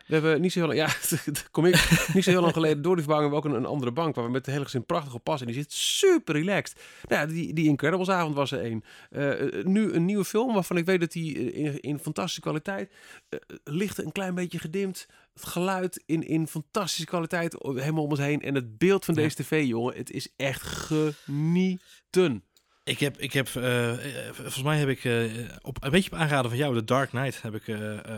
We 0.09 0.15
hebben 0.15 0.41
niet 0.41 0.51
zo 0.51 0.59
heel 0.59 0.67
lang, 0.67 0.79
ja, 0.79 1.19
kom 1.51 1.65
ik, 1.65 1.73
niet 2.13 2.23
zo 2.23 2.29
heel 2.29 2.41
lang 2.41 2.53
geleden 2.53 2.81
door 2.81 2.95
die 2.95 3.03
verbouwing 3.03 3.33
hebben 3.33 3.51
we 3.51 3.55
ook 3.57 3.57
een, 3.57 3.65
een 3.65 3.73
andere 3.75 3.91
bank 3.91 4.15
waar 4.15 4.25
we 4.25 4.31
met 4.31 4.45
de 4.45 4.51
hele 4.51 4.63
gezin 4.63 4.85
prachtig 4.85 5.13
op 5.13 5.23
passen. 5.23 5.47
En 5.47 5.53
die 5.53 5.61
zit 5.61 5.73
super 5.73 6.35
relaxed. 6.35 6.81
Nou, 7.07 7.21
ja, 7.21 7.33
die, 7.33 7.53
die 7.53 7.67
Incredibles 7.67 8.09
avond 8.09 8.35
was 8.35 8.51
er 8.51 8.61
één. 8.61 8.83
Eh, 9.09 9.63
nu 9.63 9.91
een 9.91 10.05
nieuwe 10.05 10.25
film 10.25 10.53
waarvan 10.53 10.77
ik 10.77 10.85
weet 10.85 10.99
dat 10.99 11.11
die 11.11 11.51
eh, 11.51 11.65
in, 11.65 11.79
in 11.79 11.99
fantastische 11.99 12.41
kwaliteit, 12.41 12.91
eh, 13.29 13.39
licht 13.63 13.97
een 14.03 14.11
klein 14.11 14.35
beetje 14.35 14.59
gedimd. 14.59 15.07
Het 15.33 15.45
geluid 15.45 16.03
in, 16.05 16.27
in 16.27 16.47
fantastische 16.47 17.05
kwaliteit 17.05 17.55
helemaal 17.61 18.03
om 18.03 18.09
ons 18.09 18.19
heen. 18.19 18.41
En 18.41 18.55
het 18.55 18.77
beeld 18.77 19.05
van 19.05 19.13
Ja. 19.13 19.21
deze 19.21 19.35
tv, 19.35 19.63
jongen, 19.65 19.95
het 19.97 20.11
is 20.11 20.33
echt 20.35 20.61
genieten. 20.61 22.43
Ik 22.89 22.99
heb, 22.99 23.17
ik 23.17 23.33
heb 23.33 23.47
eh, 23.47 24.27
eh, 24.27 24.33
volgens 24.33 24.63
mij 24.63 24.77
heb 24.77 24.87
ik 24.87 25.03
eh, 25.03 25.23
op 25.61 25.83
een 25.83 25.91
beetje 25.91 26.11
op 26.11 26.17
aanraden 26.17 26.49
van 26.49 26.59
jou, 26.59 26.75
The 26.75 26.83
Dark 26.83 27.09
Knight, 27.09 27.41
heb 27.41 27.55
ik 27.55 27.69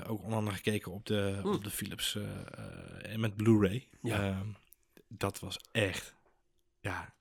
ook 0.07 0.23
onder 0.23 0.38
andere 0.38 0.55
gekeken 0.55 0.91
op 0.91 1.05
de, 1.05 1.39
Hmm. 1.41 1.53
op 1.53 1.63
de 1.63 1.69
Philips 1.69 2.17
met 3.15 3.36
Blu-ray. 3.36 3.88
Ja. 4.01 4.19
Ehm, 4.19 4.47
dat 5.07 5.39
was 5.39 5.60
echt, 5.71 6.15
ja, 6.79 7.13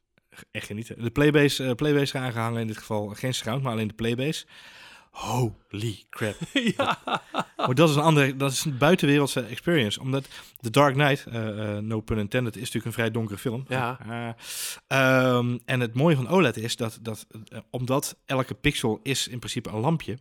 echt 0.51 0.67
genieten. 0.67 1.03
De 1.03 1.11
Playbase, 1.11 1.75
Playbase 1.75 2.03
is 2.03 2.15
aangehangen 2.15 2.61
in 2.61 2.67
dit 2.67 2.79
geval, 2.79 3.09
geen 3.09 3.35
surround, 3.35 3.63
maar 3.63 3.73
alleen 3.73 3.89
de 3.89 3.95
Playbase. 3.95 4.47
Holy 5.11 6.05
crap. 6.11 6.37
ja. 6.77 6.99
Maar 7.57 7.75
dat 7.75 7.89
is 7.89 7.95
een 7.95 8.03
andere, 8.03 8.37
dat 8.37 8.53
is 8.53 8.65
een 8.65 8.79
buitenwereldse 8.79 9.41
experience. 9.41 10.01
Omdat 10.01 10.29
The 10.61 10.71
Dark 10.71 10.95
Knight, 10.95 11.27
eh, 11.27 11.77
eh, 11.77 11.83
no 11.83 12.01
pun 12.01 12.19
intended, 12.19 12.55
is 12.55 12.61
natuurlijk 12.61 12.87
een 12.87 12.93
vrij 12.93 13.11
donkere 13.11 13.39
film. 13.39 13.65
Ja. 13.69 13.99
Eh, 14.09 14.29
ehm, 14.87 15.59
en 15.65 15.81
het 15.81 15.95
mooie 15.95 16.17
van 16.17 16.29
OLED 16.29 16.57
is 16.57 16.77
dat, 16.77 16.99
dat 17.03 17.27
omdat 17.71 18.17
elke 18.25 18.55
pixel 18.55 19.01
is 19.03 19.29
in 19.29 19.39
principe 19.39 19.71
een 19.71 19.81
lampje, 19.81 20.19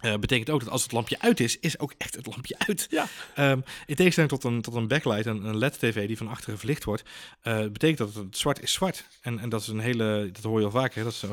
eh, 0.00 0.16
betekent 0.16 0.50
ook 0.50 0.60
dat 0.60 0.70
als 0.70 0.82
het 0.82 0.92
lampje 0.92 1.20
uit 1.20 1.40
is, 1.40 1.58
is 1.58 1.78
ook 1.78 1.94
echt 1.98 2.14
het 2.14 2.26
lampje 2.26 2.54
uit. 2.58 2.86
Ja. 2.90 3.06
Ehm, 3.34 3.60
in 3.86 3.94
tegenstelling 3.94 4.32
tot 4.32 4.44
een, 4.44 4.62
tot 4.62 4.74
een 4.74 4.88
backlight, 4.88 5.26
een, 5.26 5.44
een 5.44 5.56
LED-tv 5.58 6.06
die 6.06 6.16
van 6.16 6.28
achteren 6.28 6.58
verlicht 6.58 6.84
wordt, 6.84 7.02
betekent 7.42 7.98
dat 7.98 8.14
het 8.14 8.36
zwart 8.36 8.62
is 8.62 8.72
zwart. 8.72 9.08
En, 9.20 9.38
en 9.38 9.48
dat 9.48 9.60
is 9.60 9.68
een 9.68 9.78
hele, 9.78 10.28
dat 10.32 10.42
hoor 10.42 10.58
je 10.58 10.64
al 10.64 10.70
vaker, 10.70 10.98
hè, 10.98 11.04
dat 11.04 11.12
is 11.12 11.22
eh, 11.22 11.30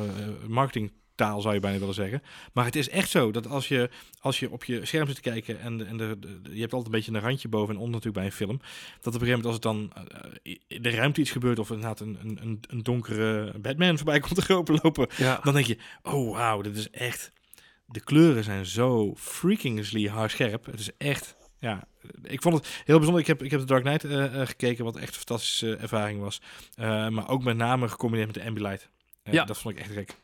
marketingtaal 1.21 1.41
zou 1.41 1.53
je 1.53 1.59
bijna 1.59 1.79
willen 1.79 1.93
zeggen. 1.93 2.21
Maar 2.53 2.65
het 2.65 2.75
is 2.75 2.89
echt 2.89 3.09
zo 3.09 3.31
dat 3.31 3.47
als 3.47 3.67
je, 3.67 3.89
als 4.19 4.39
je 4.39 4.51
op 4.51 4.63
je 4.63 4.85
scherm 4.85 5.07
zit 5.07 5.15
te 5.15 5.21
kijken 5.21 5.59
en, 5.59 5.77
de, 5.77 5.83
en 5.85 5.97
de, 5.97 6.19
de- 6.19 6.41
de- 6.41 6.53
je 6.53 6.61
hebt 6.61 6.73
altijd 6.73 6.93
een 6.93 6.99
beetje 6.99 7.11
een 7.13 7.19
randje 7.27 7.47
boven 7.47 7.73
en 7.75 7.79
onder 7.81 7.91
natuurlijk 7.91 8.15
bij 8.15 8.25
een 8.25 8.31
film, 8.47 8.57
dat 9.01 9.15
op 9.15 9.21
een 9.21 9.27
gegeven 9.27 9.43
moment 9.43 9.45
als 9.45 9.53
het 9.53 9.63
dan 9.63 9.91
eh, 10.43 10.55
in 10.67 10.81
de 10.81 10.89
ruimte 10.89 11.21
iets 11.21 11.31
gebeurt 11.31 11.59
of 11.59 11.69
inderdaad 11.69 11.99
een, 11.99 12.17
een, 12.23 12.59
een, 12.69 12.83
donkere 12.83 13.59
Batman 13.59 13.97
voorbij 13.97 14.19
komt 14.19 14.35
te 14.45 14.53
lopen 14.53 14.79
lopen, 14.83 15.07
ja. 15.17 15.39
dan 15.43 15.53
denk 15.53 15.65
je, 15.65 15.77
oh 16.03 16.35
wauw, 16.37 16.61
dit 16.61 16.77
is 16.77 16.89
echt, 16.89 17.31
de 17.85 18.03
kleuren 18.03 18.43
zijn 18.43 18.65
zo 18.65 19.13
freakingly 19.17 20.09
haarscherp. 20.09 20.65
Het 20.65 20.79
is 20.79 20.89
echt, 20.97 21.35
ja, 21.59 21.87
ik 22.23 22.41
vond 22.41 22.55
het 22.55 22.81
heel 22.85 22.95
bijzonder. 22.95 23.21
Ik 23.21 23.27
heb, 23.27 23.43
ik 23.43 23.51
heb 23.51 23.59
The 23.59 23.65
Dark 23.65 23.83
Knight 23.83 24.03
eh, 24.03 24.41
eh, 24.41 24.47
gekeken, 24.47 24.83
wat 24.83 24.95
echt 24.95 25.07
een 25.07 25.13
fantastische 25.13 25.75
ervaring 25.75 26.19
was. 26.21 26.41
Eh, 26.75 27.07
maar 27.07 27.29
ook 27.29 27.43
met 27.43 27.57
name 27.57 27.87
gecombineerd 27.89 28.27
met 28.33 28.41
de 28.41 28.47
Ambilight. 28.49 28.89
Eh, 29.23 29.33
Ja. 29.33 29.43
Dat 29.45 29.57
vond 29.57 29.75
ik 29.75 29.81
echt 29.81 29.91
gek. 29.91 30.15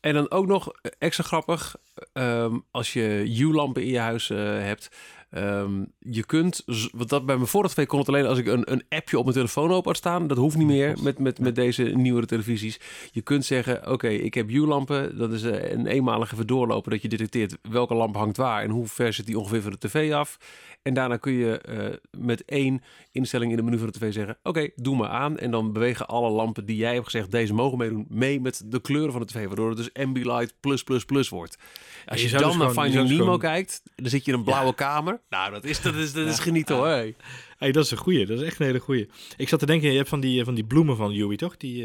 En 0.00 0.14
dan 0.14 0.30
ook 0.30 0.46
nog 0.46 0.68
eh, 0.72 0.92
extra 0.98 1.24
grappig, 1.24 1.76
ehm, 2.12 2.58
als 2.70 2.92
je 2.92 3.34
U-lampen 3.38 3.82
in 3.82 3.88
je 3.90 3.98
huis 3.98 4.30
eh, 4.30 4.38
hebt. 4.38 4.88
Ehm, 5.34 5.84
je 5.98 6.24
kunt, 6.24 6.62
want 6.92 7.08
dat 7.08 7.26
bij 7.26 7.36
mijn 7.36 7.48
vorige 7.48 7.74
twee 7.74 7.86
kon 7.86 7.98
het 7.98 8.08
alleen 8.08 8.26
als 8.26 8.38
ik 8.38 8.46
een, 8.46 8.72
een 8.72 8.84
appje 8.88 9.18
op 9.18 9.24
mijn 9.24 9.36
telefoon 9.36 9.70
open 9.70 9.86
had 9.86 9.96
staan. 9.96 10.26
Dat 10.26 10.36
hoeft 10.36 10.56
niet 10.56 10.66
meer 10.66 10.96
met, 11.02 11.18
met, 11.18 11.38
met 11.38 11.54
deze 11.54 11.82
nieuwere 11.82 12.26
televisies. 12.26 12.80
Je 13.10 13.22
kunt 13.22 13.44
zeggen, 13.44 13.90
oké, 13.90 14.08
ik 14.08 14.34
heb 14.34 14.50
U-lampen. 14.50 15.18
Dat 15.18 15.32
is 15.32 15.42
eh, 15.42 15.70
een 15.70 15.86
eenmalige 15.86 16.34
even 16.34 16.46
doorlopen 16.46 16.90
dat 16.90 17.02
je 17.02 17.08
detecteert 17.08 17.58
welke 17.62 17.94
lamp 17.94 18.16
hangt 18.16 18.36
waar 18.36 18.62
en 18.62 18.70
hoe 18.70 18.86
ver 18.86 19.12
zit 19.12 19.26
die 19.26 19.38
ongeveer 19.38 19.62
van 19.62 19.70
de 19.78 19.88
tv 19.88 20.12
af. 20.12 20.38
En 20.84 20.94
daarna 20.94 21.16
kun 21.16 21.32
je 21.32 21.58
eh, 21.58 21.96
met 22.18 22.44
één 22.44 22.82
instelling 23.12 23.50
in 23.50 23.56
de 23.56 23.62
menu 23.62 23.78
van 23.78 23.86
de 23.86 23.98
tv 23.98 24.12
zeggen: 24.12 24.38
Oké, 24.42 24.68
doe 24.76 24.96
maar 24.96 25.08
aan. 25.08 25.38
En 25.38 25.50
dan 25.50 25.72
bewegen 25.72 26.06
alle 26.06 26.30
lampen 26.30 26.66
die 26.66 26.76
jij 26.76 26.92
hebt 26.92 27.04
gezegd, 27.04 27.30
deze 27.30 27.54
mogen 27.54 27.78
meedoen, 27.78 28.06
mee 28.08 28.40
met 28.40 28.62
de 28.66 28.80
kleuren 28.80 29.12
van 29.12 29.20
de 29.20 29.26
tv. 29.26 29.46
Waardoor 29.46 29.68
het 29.68 29.76
dus 29.76 29.92
Ambilight 29.92 30.54
plus 30.60 30.82
plus 30.82 31.04
plus 31.04 31.28
wordt. 31.28 31.58
Als 32.06 32.18
je 32.18 32.24
je, 32.24 32.28
zou 32.30 32.42
dan 32.42 32.50
dus 32.50 32.60
naar 32.60 32.68
gewoon- 32.68 32.84
Finding 32.84 33.02
dus 33.02 33.10
Nemo 33.12 33.24
gewoon- 33.24 33.38
kijkt, 33.40 33.82
dan 33.94 34.10
zit 34.10 34.24
je 34.24 34.32
in 34.32 34.38
een 34.38 34.44
blauwe 34.44 34.74
kamer. 34.74 35.20
Nou, 35.28 35.52
dat 35.52 35.64
is, 35.64 35.80
dat 35.80 35.94
is, 35.94 36.12
dat 36.12 36.26
is 36.26 36.38
genieten 36.38 36.76
hoor. 36.76 36.86
Hey. 36.86 37.16
Hey, 37.58 37.72
dat 37.72 37.84
is 37.84 37.90
een 37.90 37.96
goeie. 37.96 38.26
Dat 38.26 38.38
is 38.40 38.46
echt 38.46 38.60
een 38.60 38.66
hele 38.66 38.78
goeie. 38.78 39.08
Ik 39.36 39.48
zat 39.48 39.58
te 39.58 39.66
denken, 39.66 39.90
je 39.90 39.96
hebt 39.96 40.08
van 40.08 40.20
die, 40.20 40.44
van 40.44 40.54
die 40.54 40.64
bloemen 40.64 40.96
van 40.96 41.12
Yui, 41.12 41.36
toch? 41.36 41.56
Die, 41.56 41.84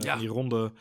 Ja. 0.00 0.16
die 0.18 0.28
ronde... 0.28 0.72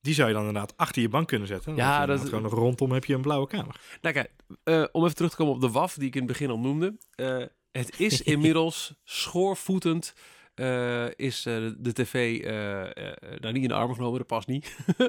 Die 0.00 0.14
zou 0.14 0.28
je 0.28 0.34
dan 0.34 0.46
inderdaad 0.46 0.72
achter 0.76 1.02
je 1.02 1.08
bank 1.08 1.28
kunnen 1.28 1.48
zetten. 1.48 1.66
Dan 1.76 1.84
Ja, 1.84 2.06
dat- 2.06 2.16
inderdaad 2.18 2.40
gewoon 2.50 2.64
rondom 2.64 2.92
heb 2.92 3.04
je 3.04 3.14
een 3.14 3.20
blauwe 3.20 3.46
kamer. 3.46 3.80
Nou 4.00 4.14
kijk, 4.14 4.30
eh, 4.64 4.84
om 4.92 5.02
even 5.04 5.16
terug 5.16 5.30
te 5.30 5.36
komen 5.36 5.54
op 5.54 5.60
de 5.60 5.70
WAF 5.70 5.94
die 5.94 6.06
ik 6.06 6.14
in 6.14 6.20
het 6.22 6.28
begin 6.30 6.50
al 6.50 6.58
noemde. 6.58 6.96
Het 7.72 8.00
is 8.00 8.22
inmiddels 8.32 8.94
schoorvoetend 9.04 10.14
eh, 10.62 11.06
is 11.16 11.46
eh, 11.46 11.54
de 11.78 11.92
tv 11.92 12.40
eh, 12.40 12.80
eh, 12.82 12.90
nou 13.40 13.52
niet 13.52 13.62
in 13.62 13.68
de 13.68 13.74
armen 13.74 13.96
genomen, 13.96 14.18
dat 14.18 14.26
past 14.26 14.48
niet. 14.48 14.76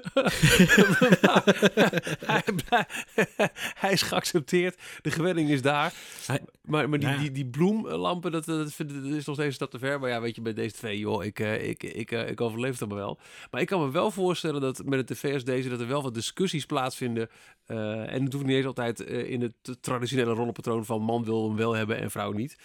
hij, 2.26 2.42
hij 3.80 3.92
is 3.92 4.02
geaccepteerd, 4.02 4.82
de 5.02 5.12
gewenning 5.12 5.50
is 5.50 5.62
daar. 5.62 5.94
Hij- 6.26 6.42
maar 6.62 6.90
maar 6.90 7.00
die, 7.00 7.08
Nou 7.08 7.20
ja. 7.20 7.24
die, 7.24 7.32
die 7.32 7.46
bloemlampen, 7.46 8.32
dat, 8.32 8.46
dat, 8.46 8.68
is 8.68 8.78
nog 8.78 9.22
steeds 9.24 9.40
een 9.40 9.54
stap 9.54 9.72
te 9.72 9.80
ver. 9.80 10.00
Maar 10.00 10.10
ja, 10.10 10.22
weet 10.22 10.36
je, 10.36 10.42
bij 10.42 10.54
deze 10.54 10.76
tv, 10.76 10.98
joh, 10.98 11.24
ik, 11.24 11.40
ik, 11.40 11.84
ik, 11.84 12.12
ik 12.12 12.42
overleef 12.42 12.80
het 12.80 12.90
maar 12.90 12.98
wel. 12.98 13.20
Maar 13.52 13.62
ik 13.62 13.68
kan 13.68 13.82
me 13.82 13.92
wel 13.92 14.12
voorstellen 14.12 14.62
dat 14.62 14.82
met 14.86 15.00
een 15.00 15.06
tv 15.16 15.34
als 15.34 15.44
deze, 15.44 15.70
dat 15.70 15.80
er 15.80 15.88
wel 15.88 16.04
wat 16.04 16.14
discussies 16.14 16.66
plaatsvinden. 16.66 17.30
En 17.66 18.24
het 18.24 18.34
hoeft 18.34 18.46
niet 18.46 18.56
eens 18.56 18.66
altijd 18.66 19.00
in 19.00 19.42
het 19.42 19.78
traditionele 19.82 20.34
rollenpatroon 20.34 20.86
van 20.86 21.02
man 21.02 21.24
wil 21.24 21.48
hem 21.48 21.58
wel 21.58 21.74
hebben 21.74 21.98
en 21.98 22.12
vrouw 22.12 22.32
niet. 22.32 22.58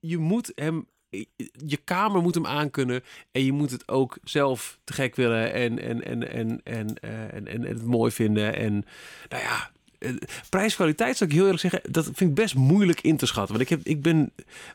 Je 0.00 0.18
moet 0.18 0.52
hem, 0.54 0.86
je 1.66 1.76
kamer 1.84 2.22
moet 2.22 2.34
hem 2.34 2.46
aankunnen 2.46 3.02
en 3.30 3.44
je 3.44 3.52
moet 3.52 3.70
het 3.70 3.88
ook 3.88 4.18
zelf 4.24 4.78
te 4.84 4.92
gek 4.92 5.16
willen 5.16 5.52
en, 5.52 5.78
en, 5.78 6.04
en, 6.04 6.32
en, 6.32 6.60
en, 6.64 6.98
eh, 7.00 7.34
en, 7.34 7.46
en, 7.46 7.62
het 7.62 7.84
mooi 7.84 8.12
vinden. 8.12 8.56
En 8.56 8.84
nou 9.28 9.42
ja, 9.42 9.70
eh, 9.98 10.14
prijskwaliteit 10.50 11.16
zou 11.16 11.30
ik 11.30 11.36
heel 11.36 11.44
eerlijk 11.44 11.62
zeggen, 11.62 11.92
dat 11.92 12.04
vind 12.04 12.20
ik 12.20 12.34
best 12.34 12.54
moeilijk 12.54 13.00
in 13.00 13.16
te 13.16 13.26
schatten. 13.26 13.56
Want 13.56 13.70
ik, 13.70 13.76
heb, 13.76 13.86
ik 13.86 14.02
ben, 14.02 14.32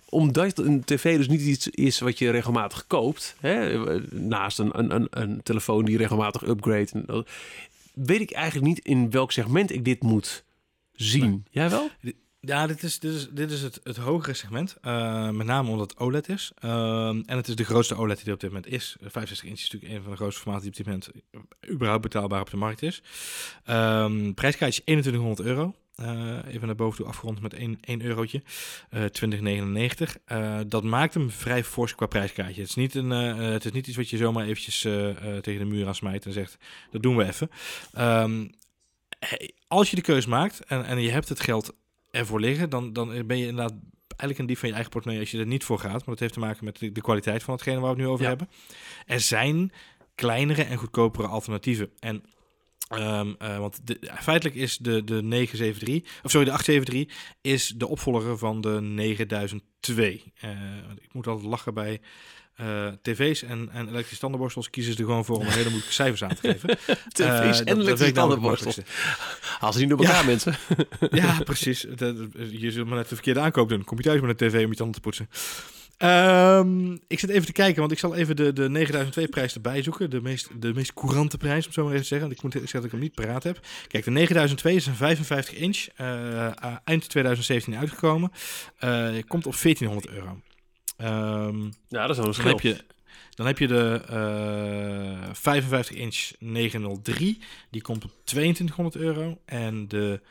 omdat 0.10 0.58
een 0.58 0.84
tv 0.84 1.18
dus 1.18 1.28
niet 1.28 1.42
iets 1.42 1.68
is 1.68 2.00
wat 2.00 2.18
je 2.18 2.30
regelmatig 2.30 2.88
koopt, 2.88 3.36
hè, 3.40 3.86
naast 4.12 4.60
een, 4.60 4.80
een, 4.80 4.96
een, 4.96 5.08
een 5.10 5.44
telefoon 5.44 5.86
die 5.86 5.98
regelmatig 5.98 6.48
upgrade, 6.48 7.26
weet 7.94 8.22
ik 8.22 8.32
eigenlijk 8.32 8.68
niet 8.68 8.86
in 8.86 9.10
welk 9.10 9.32
segment 9.32 9.72
ik 9.72 9.86
dit 9.86 10.02
moet 10.02 10.44
zien. 10.94 11.46
Jij 11.50 11.70
wel? 11.70 11.90
Ja, 12.42 12.68
dit 12.68 12.84
is, 12.84 13.00
dit 13.00 13.14
is, 13.14 13.30
dit 13.30 13.52
is 13.52 13.62
het, 13.62 13.80
het 13.84 13.98
hogere 13.98 14.34
segment. 14.34 14.76
Eh, 14.82 15.30
met 15.30 15.46
name 15.46 15.70
omdat 15.70 15.90
het 15.90 16.00
OLED 16.00 16.30
is. 16.30 16.52
Ehm, 16.60 17.22
en 17.26 17.38
het 17.38 17.48
is 17.48 17.56
de 17.56 17.64
grootste 17.64 17.96
OLED 17.96 18.18
die 18.18 18.28
er 18.28 18.34
op 18.34 18.40
dit 18.40 18.50
moment 18.50 18.72
is. 18.72 18.96
De 19.00 19.10
65 19.10 19.48
inch 19.48 19.58
is 19.58 19.64
natuurlijk 19.64 19.94
een 19.94 20.02
van 20.02 20.12
de 20.12 20.18
grootste 20.18 20.42
formaten 20.42 20.72
die 20.72 20.80
op 20.80 20.86
dit 20.86 20.86
moment 20.86 21.10
überhaupt 21.70 22.02
betaalbaar 22.02 22.42
op 22.42 22.50
de 22.50 22.58
markt 22.58 22.82
is. 22.82 23.02
Ehm 23.64 24.34
prijskaartje 24.34 24.82
2100 24.82 25.48
euro. 25.48 25.76
Eh, 25.96 26.54
even 26.54 26.68
naar 26.68 26.76
boven 26.76 26.98
toe 26.98 27.08
afgerond 27.08 27.42
met 27.42 27.54
1, 27.54 27.78
1 27.82 28.02
eurotje. 28.02 28.42
Eh 28.90 29.06
2099. 29.06 30.18
Eh, 30.26 30.60
dat 30.68 30.84
maakt 30.84 31.14
hem 31.14 31.30
vrij 31.30 31.64
fors 31.64 31.96
qua 31.96 32.06
prijskaartje. 32.06 32.62
Het 32.62 32.70
is 32.70 32.76
niet, 32.76 32.96
een, 32.96 33.10
het 33.10 33.66
is 33.66 33.72
niet 33.72 33.88
iets 33.88 33.98
wat 33.98 34.10
je 34.10 34.18
zomaar 34.18 34.46
eventjes 34.46 34.82
tegen 35.42 35.60
de 35.60 35.66
muur 35.66 35.88
aan 35.88 35.96
smijt 35.96 36.26
en 36.26 36.34
zegt, 36.34 36.58
dat 36.92 37.02
doen 37.02 37.16
we 37.16 37.26
even. 37.26 37.50
Ehm, 37.94 38.48
als 39.68 39.90
je 39.90 39.96
de 39.96 40.02
keus 40.02 40.26
maakt 40.26 40.66
en, 40.66 40.86
en 40.86 41.02
je 41.02 41.10
hebt 41.10 41.30
het 41.30 41.40
geld 41.40 41.74
ervoor 42.20 42.40
liggen, 42.40 42.70
dan, 42.70 42.94
dan 42.94 43.28
ben 43.28 43.38
je 43.38 43.48
inderdaad 43.48 43.74
eigenlijk 44.08 44.40
een 44.40 44.46
dief 44.46 44.60
van 44.60 44.68
je 44.68 44.74
eigen 44.74 44.92
portemonnee 44.92 45.26
als 45.26 45.32
je 45.34 45.40
er 45.40 45.46
niet 45.48 45.64
voor 45.64 45.80
gaat. 45.80 45.92
Maar 45.92 46.04
dat 46.06 46.20
heeft 46.20 46.34
te 46.34 46.40
maken 46.40 46.66
met 46.66 46.80
de, 46.80 46.92
de 46.92 47.02
kwaliteit 47.02 47.44
van 47.44 47.54
hetgene 47.54 47.80
waar 47.80 47.96
we 47.96 47.96
het 47.96 48.06
nu 48.06 48.08
over 48.08 48.24
Ja. 48.24 48.30
hebben. 48.30 48.50
Er 49.06 49.20
zijn 49.20 49.72
kleinere 50.16 50.64
en 50.64 50.78
goedkopere 50.78 51.28
alternatieven. 51.28 51.90
En 52.00 52.24
ehm, 52.90 53.34
eh, 53.40 53.58
want 53.58 53.88
de, 53.88 54.00
feitelijk 54.20 54.58
is 54.58 54.78
de, 54.78 55.04
de 55.04 55.22
973, 55.24 56.20
of 56.24 56.32
sorry, 56.32 56.46
de 56.46 56.52
873 56.52 57.28
is 57.42 57.68
de 57.68 57.88
opvolger 57.88 58.38
van 58.38 58.62
de 58.62 58.82
9002. 58.82 60.24
Eh, 60.36 60.50
ik 61.02 61.14
moet 61.14 61.28
altijd 61.28 61.48
lachen 61.48 61.74
bij 61.74 62.02
eh, 62.60 62.88
tv's 63.02 63.44
en, 63.44 63.70
en 63.72 63.88
elektrische 63.88 64.20
tandenborstels 64.20 64.70
kiezen 64.70 64.94
ze 64.94 65.00
er 65.00 65.06
gewoon 65.06 65.26
voor 65.26 65.36
om 65.38 65.46
een 65.46 65.52
hele 65.52 65.64
moeilijke 65.70 65.94
cijfers 65.94 66.24
aan 66.24 66.36
te 66.42 66.50
geven. 66.52 66.70
TV's 66.78 67.20
Eh, 67.20 67.38
en 67.48 67.48
dat- 67.48 67.66
dat 67.66 67.78
elektrische 67.78 68.12
tandenborstels. 68.14 68.78
Haal 69.60 69.74
ze 69.74 69.80
niet 69.80 69.90
door 69.90 70.00
elkaar, 70.04 70.26
mensen. 70.26 70.56
Ja, 71.12 71.40
precies. 71.44 71.82
Je 72.50 72.72
zult 72.72 72.88
maar 72.88 72.98
net 72.98 73.10
de 73.10 73.16
verkeerde 73.16 73.40
aankoop 73.40 73.70
doen. 73.70 73.84
Kom 73.84 73.98
je 73.98 74.04
thuis 74.04 74.22
met 74.22 74.42
een 74.42 74.50
tv 74.50 74.64
om 74.64 74.70
je 74.72 74.76
tanden 74.78 74.96
te 74.96 75.02
poetsen. 75.02 75.30
Ehm, 75.98 76.92
ik 77.08 77.20
zit 77.20 77.30
even 77.30 77.46
te 77.46 77.52
kijken, 77.52 77.80
want 77.80 77.92
ik 77.92 78.00
zal 78.00 78.16
even 78.16 78.36
de, 78.36 78.54
de 78.54 78.88
9002-prijs 78.88 79.54
erbij 79.54 79.82
zoeken. 79.84 80.10
De 80.10 80.22
meest, 80.22 80.48
de 80.62 80.74
meest 80.74 80.94
courante 80.94 81.38
prijs, 81.38 81.66
om 81.66 81.72
zo 81.72 81.82
maar 81.84 81.92
even 81.92 82.04
te 82.04 82.08
zeggen. 82.10 82.32
Ik 82.32 82.42
moet 82.44 82.52
zeggen 82.54 82.72
dat 82.74 82.84
ik 82.84 82.92
hem 82.92 83.00
niet 83.00 83.14
paraat 83.16 83.44
heb. 83.44 83.60
Kijk, 83.88 84.04
de 84.04 84.12
9002 84.12 84.76
is 84.76 84.86
een 84.86 84.96
55 84.96 85.56
inch. 85.56 85.88
eh, 85.96 86.48
eind 86.84 87.10
2017 87.10 87.76
uitgekomen. 87.78 88.32
Komt 89.28 89.46
op 89.46 89.56
1400 89.62 90.08
euro. 90.10 90.40
Ehm, 91.00 91.64
Ja, 91.88 92.08
dat 92.08 92.10
is 92.10 92.18
wel 92.18 92.28
een 92.28 92.34
dan 92.34 92.46
heb 92.46 92.60
je, 92.60 92.84
dan 93.30 93.46
heb 93.46 93.60
je 93.60 93.68
de 93.68 94.02
eh 94.08 95.34
55 95.34 95.96
inch 95.96 96.32
903. 96.40 97.40
Die 97.70 97.82
komt 97.82 98.04
op 98.04 98.12
2200 98.24 98.96
euro. 98.96 99.38
En 99.46 99.88
de 99.88 100.22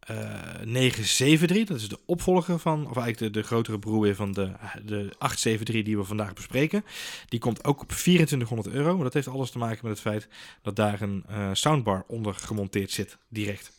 eh 0.00 0.60
973, 0.64 1.64
dat 1.64 1.76
is 1.76 1.88
de 1.88 1.98
opvolger 2.06 2.58
van, 2.58 2.80
of 2.90 2.96
eigenlijk 2.96 3.18
de, 3.18 3.40
de 3.40 3.46
grotere 3.46 3.78
broer 3.78 4.00
weer 4.00 4.14
van 4.14 4.32
de, 4.32 4.52
de 4.84 5.10
873 5.18 5.84
die 5.84 5.96
we 5.96 6.04
vandaag 6.04 6.32
bespreken. 6.32 6.84
Die 7.28 7.40
komt 7.40 7.64
ook 7.64 7.80
op 7.82 7.88
2400 7.88 8.74
euro. 8.74 8.94
Maar 8.94 9.04
dat 9.04 9.14
heeft 9.14 9.28
alles 9.28 9.50
te 9.50 9.58
maken 9.58 9.78
met 9.82 9.92
het 9.92 10.00
feit 10.00 10.28
dat 10.62 10.76
daar 10.76 11.00
een 11.00 11.24
eh, 11.28 11.50
soundbar 11.52 12.04
onder 12.06 12.34
gemonteerd 12.34 12.90
zit, 12.90 13.18
direct. 13.28 13.72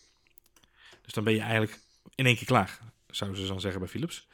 Dus 1.01 1.13
dan 1.13 1.23
ben 1.23 1.33
je 1.33 1.41
eigenlijk 1.41 1.79
in 2.15 2.25
één 2.25 2.35
keer 2.35 2.45
klaar, 2.45 2.79
zouden 3.09 3.41
ze 3.41 3.47
dan 3.47 3.59
zeggen 3.59 3.79
bij 3.79 3.89
Philips. 3.89 4.27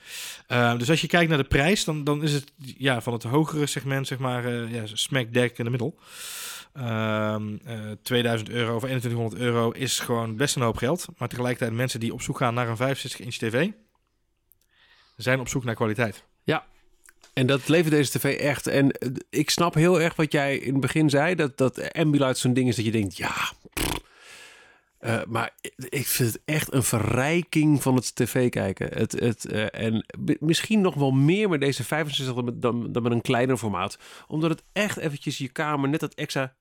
Uh, 0.48 0.78
dus 0.78 0.90
als 0.90 1.02
je 1.02 1.08
kijkt 1.08 1.30
naar 1.30 1.38
de 1.38 1.44
prijs, 1.44 1.84
dan, 1.84 2.04
dan 2.04 2.24
is 2.24 2.34
het 2.34 2.52
ja, 2.78 3.02
van 3.02 3.14
het 3.14 3.24
hogere 3.24 3.66
segment, 3.66 4.08
zeg 4.08 4.18
maar, 4.18 4.46
uh, 4.46 4.74
ja, 4.74 4.84
smack 4.86 5.34
deck 5.34 5.58
in 5.58 5.64
de 5.64 5.70
middel. 5.70 6.00
Um, 6.78 7.60
uh, 7.68 7.92
2000 8.02 8.50
euro 8.50 8.76
of 8.76 8.82
2100 8.82 9.42
euro 9.42 9.72
is 9.72 10.00
gewoon 10.00 10.36
best 10.36 10.56
een 10.56 10.62
hoop 10.62 10.78
geld. 10.78 11.06
Maar 11.18 11.28
tegelijkertijd 11.28 11.74
mensen 11.74 12.00
die 12.00 12.14
op 12.14 12.22
zoek 12.22 12.38
gaan 12.38 12.54
naar 12.54 12.70
een 12.70 12.78
65 12.78 13.20
inch 13.20 13.36
tv, 13.36 13.70
zijn 15.18 15.40
op 15.40 15.48
zoek 15.48 15.64
naar 15.64 15.76
kwaliteit. 15.76 16.24
Ja, 16.44 16.66
en 17.34 17.48
dat 17.48 17.68
levert 17.68 17.94
deze 17.94 18.20
tv 18.20 18.38
echt. 18.40 18.68
En 18.68 18.92
ik 19.30 19.50
snap 19.50 19.74
heel 19.74 20.02
erg 20.02 20.16
wat 20.16 20.32
jij 20.32 20.58
in 20.58 20.72
het 20.72 20.82
begin 20.82 21.10
zei. 21.10 21.36
Dat, 21.36 21.58
dat 21.58 21.94
Ambilight 21.94 22.38
zo'n 22.38 22.54
ding 22.54 22.68
is 22.68 22.76
dat 22.76 22.86
je 22.86 22.92
denkt, 22.92 23.18
ja... 23.18 23.34
Uh, 25.06 25.22
maar 25.28 25.56
ik 25.90 26.08
vind 26.08 26.34
het 26.34 26.42
echt 26.46 26.74
een 26.74 26.84
verrijking 26.84 27.82
van 27.82 27.96
het 27.96 28.16
tv 28.16 28.50
kijken. 28.50 28.98
Het, 28.98 29.12
het, 29.12 29.46
uh, 29.52 29.66
en 29.72 30.06
misschien 30.40 30.82
nog 30.82 30.94
wel 30.94 31.12
meer 31.12 31.50
met 31.50 31.60
deze 31.60 31.84
65 31.84 32.36
dan, 32.36 32.60
dan, 32.60 32.92
dan 32.92 33.04
met 33.04 33.12
een 33.12 33.22
kleiner 33.22 33.58
formaat. 33.58 33.98
Omdat 34.28 34.50
het 34.50 34.64
echt 34.74 34.98
eventjes 34.98 35.38
je 35.38 35.50
kamer 35.50 35.90
net 35.90 36.00
dat 36.00 36.14
extra 36.14 36.56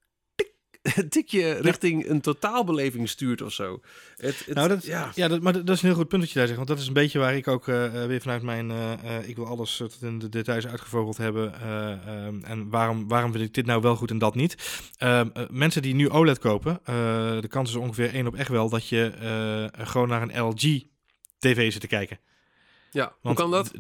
tik, 0.92 1.10
tikje 1.10 1.52
richting 1.52 2.08
een 2.08 2.20
totaalbeleving 2.20 3.08
stuurt 3.08 3.42
of 3.42 3.52
zo. 3.52 3.80
Het, 4.16 4.44
het, 4.46 4.54
nou, 4.54 4.68
dat, 4.68 4.84
ja, 4.84 5.10
ja 5.14 5.28
dat, 5.28 5.40
maar 5.40 5.52
dat 5.52 5.68
is 5.68 5.82
een 5.82 5.88
heel 5.88 5.96
goed 5.96 6.08
punt 6.08 6.22
dat 6.22 6.30
je 6.30 6.38
daar 6.38 6.46
zegt. 6.46 6.58
Want 6.58 6.70
dat 6.70 6.78
is 6.78 6.86
een 6.86 6.92
beetje 6.92 7.18
waar 7.18 7.36
ik 7.36 7.48
ook 7.48 7.66
uh, 7.66 8.06
weer 8.06 8.20
vanuit 8.20 8.42
mijn... 8.42 8.70
Uh, 8.70 9.28
ik 9.28 9.36
wil 9.36 9.46
alles 9.46 9.76
tot 9.76 10.02
in 10.02 10.18
de 10.18 10.28
details 10.28 10.66
uitgevogeld 10.66 11.16
hebben. 11.16 11.52
Uh, 11.62 12.26
um, 12.26 12.44
en 12.44 12.70
waarom, 12.70 13.08
waarom 13.08 13.32
vind 13.32 13.44
ik 13.44 13.54
dit 13.54 13.66
nou 13.66 13.80
wel 13.80 13.96
goed 13.96 14.10
en 14.10 14.18
dat 14.18 14.34
niet? 14.34 14.56
Ehm, 14.96 15.28
mensen 15.50 15.82
die 15.82 15.94
nu 15.94 16.10
OLED 16.10 16.38
kopen... 16.38 16.80
de 17.40 17.48
kans 17.48 17.70
is 17.70 17.76
ongeveer 17.76 18.14
één 18.14 18.26
op 18.26 18.34
echt 18.34 18.48
wel... 18.48 18.68
dat 18.68 18.88
je 18.88 19.12
gewoon 19.78 20.08
naar 20.08 20.22
een 20.22 20.40
LG 20.40 20.82
TV 21.38 21.72
zit 21.72 21.80
te 21.80 21.86
kijken. 21.86 22.18
Ja, 22.90 23.12
Want 23.22 23.38
hoe 23.38 23.48
kan 23.48 23.50
dat? 23.50 23.72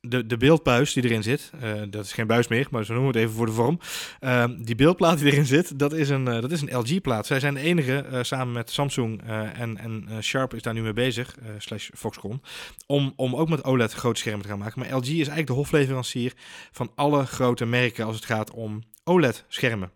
De, 0.00 0.26
de 0.26 0.36
beeldbuis 0.36 0.92
die 0.92 1.04
erin 1.04 1.22
zit, 1.22 1.50
uh, 1.62 1.82
dat 1.90 2.04
is 2.04 2.12
geen 2.12 2.26
buis 2.26 2.48
meer, 2.48 2.66
maar 2.70 2.84
zo 2.84 2.92
noemen 2.92 3.12
we 3.12 3.18
het 3.18 3.26
even 3.26 3.38
voor 3.38 3.46
de 3.46 3.52
vorm. 3.52 3.80
Uh, 4.20 4.44
die 4.58 4.74
beeldplaat 4.74 5.18
die 5.18 5.32
erin 5.32 5.46
zit, 5.46 5.78
dat 5.78 5.92
is 5.92 6.08
een, 6.08 6.26
uh, 6.26 6.40
dat 6.40 6.50
is 6.50 6.60
een 6.60 6.78
LG-plaat. 6.78 7.26
Zij 7.26 7.40
zijn 7.40 7.54
de 7.54 7.60
enige, 7.60 8.04
samen 8.22 8.52
met 8.52 8.70
Samsung 8.70 9.22
en, 9.54 9.78
en 9.78 10.08
Sharp 10.20 10.54
is 10.54 10.62
daar 10.62 10.74
nu 10.74 10.82
mee 10.82 10.92
bezig, 10.92 11.36
slash 11.58 11.88
Foxconn, 11.94 12.42
om, 12.86 13.12
om 13.16 13.36
ook 13.36 13.48
met 13.48 13.64
OLED 13.64 13.92
grote 13.92 14.20
schermen 14.20 14.42
te 14.42 14.48
gaan 14.48 14.58
maken. 14.58 14.80
Maar 14.80 14.96
LG 14.96 15.06
is 15.06 15.14
eigenlijk 15.14 15.46
de 15.46 15.52
hofleverancier 15.52 16.32
van 16.70 16.90
alle 16.94 17.26
grote 17.26 17.64
merken 17.64 18.06
als 18.06 18.16
het 18.16 18.24
gaat 18.24 18.50
om 18.50 18.82
OLED-schermen. 19.04 19.90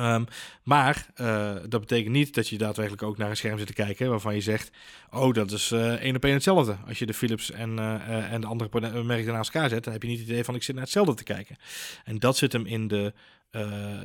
Um, 0.00 0.26
maar 0.62 1.06
uh, 1.20 1.54
dat 1.68 1.80
betekent 1.80 2.12
niet 2.12 2.34
dat 2.34 2.48
je 2.48 2.58
daadwerkelijk 2.58 3.02
ook 3.02 3.16
naar 3.16 3.30
een 3.30 3.36
scherm 3.36 3.58
zit 3.58 3.66
te 3.66 3.72
kijken 3.72 4.10
waarvan 4.10 4.34
je 4.34 4.40
zegt: 4.40 4.70
Oh, 5.10 5.34
dat 5.34 5.50
is 5.50 5.70
uh, 5.70 5.92
één 5.92 6.16
op 6.16 6.24
één 6.24 6.34
hetzelfde. 6.34 6.76
Als 6.86 6.98
je 6.98 7.06
de 7.06 7.14
Philips 7.14 7.50
en, 7.50 7.70
uh, 7.78 8.32
en 8.32 8.40
de 8.40 8.46
andere 8.46 9.02
merken 9.02 9.32
naast 9.32 9.54
elkaar 9.54 9.68
zet, 9.68 9.84
dan 9.84 9.92
heb 9.92 10.02
je 10.02 10.08
niet 10.08 10.18
het 10.18 10.28
idee 10.28 10.44
van: 10.44 10.54
Ik 10.54 10.62
zit 10.62 10.74
naar 10.74 10.84
hetzelfde 10.84 11.14
te 11.14 11.22
kijken. 11.22 11.56
En 12.04 12.18
dat 12.18 12.36
zit 12.36 12.52
hem 12.52 12.66
in 12.66 12.88
de, 12.88 13.12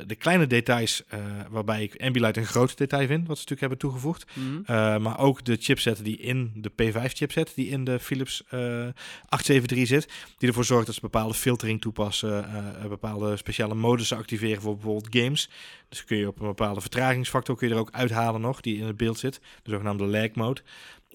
de 0.07 0.15
kleine 0.17 0.47
details, 0.47 1.03
waarbij 1.49 1.83
ik 1.83 2.01
Ambilight 2.01 2.37
een 2.37 2.45
groot 2.45 2.77
detail 2.77 3.07
vind, 3.07 3.27
wat 3.27 3.37
ze 3.37 3.45
natuurlijk 3.49 3.59
hebben 3.59 3.77
toegevoegd. 3.77 4.25
Mm 4.33 4.63
-hmm. 4.65 5.01
maar 5.01 5.19
ook 5.19 5.45
de 5.45 5.57
chipset 5.59 6.03
die 6.03 6.17
in 6.17 6.51
de 6.55 6.71
P5-chipset, 6.71 7.51
die 7.55 7.69
in 7.69 7.83
de 7.83 7.99
Philips 7.99 8.43
873 8.47 9.87
zit, 9.87 10.07
die 10.37 10.47
ervoor 10.47 10.65
zorgt 10.65 10.85
dat 10.85 10.95
ze 10.95 11.01
bepaalde 11.01 11.33
filtering 11.33 11.81
toepassen, 11.81 12.45
bepaalde 12.89 13.37
speciale 13.37 13.75
modussen 13.75 14.17
activeren 14.17 14.61
voor 14.61 14.73
bijvoorbeeld 14.75 15.15
games. 15.15 15.49
Dus 15.89 16.05
kun 16.05 16.17
je 16.17 16.27
op 16.27 16.39
een 16.39 16.47
bepaalde 16.47 16.81
vertragingsfactor 16.81 17.55
kun 17.55 17.67
je 17.67 17.73
er 17.73 17.79
ook 17.79 17.91
uithalen 17.91 18.41
nog, 18.41 18.61
die 18.61 18.77
in 18.77 18.85
het 18.85 18.97
beeld 18.97 19.19
zit. 19.19 19.41
De 19.63 19.69
zogenaamde 19.71 20.05
lag 20.05 20.33
mode. 20.33 20.61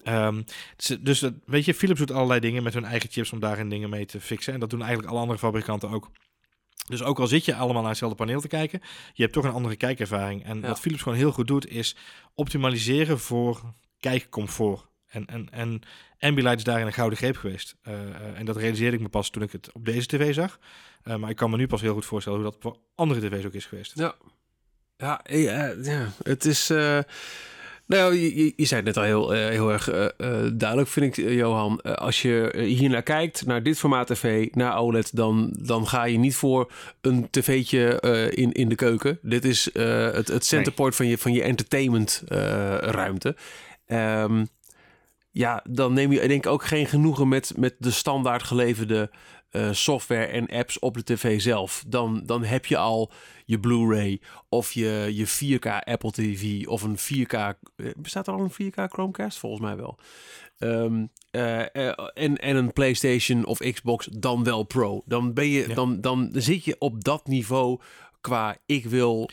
Um, 0.07 0.43
dus, 0.75 0.97
dus 0.99 1.19
dat, 1.19 1.33
weet 1.45 1.65
je, 1.65 1.73
Philips 1.73 1.99
doet 1.99 2.11
allerlei 2.11 2.39
dingen 2.39 2.63
met 2.63 2.73
hun 2.73 2.85
eigen 2.85 3.11
chips 3.11 3.31
om 3.31 3.39
daarin 3.39 3.69
dingen 3.69 3.89
mee 3.89 4.05
te 4.05 4.21
fixen. 4.21 4.53
En 4.53 4.59
dat 4.59 4.69
doen 4.69 4.79
eigenlijk 4.79 5.11
alle 5.11 5.19
andere 5.19 5.39
fabrikanten 5.39 5.89
ook. 5.89 6.11
Dus 6.85 7.03
ook 7.03 7.19
al 7.19 7.27
zit 7.27 7.45
je 7.45 7.55
allemaal 7.55 7.81
naar 7.81 7.89
hetzelfde 7.89 8.17
paneel 8.17 8.41
te 8.41 8.47
kijken, 8.47 8.81
je 9.13 9.21
hebt 9.21 9.33
toch 9.33 9.43
een 9.43 9.51
andere 9.51 9.75
kijkervaring. 9.75 10.45
En 10.45 10.61
ja. 10.61 10.67
wat 10.67 10.79
Philips 10.79 11.01
gewoon 11.01 11.17
heel 11.17 11.31
goed 11.31 11.47
doet, 11.47 11.67
is 11.67 11.95
optimaliseren 12.33 13.19
voor 13.19 13.61
kijkcomfort. 13.99 14.85
En, 15.07 15.25
en, 15.25 15.49
en 15.51 15.81
Ambilight 16.19 16.57
is 16.57 16.63
daarin 16.63 16.85
een 16.85 16.93
gouden 16.93 17.17
greep 17.17 17.37
geweest. 17.37 17.75
Uh, 17.87 17.93
en 18.39 18.45
dat 18.45 18.57
realiseerde 18.57 18.95
ik 18.95 19.01
me 19.01 19.09
pas 19.09 19.29
toen 19.29 19.43
ik 19.43 19.51
het 19.51 19.71
op 19.71 19.85
deze 19.85 20.07
tv 20.07 20.33
zag. 20.33 20.59
Uh, 21.03 21.15
maar 21.15 21.29
ik 21.29 21.35
kan 21.35 21.49
me 21.49 21.57
nu 21.57 21.67
pas 21.67 21.81
heel 21.81 21.93
goed 21.93 22.05
voorstellen 22.05 22.39
hoe 22.39 22.51
dat 22.51 22.61
voor 22.61 22.77
andere 22.95 23.29
tv's 23.29 23.45
ook 23.45 23.53
is 23.53 23.65
geweest. 23.65 23.91
Ja, 23.95 24.15
ja, 24.97 25.21
ja, 25.29 25.73
ja. 25.81 26.11
het 26.23 26.45
is... 26.45 26.71
Nou, 27.87 28.15
je, 28.15 28.53
je, 28.55 28.65
zei 28.65 28.81
het 28.85 28.95
net 28.95 28.97
al 28.97 29.03
heel, 29.03 29.31
heel 29.31 29.71
erg 29.71 30.13
duidelijk, 30.53 30.87
vind 30.87 31.17
ik, 31.17 31.29
Johan. 31.29 31.81
als 31.81 32.21
je 32.21 32.63
hier 32.65 32.89
naar 32.89 33.03
kijkt, 33.03 33.45
naar 33.45 33.63
dit 33.63 33.77
formaat 33.77 34.07
tv, 34.07 34.47
naar 34.51 34.77
OLED, 34.77 35.15
dan, 35.15 35.53
dan 35.59 35.87
ga 35.87 36.03
je 36.03 36.17
niet 36.17 36.35
voor 36.35 36.71
een 37.01 37.27
tv'tje 37.29 37.99
in, 38.35 38.51
in 38.51 38.69
de 38.69 38.75
keuken. 38.75 39.19
Dit 39.21 39.45
is 39.45 39.69
het, 39.73 40.27
het 40.27 40.45
centerpoint 40.45 40.95
van 40.95 41.07
je, 41.07 41.17
van 41.17 41.33
je 41.33 41.43
entertainment 41.43 42.23
ruimte. 42.79 43.35
Um, 43.87 44.47
ja, 45.35 45.63
dan 45.69 45.93
neem 45.93 46.11
je 46.11 46.27
denk 46.27 46.45
ik 46.45 46.51
ook 46.51 46.65
geen 46.65 46.85
genoegen 46.85 47.27
met, 47.27 47.53
met 47.57 47.75
de 47.77 47.91
standaard 47.91 48.43
geleverde 48.43 49.09
uh, 49.55 49.71
software 49.71 50.25
en 50.25 50.47
apps 50.47 50.79
op 50.79 50.93
de 50.93 51.03
tv 51.03 51.41
zelf. 51.41 51.83
Dan, 51.87 52.21
dan 52.25 52.43
heb 52.43 52.65
je 52.65 52.77
al 52.77 53.11
je 53.45 53.59
Blu-ray 53.59 54.21
of 54.49 54.71
je, 54.71 55.11
je 55.13 55.57
4K 55.59 55.83
Apple 55.83 56.11
TV 56.11 56.67
of 56.67 56.81
een 56.81 56.97
4K... 56.97 57.33
Eh, 57.33 57.85
bestaat 57.97 58.27
er 58.27 58.33
al 58.33 58.49
een 58.57 58.71
4K 58.71 58.91
Chromecast? 58.91 59.37
Volgens 59.37 59.61
mij 59.61 59.75
wel. 59.75 59.99
Um, 60.59 61.09
uh, 61.31 61.59
uh, 61.73 61.91
en, 62.13 62.37
en 62.37 62.55
een 62.55 62.73
PlayStation 62.73 63.45
of 63.45 63.57
Xbox 63.57 64.07
dan 64.11 64.43
wel 64.43 64.63
Pro. 64.63 65.01
Dan, 65.05 65.33
ben 65.33 65.47
je, 65.47 65.67
ja. 65.67 65.73
dan, 65.73 66.01
dan 66.01 66.29
zit 66.33 66.65
je 66.65 66.75
op 66.79 67.03
dat 67.03 67.27
niveau 67.27 67.79
qua 68.21 68.57
ik 68.65 68.85
wil 68.85 69.29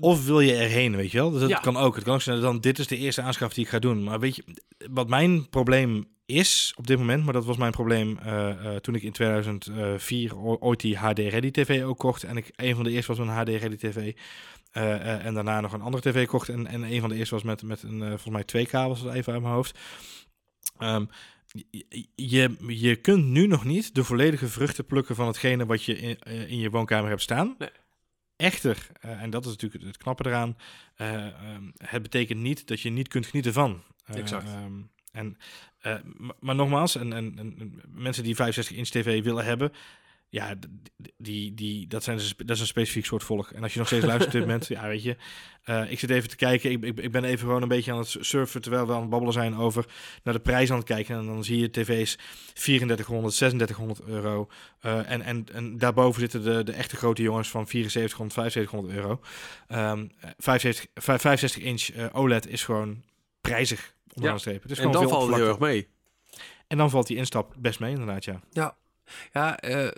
of 0.00 0.26
wil 0.26 0.40
je 0.40 0.54
erheen, 0.54 0.96
weet 0.96 1.10
je 1.10 1.18
wel? 1.18 1.30
Dus 1.30 1.40
dat 1.48 1.60
kan 1.60 1.76
ook. 1.76 1.94
Het 1.94 2.04
kan 2.04 2.14
ook 2.14 2.22
zijn 2.22 2.40
dan 2.40 2.60
dit 2.60 2.78
is 2.78 2.86
de 2.86 2.96
eerste 2.96 3.22
aanschaf 3.22 3.54
die 3.54 3.64
ik 3.64 3.70
ga 3.70 3.78
doen. 3.78 4.04
Maar 4.04 4.20
weet 4.20 4.36
je, 4.36 4.44
wat 4.90 5.08
mijn 5.08 5.48
probleem 5.48 6.08
is 6.30 6.74
op 6.76 6.86
dit 6.86 6.98
moment, 6.98 7.24
maar 7.24 7.32
dat 7.32 7.44
was 7.44 7.56
mijn 7.56 7.72
probleem 7.72 8.18
uh, 8.26 8.48
uh, 8.64 8.76
toen 8.76 8.94
ik 8.94 9.02
in 9.02 9.12
2004 9.12 10.36
ooit 10.36 10.80
die 10.80 10.96
HD 10.96 11.18
Ready 11.18 11.50
TV 11.50 11.82
ook 11.82 11.98
kocht. 11.98 12.24
En 12.24 12.36
ik 12.36 12.50
een 12.56 12.74
van 12.74 12.84
de 12.84 12.90
eerste 12.90 13.14
was 13.14 13.26
met 13.26 13.28
een 13.28 13.34
HD 13.34 13.62
Ready 13.62 13.76
TV. 13.76 14.12
Uh, 14.72 15.24
en 15.24 15.34
daarna 15.34 15.60
nog 15.60 15.72
een 15.72 15.80
andere 15.80 16.10
tv 16.10 16.26
kocht. 16.26 16.48
En, 16.48 16.66
en 16.66 16.82
een 16.82 17.00
van 17.00 17.08
de 17.08 17.14
eerste 17.14 17.34
was 17.34 17.44
met, 17.44 17.62
met 17.62 17.82
een, 17.82 18.00
volgens 18.00 18.30
mij 18.30 18.44
twee 18.44 18.66
kabels, 18.66 19.04
even 19.04 19.32
uit 19.32 19.42
mijn 19.42 19.54
hoofd. 19.54 19.78
Um, 20.78 21.08
je, 22.14 22.56
je 22.66 22.96
kunt 22.96 23.24
nu 23.24 23.46
nog 23.46 23.64
niet 23.64 23.94
de 23.94 24.04
volledige 24.04 24.48
vruchten 24.48 24.86
plukken 24.86 25.14
van 25.14 25.26
hetgene 25.26 25.66
wat 25.66 25.84
je 25.84 25.98
in, 25.98 26.18
in 26.48 26.58
je 26.58 26.70
woonkamer 26.70 27.08
hebt 27.08 27.22
staan. 27.22 27.54
Nee. 27.58 27.70
Echter, 28.36 28.86
en 29.00 29.30
dat 29.30 29.44
is 29.44 29.50
natuurlijk 29.50 29.84
het 29.84 29.96
knappe 29.96 30.26
eraan, 30.26 30.56
um, 30.96 31.72
het 31.76 32.02
betekent 32.02 32.40
niet 32.40 32.66
dat 32.66 32.80
je 32.80 32.90
niet 32.90 33.08
kunt 33.08 33.26
genieten 33.26 33.52
van. 33.52 33.82
Exact. 34.04 34.48
Um, 34.52 34.90
en, 35.12 35.36
maar 36.40 36.54
nogmaals, 36.54 36.96
en, 36.96 37.12
en, 37.12 37.34
en, 37.38 37.80
mensen 37.94 38.24
die 38.24 38.34
65 38.34 38.76
inch 38.76 38.88
tv 38.88 39.22
willen 39.22 39.44
hebben, 39.44 39.72
ja, 40.30 40.54
die, 41.16 41.54
die, 41.54 41.86
dat, 41.86 42.02
zijn, 42.02 42.20
dat 42.36 42.50
is 42.50 42.60
een 42.60 42.66
specifiek 42.66 43.04
soort 43.04 43.24
volk. 43.24 43.50
En 43.50 43.62
als 43.62 43.72
je 43.72 43.78
nog 43.78 43.88
steeds 43.88 44.04
luistert 44.04 44.34
op 44.34 44.40
dit 44.40 44.48
moment, 44.48 44.66
ja, 44.76 44.86
weet 44.86 45.02
je, 45.02 45.16
uh, 45.66 45.90
ik 45.90 45.98
zit 45.98 46.10
even 46.10 46.28
te 46.28 46.36
kijken. 46.36 46.70
Ik, 46.70 46.84
ik, 46.84 46.98
ik, 46.98 47.12
ben 47.12 47.24
even 47.24 47.38
gewoon 47.38 47.62
een 47.62 47.68
beetje 47.68 47.92
aan 47.92 47.98
het 47.98 48.16
surfen 48.20 48.60
terwijl 48.60 48.86
we 48.86 48.92
aan 48.92 49.00
het 49.00 49.10
babbelen 49.10 49.34
zijn 49.34 49.56
over 49.56 49.84
naar 50.22 50.34
de 50.34 50.40
prijs 50.40 50.70
aan 50.70 50.76
het 50.76 50.86
kijken. 50.86 51.16
En 51.16 51.26
dan 51.26 51.44
zie 51.44 51.58
je 51.58 51.70
tv's 51.70 52.18
3400, 52.52 53.36
3600 53.36 54.02
euro. 54.02 54.48
Uh, 54.82 55.10
en, 55.10 55.22
en, 55.22 55.46
en 55.52 55.78
daarboven 55.78 56.20
zitten 56.20 56.42
de, 56.42 56.62
de 56.62 56.72
echte 56.72 56.96
grote 56.96 57.22
jongens 57.22 57.48
van 57.48 57.66
7400, 57.66 58.32
7500 58.32 58.94
euro. 58.94 59.20
Um, 59.92 60.10
65, 60.38 60.86
65 60.94 61.62
inch 61.62 62.12
OLED 62.12 62.48
is 62.48 62.64
gewoon 62.64 63.02
prijzig. 63.40 63.94
Ja. 64.20 64.32
Het 64.32 64.70
is 64.70 64.78
en 64.78 64.92
dan 64.92 65.08
valt 65.08 65.26
het 65.26 65.36
heel 65.36 65.48
erg 65.48 65.58
mee. 65.58 65.88
En 66.66 66.76
dan 66.76 66.90
valt 66.90 67.06
die 67.06 67.16
instap 67.16 67.54
best 67.58 67.80
mee, 67.80 67.90
inderdaad, 67.90 68.24
ja. 68.24 68.40
Ja, 68.50 68.76
ja, 69.32 69.64
uh, 69.64 69.88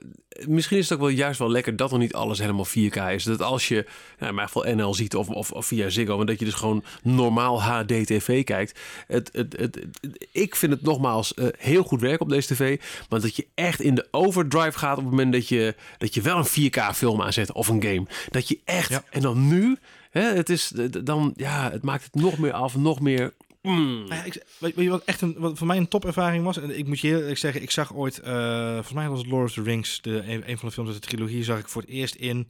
misschien 0.46 0.78
is 0.78 0.88
het 0.88 0.98
ook 0.98 1.04
wel 1.04 1.14
juist 1.14 1.38
wel 1.38 1.50
lekker 1.50 1.76
dat 1.76 1.92
er 1.92 1.98
niet 1.98 2.14
alles 2.14 2.38
helemaal 2.38 2.66
4K 2.66 3.12
is. 3.12 3.24
Dat 3.24 3.42
als 3.42 3.68
je, 3.68 3.86
nou, 4.18 4.28
in 4.28 4.34
mijn 4.34 4.48
geval 4.48 4.74
NL 4.74 4.94
ziet 4.94 5.14
of, 5.14 5.28
of, 5.28 5.52
of 5.52 5.66
via 5.66 5.88
Ziggo, 5.88 6.16
maar 6.16 6.26
dat 6.26 6.38
je 6.38 6.44
dus 6.44 6.54
gewoon 6.54 6.84
normaal 7.02 7.62
HD 7.62 7.88
TV 7.88 8.44
kijkt. 8.44 8.80
Het, 9.06 9.30
het, 9.32 9.56
het, 9.56 9.86
ik 10.32 10.56
vind 10.56 10.72
het 10.72 10.82
nogmaals 10.82 11.32
uh, 11.36 11.46
heel 11.58 11.82
goed 11.82 12.00
werk 12.00 12.20
op 12.20 12.28
deze 12.28 12.54
tv. 12.54 12.80
Maar 13.08 13.20
dat 13.20 13.36
je 13.36 13.46
echt 13.54 13.80
in 13.80 13.94
de 13.94 14.08
overdrive 14.10 14.78
gaat 14.78 14.96
op 14.96 15.02
het 15.02 15.10
moment 15.10 15.32
dat 15.32 15.48
je, 15.48 15.74
dat 15.98 16.14
je 16.14 16.20
wel 16.20 16.38
een 16.38 16.70
4K 16.70 16.94
film 16.94 17.22
aanzet 17.22 17.52
of 17.52 17.68
een 17.68 17.82
game. 17.82 18.06
Dat 18.30 18.48
je 18.48 18.58
echt, 18.64 18.88
ja. 18.88 19.04
en 19.10 19.20
dan 19.20 19.48
nu... 19.48 19.76
Hè, 20.10 20.22
het, 20.22 20.48
is, 20.48 20.72
dan, 21.04 21.32
ja, 21.36 21.70
het 21.70 21.82
maakt 21.82 22.04
het 22.04 22.14
nog 22.14 22.38
meer 22.38 22.52
af, 22.52 22.76
nog 22.76 23.00
meer 23.00 23.32
Mm. 23.62 24.06
Ja, 24.08 24.24
ik, 24.24 24.44
weet, 24.58 24.74
je 24.76 24.90
wat 24.90 25.04
echt 25.04 25.20
een, 25.20 25.34
wat 25.38 25.58
voor 25.58 25.66
mij 25.66 25.76
een 25.76 25.88
topervaring 25.88 26.44
was? 26.44 26.56
En 26.56 26.78
ik 26.78 26.86
moet 26.86 27.00
je 27.00 27.08
eerlijk 27.08 27.38
zeggen, 27.38 27.62
ik 27.62 27.70
zag 27.70 27.94
ooit, 27.94 28.20
uh, 28.24 28.72
volgens 28.72 28.92
mij 28.92 29.08
was 29.08 29.18
het 29.18 29.28
Lord 29.28 29.48
of 29.48 29.52
the 29.52 29.62
Rings, 29.62 30.00
de, 30.00 30.22
een, 30.26 30.58
van 30.58 30.68
de 30.68 30.74
films 30.74 30.90
uit 30.90 31.02
de 31.02 31.08
trilogie, 31.08 31.44
zag 31.44 31.58
ik 31.58 31.68
voor 31.68 31.82
het 31.82 31.90
eerst 31.90 32.14
in 32.14 32.48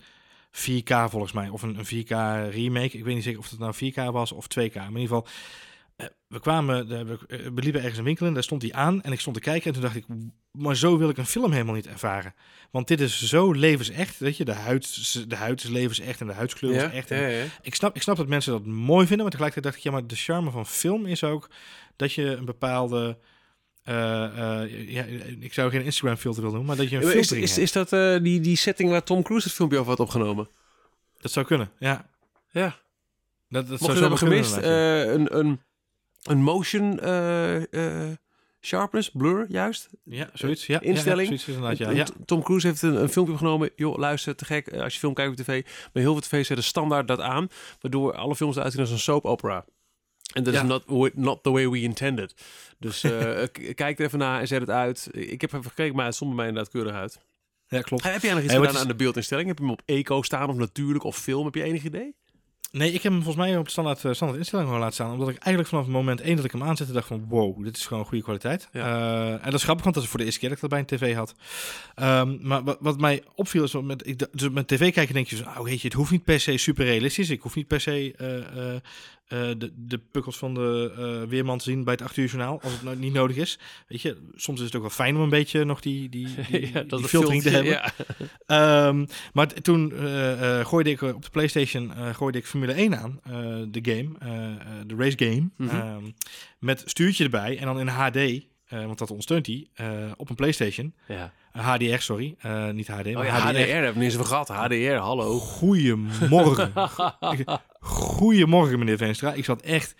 4K 0.52 1.10
volgens 1.10 1.32
mij. 1.32 1.48
Of 1.48 1.62
een, 1.62 1.78
een 1.78 2.04
4K 2.04 2.14
remake. 2.54 2.96
Ik 2.98 3.04
weet 3.04 3.14
niet 3.14 3.24
zeker 3.24 3.38
of 3.38 3.50
het 3.50 3.58
nou 3.58 3.74
4K 3.74 4.12
was 4.12 4.32
of 4.32 4.46
2K. 4.46 4.74
Maar 4.74 4.86
in 4.86 4.98
ieder 4.98 5.00
geval, 5.00 5.26
we 6.26 6.40
kwamen, 6.40 6.88
we, 6.88 7.18
we 7.28 7.62
liepen 7.62 7.80
ergens 7.80 7.98
een 7.98 8.04
winkel 8.04 8.26
in, 8.26 8.34
daar 8.34 8.42
stond 8.42 8.60
die 8.60 8.74
aan. 8.74 9.02
En 9.02 9.12
ik 9.12 9.20
stond 9.20 9.36
te 9.36 9.42
kijken 9.42 9.66
en 9.66 9.72
toen 9.72 9.82
dacht 9.82 9.96
ik, 9.96 10.04
maar 10.50 10.76
zo 10.76 10.98
wil 10.98 11.08
ik 11.08 11.16
een 11.16 11.26
film 11.26 11.52
helemaal 11.52 11.74
niet 11.74 11.86
ervaren. 11.86 12.34
Want 12.70 12.88
dit 12.88 13.00
is 13.00 13.22
zo 13.22 13.52
levensecht, 13.52 14.18
weet 14.18 14.36
je. 14.36 14.44
De 14.44 14.52
huid, 14.52 15.28
de 15.30 15.36
huid 15.36 15.64
is 15.64 15.70
levensecht 15.70 16.20
en 16.20 16.26
de 16.26 16.32
huidskleur 16.32 16.72
ja, 16.72 16.86
is 16.86 16.92
echt. 16.92 17.08
Ja, 17.08 17.26
ja. 17.26 17.44
Ik, 17.62 17.74
snap, 17.74 17.96
ik 17.96 18.02
snap 18.02 18.16
dat 18.16 18.26
mensen 18.26 18.52
dat 18.52 18.66
mooi 18.66 19.06
vinden, 19.06 19.22
maar 19.22 19.30
tegelijkertijd 19.30 19.64
dacht 19.64 19.76
ik, 19.76 19.82
ja, 19.82 19.90
maar 19.90 20.06
de 20.06 20.16
charme 20.16 20.50
van 20.50 20.66
film 20.66 21.06
is 21.06 21.24
ook 21.24 21.50
dat 21.96 22.12
je 22.12 22.24
een 22.24 22.44
bepaalde... 22.44 23.18
Uh, 23.84 23.94
uh, 23.94 24.90
ja, 24.90 25.04
ik 25.40 25.52
zou 25.52 25.70
geen 25.70 25.84
Instagram 25.84 26.16
filter 26.16 26.42
willen 26.42 26.56
noemen, 26.56 26.76
maar 26.76 26.86
dat 26.86 26.90
je 26.90 27.06
een 27.06 27.18
is, 27.18 27.32
is, 27.32 27.58
is 27.58 27.72
dat 27.72 27.92
uh, 27.92 28.22
die, 28.22 28.40
die 28.40 28.56
setting 28.56 28.90
waar 28.90 29.02
Tom 29.02 29.22
Cruise 29.22 29.46
het 29.46 29.56
filmpje 29.56 29.78
over 29.78 29.90
had 29.90 30.00
opgenomen? 30.00 30.48
Dat 31.18 31.32
zou 31.32 31.46
kunnen, 31.46 31.70
ja. 31.78 32.10
Ja. 32.50 32.76
Dat, 33.48 33.68
dat 33.68 33.80
Mocht 33.80 33.84
zou 33.84 34.00
hebben 34.00 34.18
gemist, 34.18 34.56
een, 34.56 35.38
een, 35.38 35.60
een 36.22 36.42
motion 36.42 36.98
sharpness, 38.62 39.10
blur 39.10 39.46
juist. 39.48 39.88
Ja, 40.04 40.30
zoiets. 40.34 40.66
Ja, 40.66 40.80
instelling. 40.80 41.28
Ja, 41.28 41.70
ja, 41.70 41.74
zoiets 41.74 42.10
ja. 42.16 42.24
Tom 42.24 42.42
Cruise 42.42 42.66
heeft 42.66 42.82
een, 42.82 43.02
een, 43.02 43.08
filmpje 43.08 43.32
opgenomen. 43.34 43.70
Joh, 43.76 43.98
luister, 43.98 44.36
te 44.36 44.44
gek. 44.44 44.72
Als 44.72 44.92
je 44.92 44.98
film 44.98 45.14
kijkt 45.14 45.30
op 45.30 45.36
tv, 45.36 45.64
bij 45.92 46.02
heel 46.02 46.12
veel 46.12 46.20
tv's 46.20 46.46
zetten 46.46 46.64
standaard 46.64 47.08
dat 47.08 47.20
aan, 47.20 47.48
waardoor 47.80 48.14
alle 48.14 48.36
films 48.36 48.56
eruit 48.56 48.72
zien 48.72 48.80
als 48.80 48.90
een 48.90 48.98
soap 48.98 49.24
opera. 49.24 49.64
En 50.32 50.44
dat 50.44 50.54
is 50.54 50.62
not, 50.62 51.14
not 51.14 51.42
the 51.42 51.50
way 51.50 51.68
we 51.68 51.80
intended. 51.80 52.34
Dus 52.78 53.04
uh, 53.04 53.10
kijk 53.74 53.98
er 53.98 54.04
even 54.04 54.18
naar 54.18 54.40
en 54.40 54.46
zet 54.46 54.60
het 54.60 54.70
uit. 54.70 55.08
Ik 55.12 55.40
heb 55.40 55.52
even 55.52 55.70
gekeken, 55.70 55.96
maar 55.96 56.06
het 56.06 56.14
stond 56.14 56.30
bij 56.30 56.38
mij 56.38 56.48
inderdaad 56.48 56.72
keurig 56.72 56.94
uit. 56.94 57.20
Ja, 57.66 57.80
klopt. 57.80 58.02
Heb 58.02 58.22
jij 58.22 58.34
nog 58.34 58.42
iets 58.42 58.52
hey, 58.52 58.60
gedaan 58.60 58.74
is... 58.74 58.80
aan 58.80 58.88
de 58.88 58.94
beeldinstelling? 58.94 59.48
Heb 59.48 59.58
je 59.58 59.64
hem 59.64 59.72
op 59.72 59.82
eco 59.84 60.22
staan 60.22 60.48
of 60.48 60.56
natuurlijk 60.56 61.04
of 61.04 61.16
film? 61.16 61.44
Heb 61.44 61.54
je 61.54 61.62
enig 61.62 61.84
idee? 61.84 62.14
Nee, 62.72 62.92
ik 62.92 63.02
heb 63.02 63.12
hem 63.12 63.22
volgens 63.22 63.44
mij 63.46 63.56
op 63.56 63.68
standaard, 63.68 64.04
uh, 64.04 64.12
standaard 64.12 64.38
instelling 64.38 64.66
gewoon 64.66 64.82
laten 64.82 64.94
staan. 64.94 65.12
Omdat 65.12 65.28
ik 65.28 65.36
eigenlijk 65.36 65.68
vanaf 65.68 65.84
het 65.84 65.94
moment 65.94 66.20
één 66.20 66.36
dat 66.36 66.44
ik 66.44 66.52
hem 66.52 66.62
aanzette, 66.62 66.92
dacht 66.92 67.06
van 67.06 67.24
wow, 67.28 67.64
dit 67.64 67.76
is 67.76 67.86
gewoon 67.86 68.04
goede 68.04 68.22
kwaliteit. 68.22 68.68
Ja. 68.72 68.80
Uh, 68.80 69.32
en 69.32 69.44
dat 69.44 69.54
is 69.54 69.62
grappig, 69.62 69.84
want 69.84 69.94
dat 69.94 70.04
is 70.04 70.10
voor 70.10 70.18
de 70.18 70.24
eerste 70.24 70.40
keer 70.40 70.48
dat 70.48 70.58
ik 70.58 70.68
dat 70.68 70.70
bij 70.70 70.80
een 70.80 70.98
tv 70.98 71.14
had. 71.14 71.34
Um, 71.96 72.38
maar 72.42 72.64
wat, 72.64 72.76
wat, 72.80 73.00
mij 73.00 73.22
opviel 73.34 73.62
is, 73.62 73.72
met, 73.72 74.06
ik, 74.06 74.26
dus 74.32 74.48
met 74.48 74.68
tv 74.68 74.92
kijken 74.92 75.14
denk 75.14 75.26
je 75.28 75.36
van, 75.36 75.58
oh 75.58 75.64
weet 75.64 75.80
je, 75.80 75.88
het 75.88 75.96
hoeft 75.96 76.10
niet 76.10 76.24
per 76.24 76.40
se 76.40 76.58
super 76.58 76.84
realistisch. 76.84 77.30
Ik 77.30 77.40
hoef 77.40 77.54
niet 77.54 77.66
per 77.66 77.80
se 77.80 78.14
uh, 79.32 79.48
uh, 79.48 79.54
de, 79.58 79.72
de 79.76 79.98
pukkels 79.98 80.38
van 80.38 80.54
de 80.54 80.92
uh, 80.98 81.28
weerman 81.28 81.58
te 81.58 81.64
zien 81.64 81.84
bij 81.84 81.92
het 81.92 82.02
8 82.02 82.16
uur 82.16 82.26
journaal, 82.26 82.60
als 82.62 82.72
het 82.72 82.82
nou 82.82 82.96
niet 82.96 83.12
nodig 83.12 83.36
is. 83.36 83.58
Weet 83.88 84.02
je, 84.02 84.16
soms 84.34 84.58
is 84.58 84.66
het 84.66 84.74
ook 84.74 84.80
wel 84.80 84.90
fijn 84.90 85.16
om 85.16 85.22
een 85.22 85.28
beetje 85.28 85.64
nog 85.64 85.80
die, 85.80 86.08
die, 86.08 86.28
die, 86.50 86.72
ja, 86.72 86.82
die 86.82 87.08
filtering 87.08 87.42
te 87.42 87.48
hebben. 87.48 87.92
Ja. 88.46 88.86
um, 88.86 89.06
maar 89.32 89.46
toen 89.46 89.92
uh, 89.92 90.66
gooide 90.66 90.90
ik 90.90 91.02
op 91.02 91.22
de 91.22 91.30
PlayStation 91.30 91.92
gooide 92.14 92.38
ik 92.38 92.46
Formule 92.46 92.72
1 92.72 92.98
aan, 92.98 93.20
de 93.70 93.80
game, 93.82 94.08
de 94.86 94.94
race 94.96 95.18
game, 95.18 95.48
mm 95.56 95.68
-hmm. 95.68 95.94
um, 95.94 96.14
met 96.58 96.82
stuurtje 96.84 97.24
erbij 97.24 97.58
en 97.58 97.64
dan 97.64 97.80
in 97.80 97.88
HD, 97.88 98.46
want 98.68 98.98
dat 98.98 99.10
ondersteunt 99.10 99.46
hij, 99.46 99.66
op 100.16 100.30
een 100.30 100.36
PlayStation. 100.36 100.94
Ja. 101.08 101.32
HDR, 101.52 101.98
sorry. 101.98 102.36
Uh, 102.46 102.70
niet 102.70 102.88
HD. 102.88 103.06
Oh, 103.06 103.24
ja, 103.24 103.38
HDR. 103.38 103.58
HDR 103.58 103.70
hebben 103.70 104.26
gehad. 104.26 104.48
HDR, 104.48 104.92
hallo. 104.92 105.38
Goedemorgen. 105.38 106.72
Goedemorgen, 107.80 108.78
meneer 108.78 108.96
Veenstra. 108.96 109.32
Ik 109.32 109.44
zat 109.44 109.62
echt... 109.62 109.94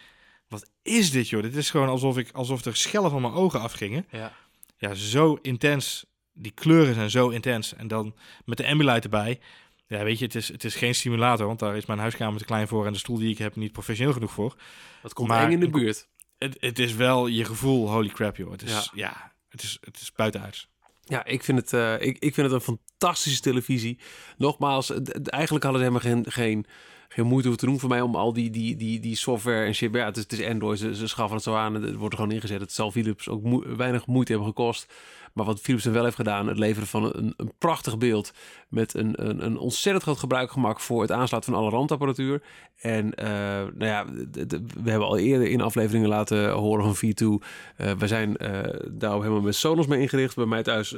Wat 0.49 0.71
is 0.83 1.11
dit, 1.11 1.29
joh? 1.29 1.43
Dit 1.43 1.57
is 1.57 1.71
gewoon 1.71 1.89
alsof, 1.89 2.19
ik, 2.19 2.31
alsof 2.33 2.65
er 2.65 2.77
schellen 2.77 3.11
van 3.11 3.21
mijn 3.21 3.35
ogen 3.35 3.61
afgingen. 3.61 4.07
Ja. 4.11 4.33
Ja, 4.77 4.95
zo 4.95 5.39
intens. 5.43 6.07
Die 6.35 6.53
kleuren 6.53 6.95
zijn 6.95 7.11
zo 7.11 7.29
intens. 7.29 7.75
En 7.75 7.89
dan 7.89 8.15
met 8.45 8.57
de 8.57 8.67
Ambilight 8.67 9.05
erbij. 9.05 9.41
Ja, 9.87 10.05
weet 10.05 10.19
je, 10.19 10.25
het 10.25 10.35
is, 10.35 10.49
het 10.49 10.65
is 10.65 10.75
geen 10.75 10.95
simulator, 10.95 11.47
want 11.47 11.59
daar 11.59 11.77
is 11.77 11.87
mijn 11.87 11.99
huiskamer 11.99 12.39
te 12.39 12.45
klein 12.45 12.69
voor 12.69 12.87
en 12.87 12.93
de 12.93 12.99
stoel 12.99 13.19
die 13.19 13.31
ik 13.31 13.39
heb 13.39 13.57
niet 13.57 13.73
professioneel 13.73 14.13
genoeg 14.13 14.31
voor. 14.31 14.55
Dat 15.03 15.13
komt 15.13 15.29
maar, 15.29 15.45
eng 15.45 15.53
in 15.53 15.61
de 15.61 15.71
buurt. 15.71 16.09
Het, 16.39 16.57
het 16.61 16.79
is 16.79 16.95
wel 16.95 17.27
je 17.27 17.45
gevoel, 17.45 17.91
holy 17.91 18.09
crap, 18.09 18.37
joh. 18.37 18.51
Het 18.51 18.63
is, 18.63 18.71
ja, 18.71 18.83
ja 18.95 19.33
het, 19.49 19.63
is, 19.63 19.79
het 19.81 20.01
is 20.01 20.13
buitenuits. 20.13 20.69
Ja, 21.05 21.25
ik 21.25 21.45
vind, 21.45 21.59
het, 21.59 21.73
uh, 21.73 22.01
ik, 22.01 22.17
ik 22.19 22.35
vind 22.35 22.51
het 22.51 22.53
een 22.53 22.79
fantastische 22.99 23.41
televisie. 23.41 23.99
Nogmaals, 24.37 24.91
eigenlijk 25.25 25.65
hadden 25.65 25.83
ze 25.83 25.89
helemaal 25.89 26.01
geen, 26.01 26.33
geen, 26.33 26.67
geen 27.09 27.27
moeite 27.27 27.49
hoeft 27.49 27.61
te 27.61 27.67
doen 27.67 27.81
voor 27.81 27.89
mij 27.89 28.01
om 28.01 28.15
al 28.15 28.33
die, 28.33 28.51
die, 28.51 28.77
die, 28.77 29.01
die 29.01 29.17
software 29.17 29.67
en 29.67 29.75
shit. 29.75 29.95
Ja, 29.95 30.05
het 30.05 30.17
is, 30.17 30.23
het 30.23 30.33
is 30.33 30.47
Android, 30.47 30.79
ze, 30.79 30.97
ze 30.97 31.07
schaffen 31.07 31.35
het 31.35 31.45
zo 31.45 31.55
aan. 31.55 31.75
Het 31.75 31.95
wordt 31.95 32.15
er 32.15 32.21
gewoon 32.21 32.35
ingezet. 32.35 32.61
Het 32.61 32.73
zal 32.73 32.91
Philips 32.91 33.29
ook 33.29 33.65
weinig 33.77 34.07
moeite 34.07 34.33
hebben 34.33 34.49
gekost. 34.49 34.93
Maar 35.33 35.45
wat 35.45 35.61
Philips 35.61 35.85
er 35.85 35.93
wel 35.93 36.05
heeft 36.05 36.17
gedaan, 36.17 36.47
het 36.47 36.59
leveren 36.59 36.89
van 36.89 37.05
een, 37.05 37.35
een 37.37 37.53
prachtig 37.59 37.99
beeld 37.99 38.33
met 38.73 38.95
een, 38.95 39.29
een, 39.29 39.45
een 39.45 39.59
ontzettend 39.59 40.05
groot 40.05 40.19
gebruikgemak 40.19 40.81
voor 40.81 41.01
het 41.01 41.13
aansluiten 41.13 41.53
van 41.53 41.63
alle 41.63 41.71
randapparatuur. 41.71 42.43
En 42.81 43.15
eh, 43.15 43.27
nou 43.75 43.85
ja, 43.85 44.05
we 44.83 44.91
hebben 44.91 45.09
al 45.09 45.19
eerder 45.19 45.49
in 45.49 45.61
afleveringen 45.61 46.09
laten 46.09 46.51
horen 46.51 46.95
van 46.95 46.97
V2. 46.97 47.47
Eh, 47.77 47.93
we 47.93 48.07
zijn 48.07 48.37
eh, 48.37 48.81
daar 48.91 49.13
helemaal 49.13 49.41
met 49.41 49.55
Sonos 49.55 49.87
mee 49.87 50.01
ingericht. 50.01 50.37
Bij 50.37 50.47
mij 50.47 50.63
thuis 50.63 50.97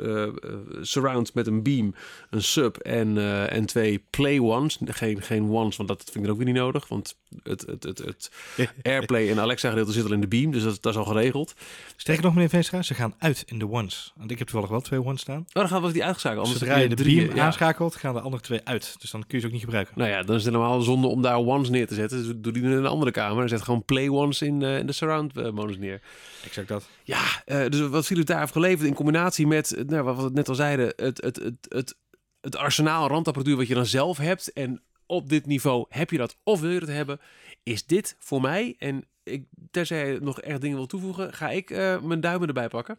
surround 0.80 1.34
met 1.34 1.46
een 1.46 1.62
beam, 1.62 1.94
een 2.30 2.42
sub 2.42 2.76
en, 2.76 3.18
en 3.50 3.66
twee 3.66 4.04
play 4.10 4.38
ones. 4.38 4.78
Geen, 4.84 5.22
geen 5.22 5.50
ones, 5.50 5.76
want 5.76 5.88
dat 5.88 6.02
vind 6.04 6.16
ik 6.16 6.24
er 6.24 6.30
ook 6.30 6.36
weer 6.36 6.46
niet 6.46 6.54
nodig. 6.54 6.88
Want 6.88 7.16
het, 7.42 7.60
het, 7.66 7.82
het, 7.82 7.98
het 7.98 8.30
AirPlay 8.82 9.30
en 9.30 9.40
Alexa 9.40 9.68
gedeelte 9.68 9.92
zit 9.92 10.04
al 10.04 10.12
in 10.12 10.20
de 10.20 10.28
beam, 10.28 10.50
dus 10.50 10.62
dat, 10.62 10.82
dat 10.82 10.92
is 10.92 10.98
al 10.98 11.04
geregeld. 11.04 11.54
Sterker 11.96 12.24
nog, 12.24 12.34
meneer 12.34 12.48
Veenstra, 12.48 12.82
ze 12.82 12.94
gaan 12.94 13.14
uit 13.18 13.42
in 13.46 13.58
de 13.58 13.70
ones. 13.70 14.12
Want 14.16 14.30
ik 14.30 14.38
heb 14.38 14.46
toevallig 14.46 14.70
wel 14.70 14.80
twee 14.80 15.04
ones 15.04 15.20
staan. 15.20 15.40
Oh, 15.40 15.44
dan 15.52 15.68
gaat 15.68 15.80
wat 15.80 15.92
die. 15.92 16.04
Anders 16.04 16.58
Zodra 16.58 16.76
je 16.76 16.88
de 16.88 17.04
beam 17.04 17.34
ja. 17.34 17.50
Gaan 17.72 18.14
de 18.14 18.20
andere 18.20 18.42
twee 18.42 18.60
uit. 18.64 18.96
Dus 18.98 19.10
dan 19.10 19.20
kun 19.20 19.36
je 19.36 19.40
ze 19.40 19.46
ook 19.46 19.52
niet 19.52 19.62
gebruiken. 19.62 19.94
Nou 19.96 20.10
ja, 20.10 20.22
dan 20.22 20.36
is 20.36 20.44
het 20.44 20.54
helemaal 20.54 20.80
zonde 20.80 21.06
om 21.06 21.22
daar 21.22 21.36
ones 21.36 21.68
neer 21.68 21.86
te 21.86 21.94
zetten. 21.94 22.22
Dus 22.22 22.32
doe 22.36 22.52
die 22.52 22.62
in 22.62 22.70
een 22.70 22.86
andere 22.86 23.10
kamer. 23.10 23.42
En 23.42 23.48
zet 23.48 23.62
gewoon 23.62 23.84
play 23.84 24.08
ones 24.08 24.42
in, 24.42 24.62
eh, 24.62 24.78
in 24.78 24.86
de 24.86 24.92
surround 24.92 25.36
eh, 25.36 25.50
modus 25.50 25.78
neer. 25.78 26.02
Exact 26.44 26.68
dat. 26.68 26.88
Ja, 27.02 27.22
eh, 27.44 27.68
dus 27.68 27.88
wat 27.88 28.06
Philips 28.06 28.26
daar 28.26 28.40
heeft 28.40 28.52
geleverd 28.52 28.88
in 28.88 28.94
combinatie 28.94 29.46
met, 29.46 29.84
nou, 29.86 30.02
wat 30.02 30.22
we 30.22 30.30
net 30.32 30.48
al 30.48 30.54
zeiden, 30.54 30.92
het, 30.96 31.20
het, 31.22 31.36
het, 31.36 31.66
het, 31.68 31.96
het 32.40 32.56
arsenaal 32.56 33.08
randapparatuur 33.08 33.56
wat 33.56 33.68
je 33.68 33.74
dan 33.74 33.86
zelf 33.86 34.18
hebt. 34.18 34.52
En 34.52 34.82
op 35.06 35.28
dit 35.28 35.46
niveau 35.46 35.86
heb 35.88 36.10
je 36.10 36.18
dat 36.18 36.36
of 36.42 36.60
wil 36.60 36.70
je 36.70 36.80
dat 36.80 36.88
hebben, 36.88 37.20
is 37.62 37.86
dit 37.86 38.16
voor 38.18 38.40
mij. 38.40 38.74
En 38.78 39.04
ik, 39.22 39.44
terzij 39.70 40.18
nog 40.20 40.40
echt 40.40 40.60
dingen 40.60 40.76
wil 40.76 40.86
toevoegen, 40.86 41.32
ga 41.32 41.50
ik 41.50 41.70
mijn 42.02 42.20
duimen 42.20 42.48
erbij 42.48 42.68
pakken. 42.68 42.98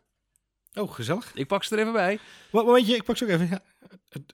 Oh, 0.75 0.91
gezellig. 0.91 1.31
Ik 1.33 1.47
pak 1.47 1.63
ze 1.63 1.75
er 1.75 1.81
even 1.81 1.93
bij. 1.93 2.19
Wat 2.49 2.65
momentje, 2.65 2.95
ik 2.95 3.03
pak 3.03 3.17
ze 3.17 3.23
ook 3.23 3.29
even. 3.29 3.47
Ja. 3.49 3.61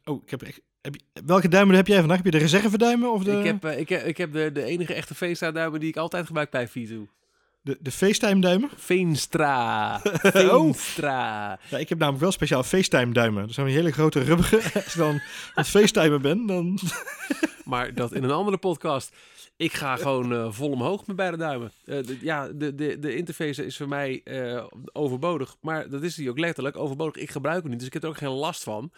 Oh, 0.03 0.21
ik 0.23 0.29
heb, 0.29 0.41
heb 0.81 0.95
je, 0.95 1.21
welke 1.25 1.47
duimen 1.47 1.75
heb 1.75 1.87
jij 1.87 1.99
vandaag? 1.99 2.17
Heb 2.17 2.25
je 2.25 2.31
de 2.31 2.37
reserveduimen 2.37 3.11
of 3.11 3.23
de, 3.23 3.31
Ik 3.39 3.45
heb, 3.45 3.65
eh, 3.65 3.79
ik 3.79 3.89
heb, 3.89 4.05
ik 4.05 4.17
heb 4.17 4.33
de, 4.33 4.51
de 4.51 4.63
enige 4.63 4.93
echte 4.93 5.15
Veenstra 5.15 5.51
duimen 5.51 5.79
die 5.79 5.89
ik 5.89 5.97
altijd 5.97 6.25
gebruik 6.25 6.49
bij 6.49 6.69
V2. 6.69 6.93
de, 7.61 7.77
de 7.79 7.91
FaceTime 7.91 8.41
duimen? 8.41 8.69
Veenstra. 8.75 10.01
Oh. 10.23 10.31
Veenstra. 10.31 11.59
Ja, 11.69 11.77
ik 11.77 11.89
heb 11.89 11.97
namelijk 11.97 12.23
wel 12.23 12.31
speciaal 12.31 12.63
FaceTime 12.63 13.13
duimen. 13.13 13.45
Dat 13.45 13.53
zijn 13.53 13.67
die 13.67 13.75
hele 13.75 13.91
grote 13.91 14.23
rubberen. 14.23 14.63
Als 14.73 14.85
ik 14.85 14.95
dan 14.95 15.09
aan 15.09 15.21
het 15.53 15.67
FaceTimen 15.67 16.21
ben, 16.21 16.45
dan... 16.45 16.79
Maar 17.63 17.93
dat 17.93 18.13
in 18.13 18.23
een 18.23 18.31
andere 18.31 18.57
podcast. 18.57 19.15
Ik 19.61 19.73
ga 19.73 19.95
gewoon 19.95 20.33
eh, 20.33 20.51
vol 20.51 20.69
omhoog 20.71 21.07
met 21.07 21.15
beide 21.15 21.37
duimen. 21.37 21.71
Eh, 21.85 22.03
de- 22.03 22.17
ja, 22.21 22.47
de, 22.47 22.75
de, 22.75 22.99
de 22.99 23.15
interface 23.15 23.65
is 23.65 23.77
voor 23.77 23.87
mij 23.87 24.21
eh, 24.23 24.65
overbodig. 24.91 25.57
Maar 25.61 25.89
dat 25.89 26.03
is 26.03 26.15
die 26.15 26.29
ook 26.29 26.39
letterlijk 26.39 26.77
overbodig. 26.77 27.21
Ik 27.21 27.29
gebruik 27.31 27.61
hem 27.61 27.69
niet, 27.69 27.77
dus 27.79 27.87
ik 27.87 27.93
heb 27.93 28.03
er 28.03 28.09
ook 28.09 28.17
geen 28.17 28.29
last 28.29 28.63
van. 28.63 28.91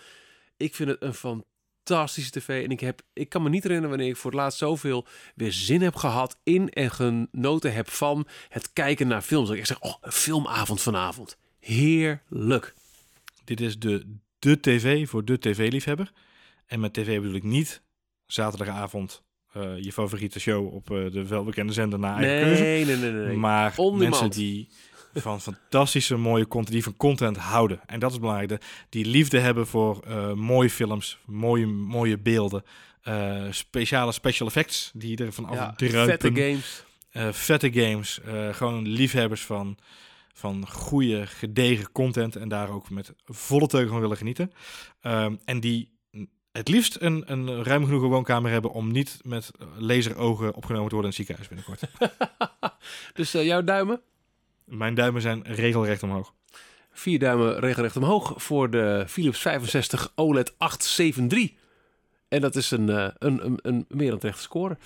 Ik 0.58 0.76
vind 0.76 0.90
het 0.90 1.02
een 1.02 1.14
fantastische 1.14 2.32
tv. 2.32 2.64
En 2.64 2.70
ik, 2.72 2.80
heb, 2.80 3.02
ik 3.14 3.30
kan 3.30 3.44
me 3.44 3.50
niet 3.50 3.64
herinneren 3.64 3.90
wanneer 3.96 4.10
ik 4.10 4.18
voor 4.18 4.32
het 4.32 4.40
laatst 4.40 4.58
zoveel 4.60 5.06
weer 5.36 5.52
zin 5.52 5.82
heb 5.82 5.96
gehad 5.96 6.38
in 6.44 6.70
en 6.70 6.92
genoten 6.92 7.74
heb 7.74 7.90
van 7.90 8.28
het 8.50 8.74
kijken 8.74 9.08
naar 9.08 9.22
films. 9.22 9.48
Dat 9.48 9.58
ik 9.58 9.66
zeg, 9.66 9.80
oh, 9.80 9.96
filmavond 10.02 10.82
vanavond. 10.82 11.38
Heerlijk. 11.60 12.74
Dit 13.44 13.62
is 13.62 13.80
de, 13.80 14.16
de 14.40 14.60
tv 14.60 15.10
voor 15.10 15.26
de 15.26 15.40
tv-liefhebber. 15.40 16.12
En 16.66 16.80
met 16.80 16.94
tv 16.94 17.20
bedoel 17.22 17.36
ik 17.36 17.44
niet 17.44 17.82
zaterdagavond 18.26 19.24
eh, 19.54 19.78
je 19.84 19.92
favoriete 19.92 20.40
show 20.40 20.74
op 20.74 20.92
eh, 20.92 21.12
de 21.12 21.28
welbekende 21.28 21.74
zender 21.74 22.00
naar 22.00 22.18
eigen 22.24 22.48
keuze. 22.48 22.62
Nee, 22.64 22.86
nee, 22.86 22.96
nee, 22.96 23.12
nee. 23.12 23.26
nee. 23.28 23.38
Maar 23.38 23.74
On 23.76 23.98
mensen 23.98 24.12
demand. 24.14 24.34
die 24.34 24.68
van 25.14 25.42
fantastische 25.42 26.16
mooie 26.18 26.48
content, 26.48 26.72
die 26.74 26.84
van 26.84 26.98
content 26.98 27.38
houden. 27.38 27.80
En 27.86 28.00
dat 28.00 28.12
is 28.12 28.20
belangrijk. 28.20 28.50
de- 28.50 28.60
Die 28.90 29.06
liefde 29.06 29.40
hebben 29.40 29.68
voor 29.68 30.00
eh, 30.08 30.34
mooie 30.34 30.70
films, 30.70 31.18
mooie, 31.26 31.66
mooie 31.68 32.18
beelden. 32.18 32.64
speciale 33.50 34.12
special 34.12 34.48
effects 34.48 34.92
die 34.94 35.18
er 35.18 35.32
van 35.34 35.48
ja, 35.52 35.66
afdruipen. 35.66 36.06
vette 36.20 36.42
games. 36.42 36.84
vette 37.36 37.72
games. 37.74 38.20
gewoon 38.52 38.88
liefhebbers 38.88 39.42
van, 39.46 39.78
van 40.34 40.68
goede, 40.70 41.28
gedegen 41.28 41.92
content. 41.92 42.36
En 42.36 42.48
daar 42.50 42.70
ook 42.70 42.90
met 42.90 43.14
volle 43.26 43.68
teugen 43.68 43.90
van 43.92 44.00
willen 44.02 44.18
genieten. 44.18 44.52
Ehm, 45.02 45.36
en 45.46 45.60
die 45.60 45.90
het 46.54 46.68
liefst 46.68 46.98
een, 47.00 47.24
een 47.26 47.64
ruim 47.64 47.86
genoeg 47.86 48.02
woonkamer 48.02 48.52
hebben 48.52 48.72
om 48.72 48.92
niet 48.92 49.20
met 49.24 49.52
laserogen 49.78 50.54
opgenomen 50.54 50.90
te 50.90 50.96
worden 50.96 51.12
in 51.12 51.18
het 51.18 51.28
ziekenhuis 51.28 51.48
binnenkort. 51.48 51.82
Dus 53.14 53.34
eh, 53.34 53.46
jouw 53.46 53.64
duimen? 53.64 54.02
Mijn 54.64 54.94
duimen 54.94 55.22
zijn 55.22 55.44
regelrecht 55.44 56.04
omhoog. 56.04 56.34
Vier 56.92 57.20
duimen 57.20 57.60
regelrecht 57.60 57.96
omhoog 57.96 58.34
voor 58.36 58.70
de 58.70 59.06
Philips 59.08 59.40
65 59.40 60.12
OLED 60.16 60.54
873. 60.58 61.60
En 62.28 62.42
dat 62.42 62.56
is 62.56 62.72
een, 62.72 62.90
eh, 62.90 63.08
een, 63.18 63.46
een, 63.46 63.60
een 63.62 63.86
meer 63.90 64.10
dan 64.10 64.20
terechte 64.20 64.42
score. 64.42 64.78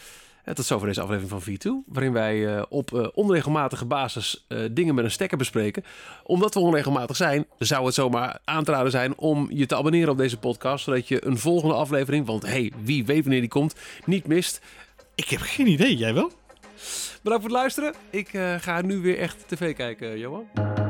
Tot 0.54 0.66
zover 0.66 0.88
deze 0.88 1.02
aflevering 1.02 1.44
van 1.44 1.54
V2, 1.54 1.92
waarin 1.94 2.14
wij 2.14 2.56
eh, 2.56 2.64
op 2.70 2.94
eh, 2.94 3.08
onregelmatige 3.14 3.86
basis 3.86 4.46
eh, 4.48 4.60
dingen 4.72 4.96
met 4.96 5.04
een 5.04 5.12
stekker 5.12 5.38
bespreken. 5.38 5.84
Omdat 6.24 6.54
we 6.54 6.60
onregelmatig 6.60 7.16
zijn, 7.16 7.46
zou 7.58 7.86
het 7.86 7.94
zomaar 7.94 8.40
aan 8.44 8.64
te 8.64 8.72
raden 8.72 8.92
zijn 8.92 9.18
om 9.18 9.48
je 9.52 9.66
te 9.66 9.76
abonneren 9.76 10.10
op 10.10 10.18
deze 10.18 10.38
podcast, 10.38 10.84
zodat 10.84 11.08
je 11.08 11.26
een 11.26 11.38
volgende 11.38 11.76
aflevering, 11.76 12.26
want 12.26 12.46
hey, 12.46 12.72
wie 12.84 13.06
weet 13.06 13.22
wanneer 13.22 13.40
die 13.40 13.50
komt, 13.50 13.76
niet 14.06 14.28
mist. 14.28 14.62
Ik 15.16 15.30
heb 15.30 15.40
geen 15.40 15.68
idee, 15.68 15.98
jij 15.98 16.14
wel? 16.14 16.32
Bedankt 17.22 17.44
voor 17.44 17.54
het 17.54 17.62
luisteren. 17.62 17.94
Ik 18.10 18.30
ga 18.60 18.82
nu 18.82 19.00
weer 19.00 19.18
echt 19.18 19.44
tv 19.48 19.76
kijken, 19.76 20.20
Johan. 20.20 20.87